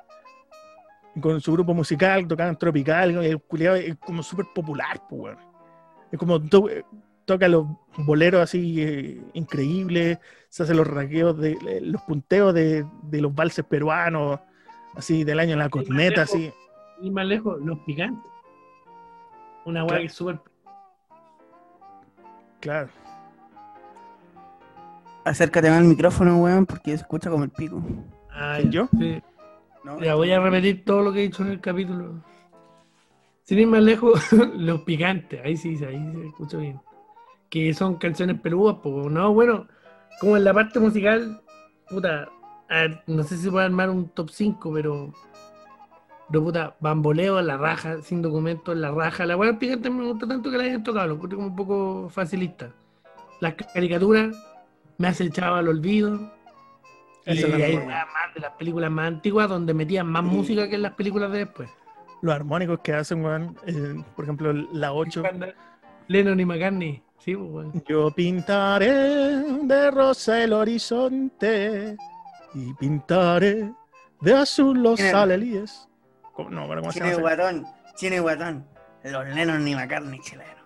[1.20, 5.20] Con su grupo musical, tocaba en Tropical, y el culiao es como súper popular, pues,
[5.20, 5.38] weón.
[6.12, 6.38] Es como
[7.28, 7.66] toca los
[7.98, 10.18] boleros así eh, increíbles,
[10.48, 14.40] se hace los raqueos, de, eh, los punteos de, de los valses peruanos,
[14.96, 16.34] así del año en la corneta, lejos.
[16.34, 16.50] así.
[17.02, 18.24] Y más lejos, los picantes.
[19.66, 20.00] Una weá Claro.
[20.00, 20.40] que es súper.
[22.60, 22.88] Claro.
[25.24, 27.82] Acércate más al micrófono, weón, porque se escucha como el pico.
[28.30, 28.80] Ah, ¿Quién, ya.
[28.80, 28.88] yo?
[28.98, 29.22] Sí.
[29.84, 30.00] ¿no?
[30.00, 32.24] Ya voy a repetir todo lo que he dicho en el capítulo.
[33.42, 36.80] Sin ir más lejos, los picantes, ahí sí, ahí se escucha bien.
[37.48, 39.66] Que son canciones peludas, pues no, bueno,
[40.20, 41.40] como en la parte musical,
[41.88, 42.28] puta,
[42.68, 45.12] a ver, no sé si se puede armar un top 5, pero.
[46.30, 49.24] Pero puta, bamboleo, la raja, sin documentos, la raja.
[49.24, 52.10] La weá picante me gusta tanto que la hayan tocado, lo encuentro como un poco
[52.10, 52.70] facilista.
[53.40, 54.36] Las caricaturas
[54.98, 56.30] me hace echado al olvido.
[57.24, 60.92] Y hay más de las películas más antiguas donde metían más música que en las
[60.92, 61.70] películas de después.
[62.20, 63.56] Los armónicos que hacen, weón.
[63.66, 65.22] eh, por ejemplo, la 8.
[65.22, 65.46] Cuando
[66.08, 67.02] Lennon y McCartney.
[67.18, 67.68] Sí, pues.
[67.86, 68.88] Yo pintaré
[69.62, 71.96] de rosa el horizonte
[72.54, 73.72] y pintaré
[74.20, 75.88] de azul los Tiene- alelíes.
[76.32, 77.12] ¿Cómo, no, pero ¿cómo se llama?
[77.12, 77.20] ese?
[77.20, 77.66] guatón,
[78.00, 78.66] y guatón.
[79.04, 80.57] Los Lennon ni McCartney chilenos.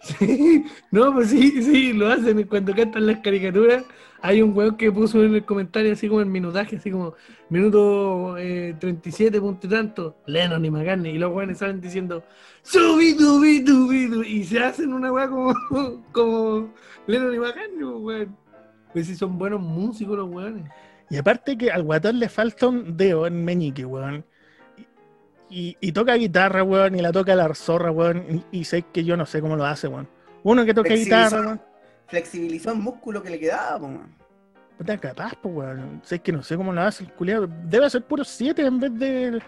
[0.18, 2.44] Sí, no, pues sí, sí, lo hacen.
[2.44, 3.84] Cuando cantan las caricaturas,
[4.20, 7.14] hay un weón que puso en el comentario así como el minutaje, así como
[7.48, 11.14] minuto eh, 37, punto y tanto, Lennon y McCartney.
[11.14, 12.24] Y los weones salen diciendo,
[12.62, 15.54] subi, dubi, dubi, dubi", y se hacen una weá como,
[16.12, 16.74] como
[17.06, 18.36] Lennon y McCartney, pues, weón.
[18.92, 20.64] Pues sí, son buenos músicos los weones.
[21.10, 24.24] Y aparte que al guatón le falta un dedo en meñique, weón.
[25.50, 28.44] Y, y toca guitarra, weón, y la toca la zorra, weón.
[28.52, 30.08] Y, y sé que yo no sé cómo lo hace, weón.
[30.42, 31.60] Uno que toca guitarra, weón.
[32.06, 34.14] Flexibilizó el músculo que le quedaba, weón.
[34.76, 36.00] Puta capaz, pues, weón.
[36.04, 37.48] Sé que no sé cómo lo hace el culiado.
[37.64, 39.42] Debe ser puro 7 en vez de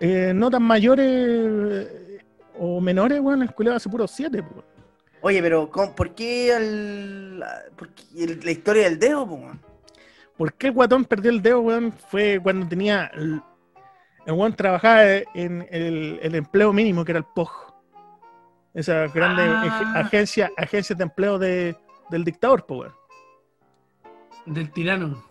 [0.00, 1.88] eh, notas mayores
[2.58, 3.42] o menores, weón.
[3.42, 4.64] El culiado hace puro 7, pues.
[5.24, 7.42] Oye, pero ¿cómo- ¿por qué, el-
[7.76, 9.60] por qué el- la historia del dedo, po, weón?
[10.36, 11.92] ¿Por qué el guatón perdió el dedo, weón?
[11.92, 13.10] Fue cuando tenía.
[14.26, 15.04] El, weón trabajaba
[15.34, 17.50] en el, el empleo mínimo, que era el POG.
[18.74, 19.64] Esa grande Ah.
[19.94, 21.76] ag- agencia, agencia de empleo de,
[22.10, 22.94] del dictador, weón.
[24.46, 25.22] Del tirano.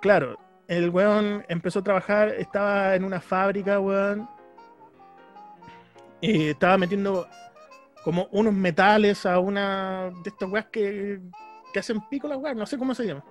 [0.00, 0.36] Claro,
[0.68, 4.28] el weón empezó a trabajar, estaba en una fábrica, weón.
[6.20, 7.26] Y estaba metiendo
[8.04, 11.20] como unos metales a una de estas weas que,
[11.72, 13.24] que hacen pico las weas, no sé cómo se llama.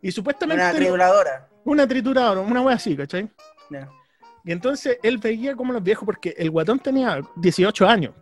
[0.00, 1.48] Y supuestamente Una trituradora.
[1.64, 3.30] una trituradora, una wea así, ¿cachai?
[3.70, 3.88] Ya.
[4.44, 8.12] Y entonces él veía como los viejos, porque el guatón tenía 18 años.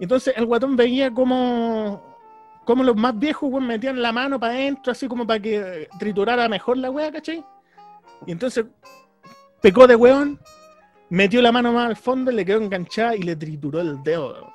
[0.00, 2.16] Y entonces el guatón veía como,
[2.64, 6.48] como los más viejos, weón, metían la mano para adentro, así como para que triturara
[6.48, 7.44] mejor la weá, ¿cachai?
[8.26, 8.64] Y entonces
[9.60, 10.40] pecó de weón,
[11.08, 14.52] metió la mano más al fondo, le quedó enganchada y le trituró el dedo.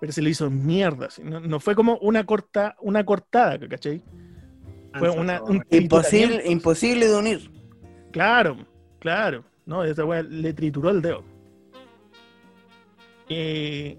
[0.00, 4.02] Pero se le hizo mierda, así, no, no fue como una corta, una cortada, ¿cachai?
[4.98, 7.50] Fue una, un Imposible, imposible de unir.
[8.10, 8.66] Claro,
[9.02, 9.44] claro.
[9.66, 11.22] No, esa weá le trituró el dedo.
[13.28, 13.98] Eh,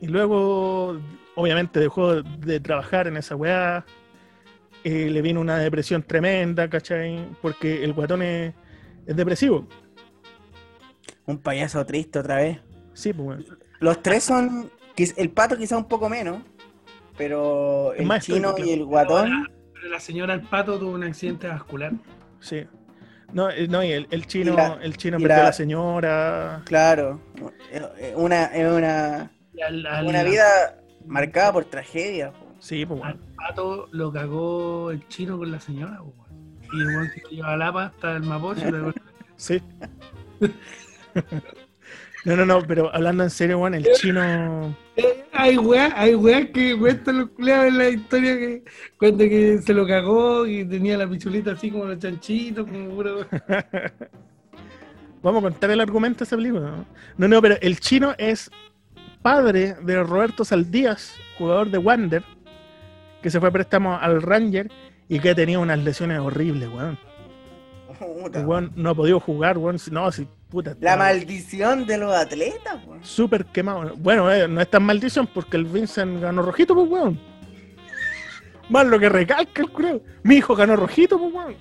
[0.00, 0.98] y luego,
[1.34, 3.84] obviamente, dejó de trabajar en esa weá.
[4.84, 7.26] Eh, le vino una depresión tremenda, ¿cachai?
[7.42, 8.54] Porque el guatón es,
[9.06, 9.66] es depresivo.
[11.26, 12.58] Un payaso triste otra vez.
[12.92, 13.58] Sí, pues weón.
[13.80, 14.70] Los tres son.
[14.96, 16.38] El pato quizá un poco menos.
[17.18, 18.68] Pero Es el más chino estoico.
[18.68, 19.48] y el guatón.
[19.74, 21.92] Pero la señora El Pato tuvo un accidente vascular.
[22.40, 22.66] Sí.
[23.32, 25.52] No, eh, no y el, el chino, Y la- el chino perdió a la- la
[25.52, 26.62] señora.
[26.64, 27.20] Claro.
[28.00, 29.30] Es una, es una,
[29.66, 32.32] al- al- una vida marcada por tragedia.
[32.32, 32.46] po.
[32.60, 33.34] Sí, pues Al weón.
[33.36, 36.14] pato lo cagó el chino con la señora, po.
[36.72, 38.70] Y el weón que lo lleva a Lapa hasta el Mapocho.
[38.70, 38.92] le-
[39.36, 39.62] Sí.
[42.24, 44.74] no, no, no, pero hablando en serio, weón, el chino.
[44.96, 48.64] Eh, Hay weá, hay weá que cuentan los culiados en la historia que
[48.98, 53.26] cuenta que se lo cagó y tenía la pichulita así como los chanchitos, como puro.
[55.22, 56.70] Vamos a contar el argumento de esa película.
[56.70, 56.84] ¿no?
[57.18, 58.50] no, no, pero el chino es
[59.22, 62.22] padre de Roberto Saldías, jugador de Wander,
[63.22, 64.70] que se fue a préstamo al Ranger
[65.08, 66.98] y que ha tenido unas lesiones horribles, weón.
[68.34, 69.78] El weón no ha podido jugar, weón.
[69.78, 70.76] si- No, si puta.
[70.80, 72.76] La maldición de los atletas.
[73.02, 73.94] Súper quemado.
[73.96, 77.20] Bueno, eh, no es tan maldición porque el Vincent ganó rojito, pues, weón.
[78.68, 80.02] Más lo que recalca el cureo.
[80.22, 81.54] Mi hijo ganó rojito, pues, weón.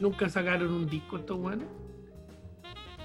[0.00, 1.68] Nunca sacaron un disco estos weones.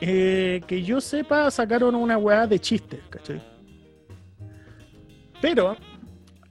[0.01, 3.41] Eh, que yo sepa, sacaron una weá de chistes, ¿cachai?
[5.41, 5.75] Pero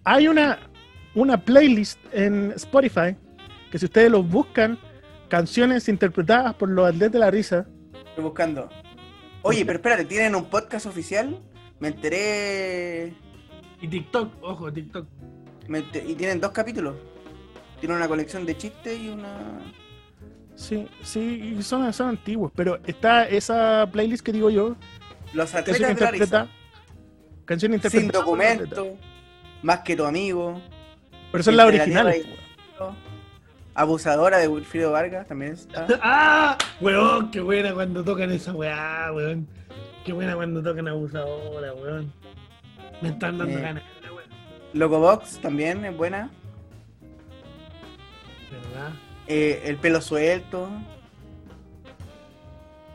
[0.05, 0.59] hay una,
[1.15, 3.17] una playlist en Spotify
[3.71, 4.79] que si ustedes los buscan,
[5.29, 7.67] canciones interpretadas por los atletas de la risa,
[8.09, 8.69] Estoy buscando.
[9.43, 11.39] Oye, pero espérate, ¿tienen un podcast oficial?
[11.81, 13.15] Me enteré.
[13.81, 15.07] Y TikTok, ojo, TikTok.
[15.69, 16.97] me enter- y tienen dos capítulos.
[17.81, 19.61] Tienen una colección de chistes y una.
[20.55, 24.77] sí, sí, y son, son antiguos, pero está esa playlist que digo yo,
[25.35, 26.25] Los canción atletas de la risa.
[26.25, 26.49] interpreta,
[27.45, 28.23] canción Sin interpretada.
[28.55, 28.71] atletas.
[28.79, 28.99] documento.
[29.63, 30.61] Más que tu amigo.
[31.33, 32.23] Pero son las la originales.
[32.25, 32.97] tierra
[33.77, 35.87] Abusadora de Wilfrido Vargas también está.
[36.03, 36.57] ¡Ah!
[36.81, 39.47] Weón, qué buena cuando tocan esa weá, weón.
[40.05, 42.13] Qué buena cuando tocan abusadora, weón.
[43.03, 43.61] Me están dando Eh.
[43.61, 44.25] ganas, la weá.
[44.73, 46.31] Locobox también es buena.
[48.51, 48.93] ¿Verdad?
[49.27, 50.71] Eh, el pelo suelto.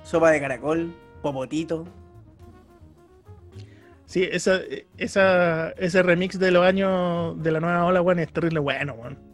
[0.03, 0.94] Sopa de caracol.
[1.22, 1.86] Popotito.
[4.06, 4.60] Sí, esa,
[4.98, 9.31] esa, ese remix de los años de la nueva ola, weón, es terrible bueno, weón.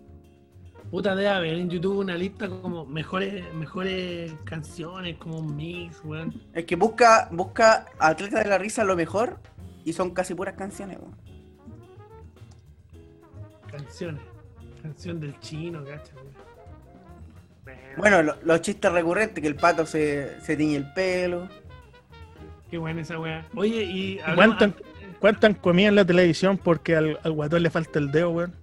[0.91, 6.33] Puta, debe haber en YouTube una lista como mejores, mejores canciones, como un mix, weón.
[6.53, 9.37] Es que busca, busca Atleta de la Risa lo mejor
[9.83, 10.97] y son casi puras canciones.
[10.99, 11.15] weón.
[13.69, 14.21] Canciones.
[14.81, 16.27] Canción del chino, cacha, weón.
[17.97, 21.49] Bueno, lo- los chistes recurrentes, que el pato se, se tiñe el pelo.
[22.69, 23.45] Qué buena esa weá.
[23.55, 24.19] Oye, y.
[24.35, 24.73] ¿Cuánto
[25.19, 28.53] cuánto han comido en la televisión porque al, al guatón le falta el dedo, weón?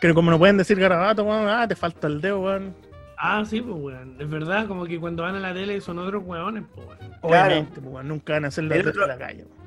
[0.00, 2.74] Porque como no pueden decir garabato, weón, ah, te falta el dedo, weón.
[3.18, 4.16] Ah, sí, pues weón.
[4.18, 6.98] Es verdad, como que cuando van a la tele son otros weones, pues weón.
[6.98, 7.18] Claro.
[7.20, 9.44] Obviamente, pues, weón, nunca van a hacerlo El desde otro- la calle.
[9.44, 9.62] weón.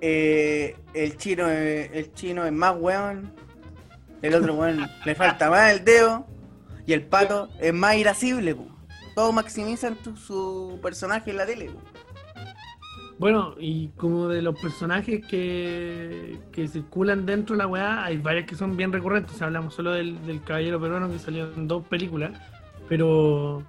[0.00, 3.32] Eh, el chino es, el chino es más weón.
[4.22, 6.26] El otro weón le falta más el dedo.
[6.86, 8.54] Y el pato es más irascible.
[8.54, 8.66] po.
[9.14, 11.66] Todos maximizan tu- su personaje en la tele.
[11.66, 11.80] po.
[13.22, 18.46] Bueno, y como de los personajes que, que circulan dentro de la weá, hay varios
[18.46, 19.36] que son bien recurrentes.
[19.36, 22.32] O sea, hablamos solo del, del caballero peruano que salió en dos películas.
[22.88, 23.62] Pero,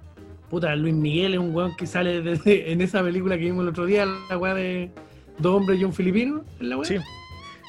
[0.50, 3.68] puta, Luis Miguel es un weón que sale desde, en esa película que vimos el
[3.68, 4.90] otro día, la weá de
[5.38, 6.44] dos hombres y un filipino.
[6.58, 6.88] En la weá.
[6.88, 6.96] Sí.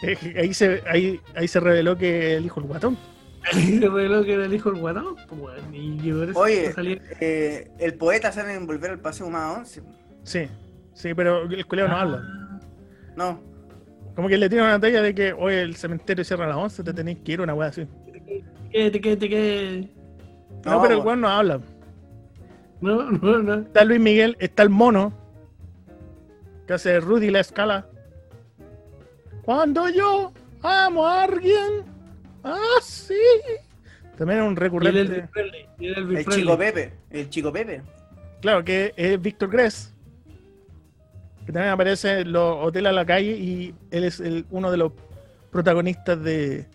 [0.01, 2.97] Eh, Ahí se, ahí, ahí se reveló que el hijo del guatón.
[3.53, 5.61] Y se reveló que era el hijo del guatón, pues.
[5.71, 6.73] Y Oye,
[7.21, 9.81] eh, el poeta sale en volver al paseo más 11.
[9.83, 9.89] po.
[10.23, 10.47] Sí,
[10.95, 11.91] sí, pero el culiao Ah.
[11.91, 12.23] no habla.
[13.15, 13.39] No,
[14.15, 16.83] Como que le tiene una talla de que, oye, el cementerio cierra a las 11,
[16.83, 17.85] te tenéis que ir, una weá así.
[18.71, 19.89] ¿Qué, te, qué, te, qué?
[20.65, 21.59] No, No, pero el weón no habla.
[22.81, 23.53] No, no, no.
[23.55, 25.13] Está Luis Miguel, está el mono,
[26.67, 27.87] que hace Rudy la escala.
[29.43, 30.31] Cuando yo
[30.61, 31.83] amo a alguien,
[32.43, 33.15] ah, sí.
[34.17, 35.29] También es un el recurrente.
[35.79, 36.93] El el chico Pepe.
[37.11, 37.81] El chico Pepe.
[38.41, 39.93] Claro, que es Víctor Gress.
[41.45, 44.77] Que también aparece en los hoteles a la calle y él es el- uno de
[44.77, 44.91] los
[45.51, 46.67] protagonistas de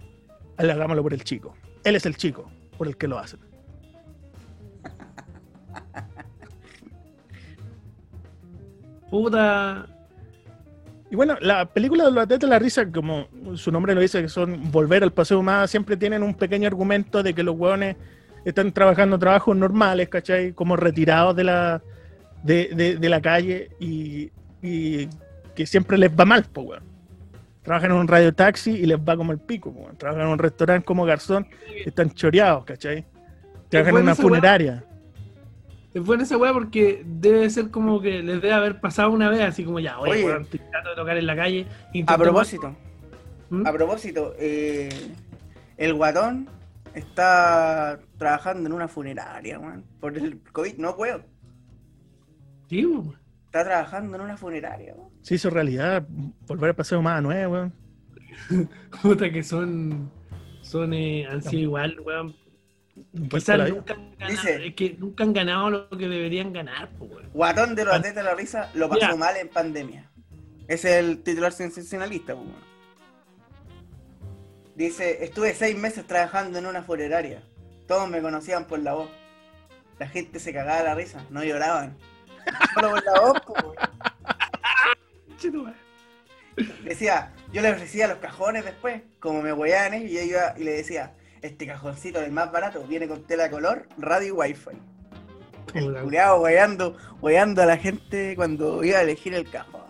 [0.56, 1.54] Hagámoslo por el chico.
[1.84, 3.40] Él es el chico por el que lo hacen.
[9.10, 9.86] Puta.
[11.10, 13.26] Y bueno, la película de los atletas de la risa, como
[13.56, 17.22] su nombre lo dice, que son volver al paseo más, siempre tienen un pequeño argumento
[17.22, 17.96] de que los hueones
[18.44, 20.52] están trabajando trabajos normales, ¿cachai?
[20.52, 21.82] Como retirados de la,
[22.44, 24.30] de, de- de la calle y,
[24.62, 25.08] y
[25.54, 26.90] que siempre les va mal, pues, weón.
[27.62, 29.96] Trabajan en un radio taxi y les va como el pico, weón.
[29.96, 31.46] Trabajan en un restaurante como garzón,
[31.84, 33.04] están choreados, ¿cachai?
[33.68, 34.84] Trabajan en una funeraria.
[35.92, 39.40] Es buena esa weá porque debe ser como que les debe haber pasado una vez,
[39.40, 40.24] así como ya, oye, Oye.
[40.24, 41.66] weón, estoy tratando de tocar en la calle.
[42.06, 42.76] A propósito,
[43.50, 43.66] ¿Mm?
[43.66, 44.88] a propósito, eh,
[45.76, 46.48] el guatón
[46.94, 49.84] está trabajando en una funeraria, weón.
[50.00, 51.22] Por el COVID, no puedo.
[52.68, 53.19] Sí, weón.
[53.50, 55.10] Está trabajando en una funeraria, weón.
[55.22, 56.06] Se hizo realidad,
[56.46, 57.74] volver al paseo más a nueve, weón.
[59.02, 60.08] Puta que son.
[60.62, 62.36] Son, eh, han sido igual, weón.
[63.28, 67.10] Quizás nunca han ganado, Dice- es que nunca han ganado lo que deberían ganar, pues,
[67.10, 67.28] weón.
[67.32, 70.08] Guatón de los atletas de la risa lo pasó mal en pandemia.
[70.68, 72.70] Ese es el titular sensacionalista, pues, weón.
[74.76, 77.42] Dice, estuve seis meses trabajando en una funeraria.
[77.88, 79.10] Todos me conocían por la voz.
[79.98, 81.96] La gente se cagaba de la risa, no lloraban.
[82.74, 83.42] Solo por la voz,
[85.48, 85.74] weón.
[86.84, 90.64] Decía, yo le ofrecía los cajones después, como me hueaban ellos, y yo iba y
[90.64, 94.70] le decía, este cajoncito del más barato viene con tela de color, radio y wifi.
[95.74, 99.80] El Puta, culiao hueando, hueando a la gente cuando iba a elegir el cajón.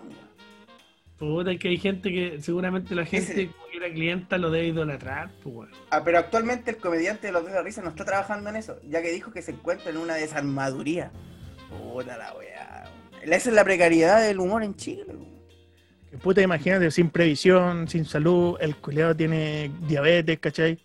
[1.18, 4.68] Puta, que hay gente que seguramente la gente Ese- como que era clienta lo debe
[4.68, 5.70] idolatrar, pues.
[5.90, 8.78] Ah, pero actualmente el comediante de los de la risa no está trabajando en eso,
[8.88, 11.10] ya que dijo que se encuentra en una desarmaduría.
[11.68, 12.49] Puta la weá.
[13.22, 15.04] Esa es la precariedad del humor en Chile.
[15.06, 15.28] weón.
[16.10, 20.78] Que puta, imagínate, sin previsión, sin salud, el culiado tiene diabetes, ¿cachai?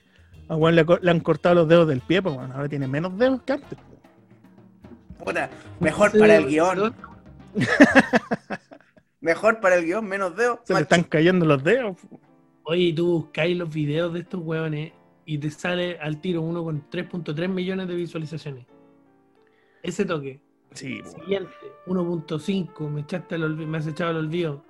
[0.47, 3.17] A Juan le, le han cortado los dedos del pie, pues bueno, ahora tiene menos
[3.17, 3.79] dedos que antes.
[5.17, 5.23] po.
[5.25, 5.49] Puta,
[5.79, 6.93] mejor Sí, para el guion.
[9.21, 10.59] Mejor para el guion, menos dedos.
[10.65, 11.97] Se le más están cayendo los dedos.
[11.97, 12.19] po.
[12.63, 14.91] Oye, tú buscáis los videos de estos weones
[15.25, 18.65] y te sale al tiro uno con 3.3 millones de visualizaciones.
[19.81, 20.39] Ese toque.
[20.75, 21.09] Sí, po.
[21.21, 21.51] Siguiente,
[21.87, 24.63] 1.5, me echaste me has echado al olvido.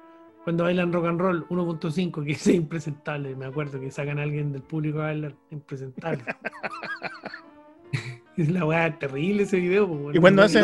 [0.43, 3.35] Cuando bailan rock and roll, 1.5, que es impresentable.
[3.35, 6.23] Me acuerdo que sacan a alguien del público a bailar, impresentable.
[8.37, 9.87] es la weá terrible ese video.
[9.87, 10.15] po, weón.
[10.15, 10.63] Y cuando No, ¿Y hacen-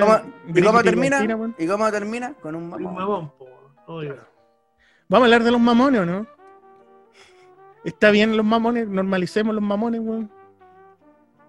[0.64, 1.24] cómo, termina?
[1.58, 2.34] ¿Y cómo termina?
[2.36, 2.94] Con un Un mamón.
[2.94, 3.48] mamón, po,
[3.88, 4.18] obvio.
[5.10, 6.28] Vamos a hablar de los mamones, ¿o no?
[7.84, 8.88] ¿Está bien los mamones?
[8.88, 10.32] Normalicemos los mamones, weón.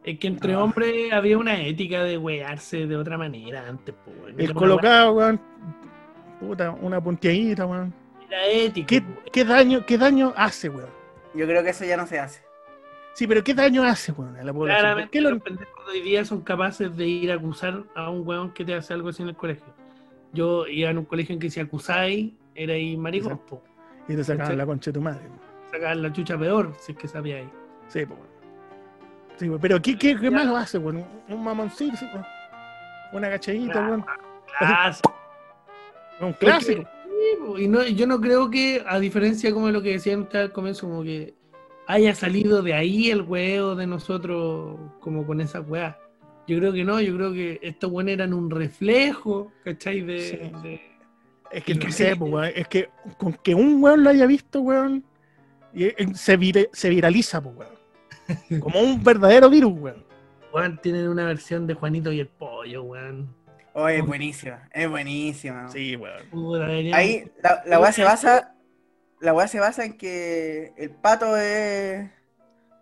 [0.05, 0.65] Es que entre No.
[0.65, 4.41] hombres había una ética de wearse de otra manera antes, po, weón.
[4.41, 5.41] El colocado, weón.
[6.41, 7.95] Puta, una puntiadita, weón.
[8.29, 8.87] Era ética.
[8.87, 9.03] ¿Qué,
[9.33, 10.91] qué daño, ¿Qué daño hace, weón?
[11.35, 12.43] Yo creo que eso ya no se hace.
[13.15, 14.57] Sí, pero ¿qué daño hace, weón, a la población?
[14.57, 17.85] ¿Por Claramente qué lo- los pendejos de hoy día son capaces de ir a acusar
[17.95, 19.67] a un weón que te hace algo así en el colegio.
[20.33, 23.63] Yo iba en un colegio en que si acusáis, era ahí maricón, po.
[24.09, 25.21] Y te sacaban la concha de tu madre.
[25.71, 27.49] Sacaban la chucha peor, si es que sabíais.
[27.89, 28.19] Sí, pues.
[29.39, 31.05] Sí, pero ¿qué, qué, qué malo hace, weón?
[31.29, 32.25] Un mamoncito, weón.
[33.13, 33.89] Una cachadita, Claro.
[33.89, 34.05] weón.
[34.59, 34.97] Claro.
[36.21, 36.85] Un clásico.
[37.59, 40.53] Y no, yo no creo que, a diferencia como de lo que decían ustedes al
[40.53, 41.35] comienzo, como que
[41.89, 45.99] haya salido de ahí el huevo de nosotros como con esa weá.
[46.47, 50.01] Yo creo que no, yo creo que estos weones eran un reflejo, ¿cachai?
[50.03, 50.37] De, Sí.
[50.63, 50.81] de-
[51.51, 52.19] Es que no que sé, sí.
[52.19, 52.51] pues, weón.
[52.55, 52.89] Es que
[53.19, 55.05] con que un weón lo haya visto, weón,
[55.75, 57.82] eh, se, se viraliza, pues, weón.
[58.61, 60.05] Como un verdadero virus, weón.
[60.53, 63.35] weón, tienen una versión de Juanito y el pollo, weón.
[63.75, 65.69] Oh, es buenísima, es buenísima.
[65.69, 66.93] Sí, weón.
[66.95, 68.55] Ahí la, la weá se basa.
[69.21, 72.11] La weá se basa en que el pato es,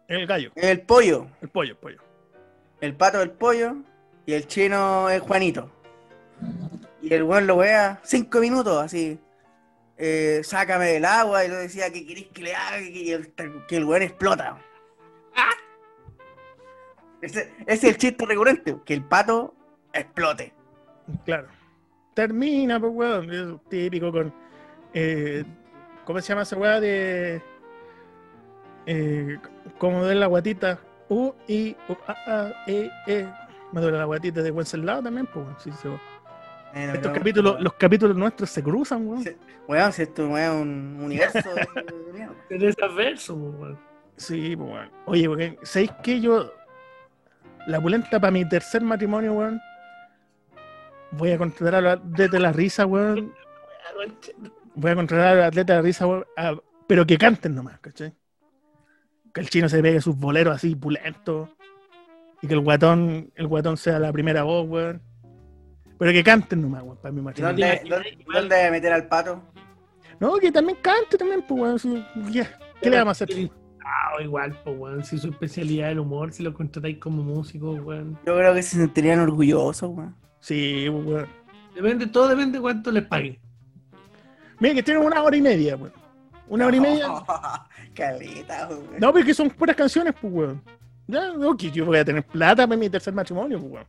[0.09, 1.29] El gallo, el pollo.
[1.43, 1.99] el pollo, el pollo.
[2.81, 3.77] El pato es el pollo
[4.27, 5.71] y el chino es Juanito.
[7.03, 9.19] Y el weón lo wea cinco minutos así.
[9.99, 13.35] eh, sácame del agua y lo decía que querés que le haga que, que el,
[13.69, 14.59] que el weón explota.
[17.23, 19.55] Ese, ese es el chiste recurrente, que el pato
[19.93, 20.55] explote.
[21.24, 21.48] Claro.
[22.15, 23.32] Termina, pues, weón.
[23.32, 24.32] Es típico con.
[24.94, 25.44] eh,
[26.05, 27.43] ¿Cómo se llama esa weá de.
[28.86, 29.39] Eh,
[29.78, 30.81] como de la guatita?
[31.09, 33.28] U, I, U, A, A, E, E.
[33.73, 35.57] Me duele la guatita de Wenceslao también, pues, weón.
[35.59, 36.01] Sí, sí, weón.
[36.73, 39.23] Bueno, Estos capítulos, los capítulos nuestros se cruzan, weón.
[39.24, 39.36] Sí.
[39.69, 42.35] Weón, si esto weón, es un universo de, de mierda.
[43.35, 43.90] Weón.
[44.21, 44.91] Sí, pues, weón.
[45.07, 46.21] Oye, porque, ¿sabéis qué?
[46.21, 46.53] Yo.
[47.67, 49.61] La pulenta para mi tercer matrimonio, weón.
[51.13, 53.33] Voy a contratar a la, desde la risa, weón.
[54.75, 56.55] Voy a controlar a los atletas de risa, weón, a-
[56.87, 58.13] pero que canten nomás, ¿cachai?
[59.33, 61.49] Que el chino se pegue sus boleros así pulentos.
[62.43, 65.01] Y que el guatón, el guatón sea la primera voz, weón.
[65.99, 67.67] Pero que canten nomás, weón, para mi ¿Y matrimonio.
[67.89, 69.43] ¿Dónde, dónde, meter al pato?
[70.19, 71.79] No, que también cante también, pues, weón.
[71.79, 72.05] sí.
[72.83, 73.51] ¿Qué le vamos a hacer?
[73.91, 75.05] Ah, igual, pues, weón.
[75.05, 78.17] Si su especialidad es el humor, si lo contratáis como músico, weón.
[78.25, 80.15] Yo creo que se sentirían orgullosos, weón.
[80.39, 81.27] Sí, weón.
[81.75, 83.41] Depende, todo depende de cuánto les pague.
[84.61, 85.93] Mira que tienen una hora y media, weón.
[86.49, 87.09] Una hora y media.
[87.95, 89.01] Caleta, weón.
[89.01, 90.62] No, porque son puras canciones, pues, weón.
[91.09, 93.87] Ya, no, que yo voy a tener plata para mi tercer matrimonio, pues, weón.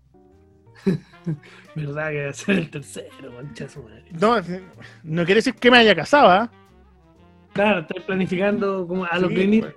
[1.75, 4.05] ¿Verdad que va a ser el tercero, concha su madre?
[4.19, 4.37] No,
[5.03, 6.51] no quiere decir que me haya casado, ¿ah?
[7.53, 9.75] Claro, estoy planificando como a los Sí, Green pues.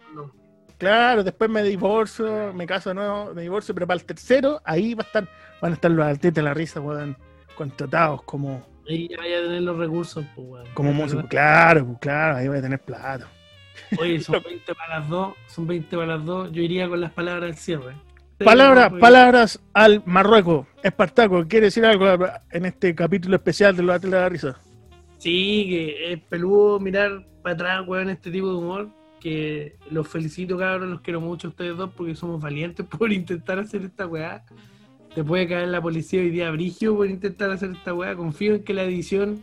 [0.79, 4.95] Claro, después me divorcio, me caso de nuevo, me divorcio, pero para el tercero, ahí
[4.95, 5.29] va a estar,
[5.61, 7.17] van a estar los artistas de la risa, weón,
[7.57, 10.67] contratados como, Ahí ya vaya a tener los recursos, pues, weón.
[10.75, 11.25] como músicos.
[11.29, 13.29] Claro, pues, claro, ahí voy a tener plata.
[13.99, 16.53] Oye, son 20 para las dos, son 20 para las dos.
[16.53, 17.95] Yo iría con las palabras del cierre.
[18.45, 20.67] Palabras, Sí, palabras al Marruecos.
[20.83, 22.07] Espartaco, ¿quiere decir algo
[22.51, 24.59] en este capítulo especial de los atletas de la risa?
[25.25, 28.89] Sí, que es peludo mirar para atrás, weón, este tipo de humor.
[29.23, 33.59] Que los felicito, cabros, los quiero mucho a ustedes dos porque somos valientes por intentar
[33.59, 34.45] hacer esta weá.
[35.15, 38.15] Te puede caer la policía hoy día brigio por intentar hacer esta weá.
[38.15, 39.43] Confío en que la edición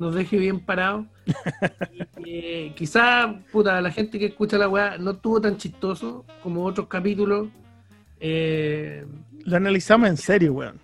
[0.00, 1.06] nos deje bien parados.
[2.32, 6.86] Eh, quizá, puta, la gente que escucha la weá no estuvo tan chistoso como otros
[6.86, 7.48] capítulos.
[8.20, 9.04] Eh,
[9.46, 10.78] Lo analizamos en serio, weón.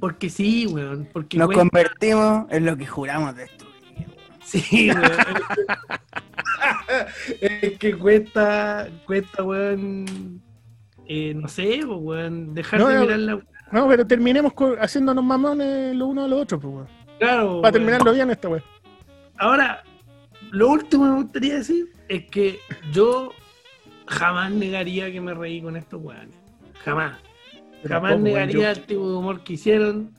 [0.00, 1.08] Porque sí, weón.
[1.12, 3.74] Porque Nos convertimos en lo que juramos destruir.
[4.44, 5.12] Sí, weón.
[7.40, 10.40] es que cuesta, cuesta, weón.
[11.06, 12.54] eh, no sé, pues, weón.
[12.54, 13.00] Dejar No, de no.
[13.02, 13.40] mirar la.
[13.72, 16.88] No, pero terminemos haciéndonos mamones lo uno a lo otro, pues, weón.
[17.18, 17.46] Claro.
[17.46, 17.72] Para weón.
[17.72, 18.62] terminarlo bien esta weón.
[19.38, 19.82] Ahora,
[20.50, 22.58] lo último que me gustaría decir es que
[22.92, 23.32] yo
[24.06, 26.36] jamás negaría que me reí con estos weones.
[26.84, 27.16] Jamás.
[27.88, 30.10] Jamás negaría el tipo de humor que hicieron.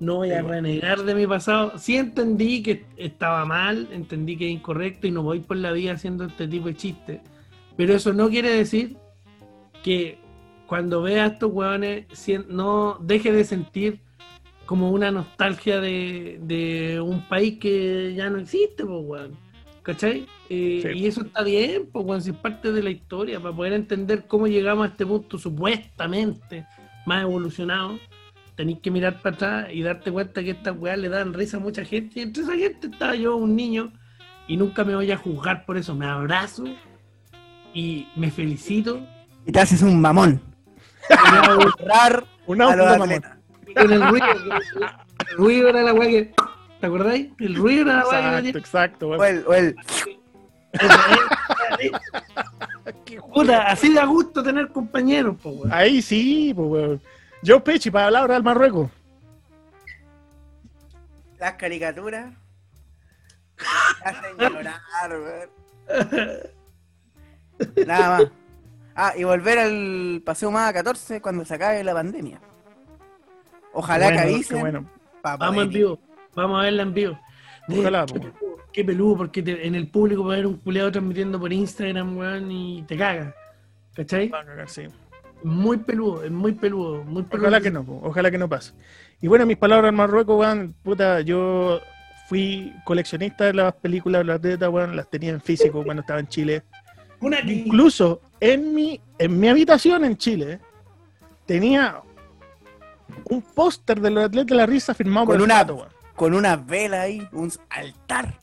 [0.00, 1.78] No voy a Sí, renegar de mi pasado.
[1.78, 5.92] Sí entendí que estaba mal, entendí que es incorrecto y no voy por la vida
[5.92, 7.20] haciendo este tipo de chistes.
[7.76, 8.96] Pero eso no quiere decir
[9.84, 10.18] que
[10.66, 12.06] cuando vea a estos hueones
[12.48, 14.00] no deje de sentir
[14.66, 19.36] como una nostalgia de, de un país que ya no existe, pues, weón.
[19.82, 20.26] ¿Cachai?
[20.48, 20.98] Eh, Sí.
[20.98, 24.26] Y eso está bien, pues, weón, si es parte de la historia, para poder entender
[24.26, 26.66] cómo llegamos a este punto supuestamente
[27.06, 27.98] más evolucionado.
[28.56, 31.60] Tenéis que mirar para atrás y darte cuenta que estas weas le dan risa a
[31.60, 32.20] mucha gente.
[32.20, 33.92] Y entre esa gente estaba yo, un niño,
[34.46, 35.94] y nunca me voy a juzgar por eso.
[35.94, 36.64] Me abrazo
[37.72, 39.00] y me felicito.
[39.46, 40.40] Y te haces un mamón.
[41.08, 41.38] Y me
[42.46, 43.22] Un a auto, los mamón.
[43.74, 44.26] con el ruido.
[45.30, 46.34] El ruido era la wea que.
[46.80, 47.28] ¿Te acordáis?
[47.38, 49.76] El ruido era la wea que Exacto, exacto, O el, o el-
[50.72, 50.88] Qué
[53.32, 55.72] Puta, así da gusto tener compañeros, po, weón.
[55.72, 57.00] Ahí sí, pues, weón.
[57.42, 58.90] Yo, Pechi, para hablar al Marruecos.
[61.38, 62.32] las caricaturas.
[64.02, 65.50] te hacen llorar, weón.
[67.86, 68.30] Nada más.
[68.94, 72.40] Ah, y volver al Paseo Más 14 cuando se acabe la pandemia.
[73.72, 74.60] Ojalá Bueno, que avisen.
[74.60, 74.86] bueno.
[75.22, 75.98] Vamos en vivo.
[76.34, 77.18] Vamos a verla en vivo.
[77.68, 78.20] Ojalá, po.
[78.72, 82.16] Qué peludo, porque te- en el público va a haber un culeado transmitiendo por Instagram,
[82.16, 83.34] weón, y te caga.
[83.94, 84.28] ¿Cachai?
[84.28, 84.82] Va a cagar, sí.
[85.44, 87.48] Muy peludo, es muy peludo, muy peludo.
[87.48, 88.72] Ojalá que no, ojalá que no pase.
[89.20, 91.80] Y bueno, mis palabras al Marruecos, weón, puta, yo
[92.28, 96.20] fui coleccionista de las películas de los atletas, weón, las tenía en físico cuando estaba
[96.20, 96.62] en Chile.
[97.20, 100.58] Una Incluso en mi, en mi habitación en Chile
[101.46, 102.00] tenía
[103.24, 105.88] un póster de los atletas de la risa firmado Con por el una- Pato, weón.
[106.14, 108.34] Con una vela ahí, un altar.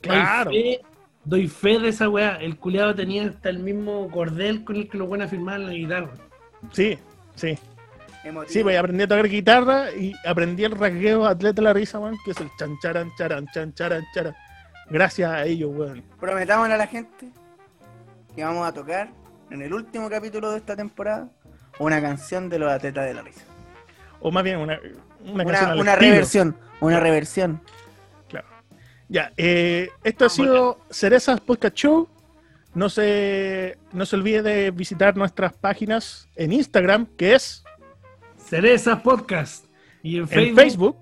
[0.00, 0.50] Claro.
[0.50, 0.80] Doy fe,
[1.24, 2.36] doy fe de esa weá.
[2.36, 5.72] El culeado tenía hasta el mismo cordel con el que lo van a firmar la
[5.72, 6.10] guitarra.
[6.72, 6.98] Sí,
[7.34, 7.58] sí.
[8.22, 8.52] Emotivo.
[8.52, 12.18] Sí, pues aprendí a tocar guitarra y aprendí el rasgueo atleta de la risa, weón,
[12.24, 14.36] que es el chan charan charan chan charan.
[14.90, 16.02] Gracias a ellos, weón.
[16.18, 17.30] Prometámosle a la gente
[18.34, 19.08] que vamos a tocar
[19.50, 21.28] en el último capítulo de esta temporada
[21.78, 23.42] una canción de los atletas de la risa.
[24.20, 24.78] O más bien una,
[25.24, 27.60] una, canción Una, al una reversión, una reversión.
[29.12, 32.08] Ya, eh, esto ha sido Cerezas Podcast Show.
[32.74, 37.64] No se, no se olvide de visitar nuestras páginas en Instagram, que es
[38.36, 39.66] Cereza Podcast.
[40.04, 40.96] Y en Facebook, en Facebook.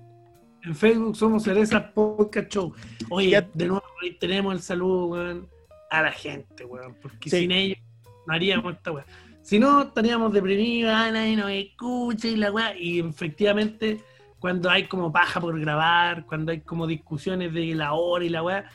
[0.63, 2.73] en Facebook somos Cereza Podcast Show.
[3.11, 5.47] Oye, Ya- de nuevo ahí tenemos el saludo, weón,
[5.91, 6.95] a la gente, weón.
[6.99, 7.41] Porque Sí.
[7.41, 7.77] sin ellos
[8.25, 9.05] no haríamos esta weá.
[9.43, 12.75] Si no, estaríamos deprimidos, ah, nadie nos escucha y la weá.
[12.75, 13.99] Y efectivamente,
[14.39, 18.43] cuando hay como paja por grabar, cuando hay como discusiones de la hora y la
[18.43, 18.65] weá.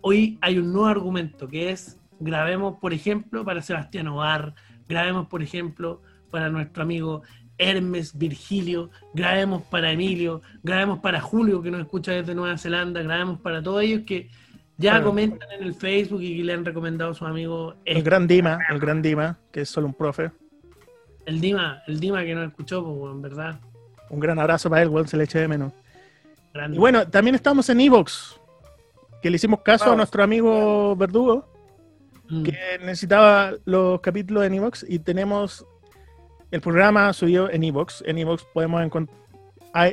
[0.00, 4.54] Hoy hay un nuevo argumento que es grabemos, por ejemplo, para Sebastián Ovar,
[4.88, 7.22] grabemos, por ejemplo, para nuestro amigo
[7.58, 13.40] Hermes Virgilio, grabemos para Emilio, grabemos para Julio que nos escucha desde Nueva Zelanda, grabemos
[13.40, 14.30] para todos ellos que
[14.78, 18.26] ya comentan en el Facebook y que le han recomendado a su amigo El gran
[18.26, 20.32] Dima, el gran Dima, que es solo un profe.
[21.26, 23.60] el Dima, el Dima que nos escuchó, pues, en verdad.
[24.12, 25.72] Un gran abrazo para él, weón, se le eche de menos.
[26.54, 26.76] grande.
[26.76, 28.38] Y bueno, también estamos en Evox,
[29.22, 31.48] que le hicimos caso a nuestro amigo Verdugo,
[32.28, 32.42] Mm.
[32.44, 35.66] que necesitaba los capítulos en Evox y tenemos
[36.50, 38.02] el programa subido en Evox.
[38.06, 39.18] En Evox podemos encontrar.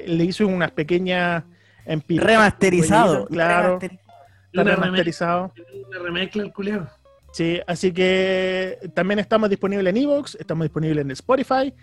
[0.05, 1.43] Le hizo unas pequeñas
[1.85, 3.25] MP3, Remasterizado.
[3.27, 5.53] Claro, está remasterizado.
[5.89, 6.87] Una remezcla el culeo.
[7.31, 11.73] Sí, así que también estamos disponibles en Evox, estamos disponibles en Spotify.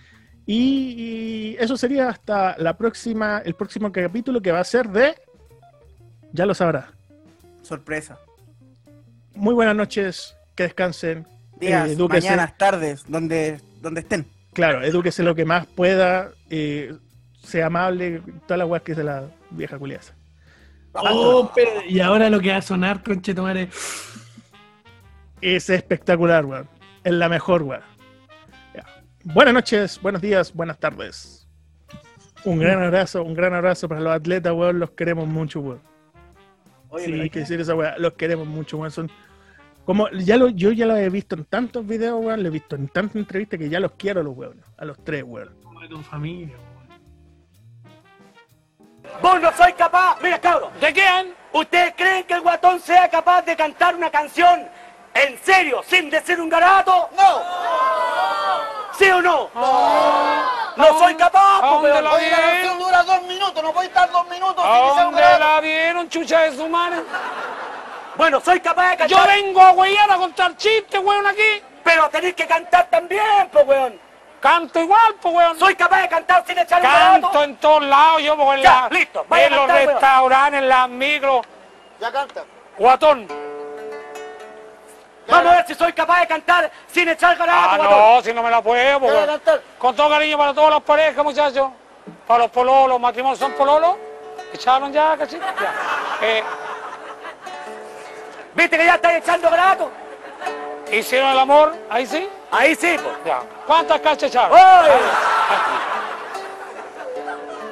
[0.47, 5.15] Y, y eso sería hasta la próxima, el próximo capítulo que va a ser de.
[6.33, 6.93] Ya lo sabrá.
[7.63, 8.19] Sorpresa.
[9.35, 11.27] Muy buenas noches, que descansen.
[11.59, 14.27] Días, Eh, mañanas, tardes, donde, donde estén.
[14.53, 16.95] Claro, edúquese lo que más pueda, eh,
[17.43, 20.15] sea amable, todas las weas que es de la vieja culiaza.
[20.93, 23.69] Oh, pero- y ahora lo que va a sonar, conchetomare.
[25.43, 26.69] Es espectacular, weón.
[27.05, 27.83] Es la mejor, weón.
[29.35, 31.49] Buenas noches, buenos días, buenas tardes.
[32.45, 34.79] Un gran abrazo, un gran abrazo para los atletas, weón.
[34.79, 35.83] Los queremos mucho, weón.
[36.91, 37.99] Oye, Sí, hay que decir esa weá.
[37.99, 38.93] Los queremos mucho, weón.
[38.93, 39.11] Son
[39.85, 42.41] como ya lo, yo ya los he visto en tantos videos, weón.
[42.41, 44.63] Lo he visto en tantas entrevistas que ya los quiero a los weón.
[44.79, 45.51] A los tres, weón.
[45.61, 46.77] Como de tu familia, weón.
[49.21, 50.71] Vos no sois capaz, mira cabrón.
[50.81, 51.35] ¿De quién?
[51.53, 54.69] ¿Ustedes creen que el guatón sea capaz de cantar una canción
[55.23, 57.09] en serio, sin decir un garato?
[57.17, 57.41] No.
[58.99, 59.51] ¿Sí o no?
[59.55, 60.57] No.
[60.77, 62.31] No soy capaz, ¿A porque la Oye, vi?
[62.31, 65.45] canción dura dos minutos, no puede estar dos minutos sin ¿A decir un dónde garato.
[65.45, 66.99] la vieron, chucha de su madre?
[68.17, 71.63] Bueno, soy capaz de Yo cantar, vengo a huellar a contar chistes, weón, aquí.
[71.83, 74.01] pero tenéis que cantar también, pues, weón.
[74.41, 75.59] Canto igual, pues, weón.
[75.59, 77.21] Soy capaz de cantar sin echar un garato.
[77.23, 79.87] Canto en todos lados, yo, pues, en, Ya, la- listo, vaya en a los cantar,
[79.87, 79.93] weón.
[80.01, 81.47] restaurantes, en las micros.
[82.01, 82.45] Ya canta.
[82.79, 83.46] Guatón.
[85.29, 87.99] Vamos a ver si soy capaz de cantar sin echar garato, Ah, guatón.
[87.99, 89.61] no, si no me la puedo, pues, cantar.
[89.79, 91.69] Con todo cariño para todas las parejas, muchachos.
[92.27, 93.97] Para los pololos, matrimonios son pololos.
[94.53, 95.39] Echaron ya, casi.
[95.39, 95.75] Ya.
[96.23, 96.43] Eh,
[98.55, 99.91] ¿Viste que ya estáis echando garato?
[100.93, 102.29] Hicieron el amor, ahí sí.
[102.53, 103.17] Ahí sí, pues.
[103.25, 103.41] Ya.
[103.67, 104.53] ¿Cuántas cachas echaron?
[104.57, 104.93] ¡Oye!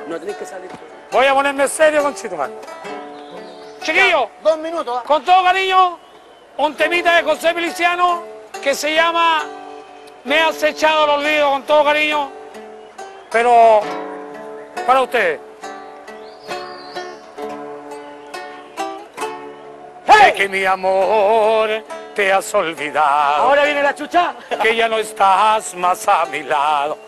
[0.08, 0.70] No tenéis que salir.
[1.10, 2.50] Voy a ponerme serio con Chitumar.
[3.82, 4.98] Chiquillo, Dos minutos.
[5.00, 5.04] ¿ah?
[5.06, 5.98] con todo cariño,
[6.56, 8.22] un temita de José Feliciano
[8.62, 9.42] que se llama
[10.24, 12.30] Me has echado los líos con todo cariño,
[13.30, 13.80] pero
[14.86, 15.40] para ustedes.
[20.06, 20.26] ¡Hey!
[20.26, 23.42] De que mi amor te has olvidado.
[23.42, 24.34] Ahora viene la chucha.
[24.62, 26.98] que ya no estás más a mi lado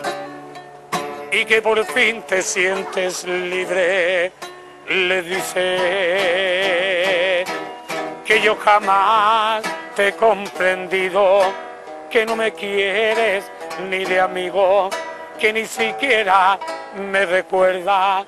[1.30, 4.32] y que por fin te sientes libre,
[4.88, 7.25] le dice
[8.26, 9.62] que yo jamás
[9.94, 11.42] te he comprendido,
[12.10, 13.50] que no me quieres
[13.88, 14.90] ni de amigo,
[15.38, 16.58] que ni siquiera
[17.10, 18.26] me recuerda.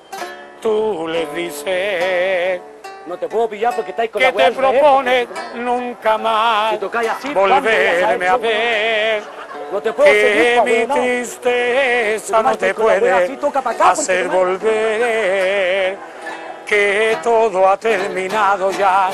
[0.61, 2.59] Tú le dices
[3.05, 7.07] No te puedo pillar porque estáis con que la te propones porque nunca más Si
[7.07, 9.23] así, volverme a ver.
[9.71, 15.97] No te puedo seguir, Que pa' mi tristeza no te puede así acá, hacer volver.
[16.65, 19.09] Que todo ha terminado ya,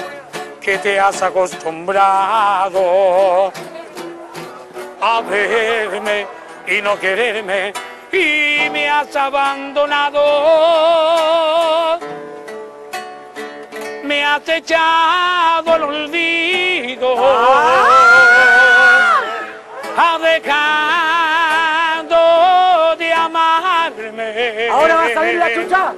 [0.66, 3.54] que te has acostumbrado
[5.00, 6.26] a verme
[6.66, 7.72] y no quererme
[8.12, 10.20] y me has abandonado.
[14.06, 17.16] Me has echado al olvido.
[19.98, 20.56] Ha dejado
[22.96, 24.70] de amarme.
[24.70, 25.94] Ahora va a salir la chucha.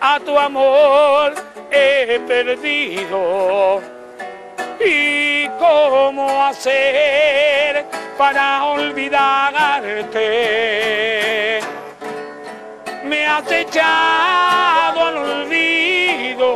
[0.00, 3.80] A tu amor he perdido.
[4.84, 7.84] ¿Y cómo hacer
[8.16, 10.00] para olvidarte?
[13.04, 16.46] Me has echado al olvido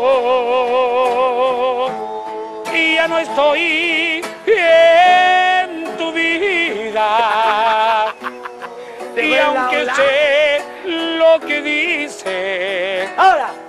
[2.73, 8.07] y ya no estoy en tu vida.
[9.17, 13.64] Y aunque sé lo que dice, Ahora.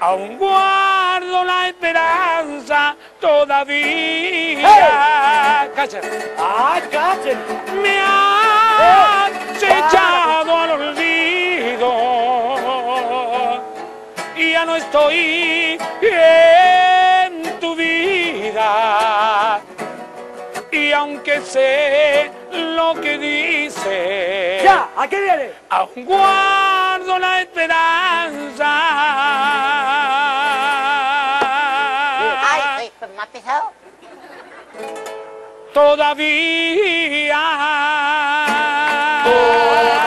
[0.00, 4.68] Aún guardo la esperanza todavía.
[4.68, 5.66] ¡Ah!
[7.82, 9.30] Me has
[9.62, 11.90] Eh, echado al olvido
[14.36, 19.60] y ya no estoy en tu vida.
[20.78, 25.50] Y aunque sé lo que dices, Ya, ¿a qué viene?
[25.70, 28.68] aún guardo la esperanza.
[32.50, 33.72] Ay, soy más pesado.
[35.74, 37.42] Todavía.
[39.24, 39.97] ¡Bien,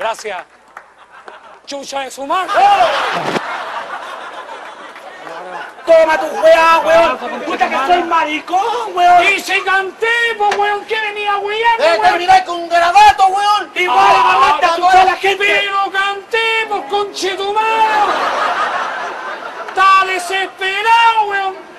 [0.00, 0.38] Gracias.
[1.66, 2.50] Chucha de su madre.
[5.84, 7.18] ¡Toma tu weá, weón!
[7.44, 9.24] ¡Puta que soy maricón, weón!
[9.24, 10.06] Y canté,
[10.38, 11.78] pues weón, que venía weón.
[11.78, 13.70] ¡Debe terminar con un garabato, weón!
[13.74, 15.44] ¡Igual agarraste a chuchar a la gente!
[15.46, 18.12] Pero canté, pues conchetumado.
[19.68, 21.69] Está desesperado.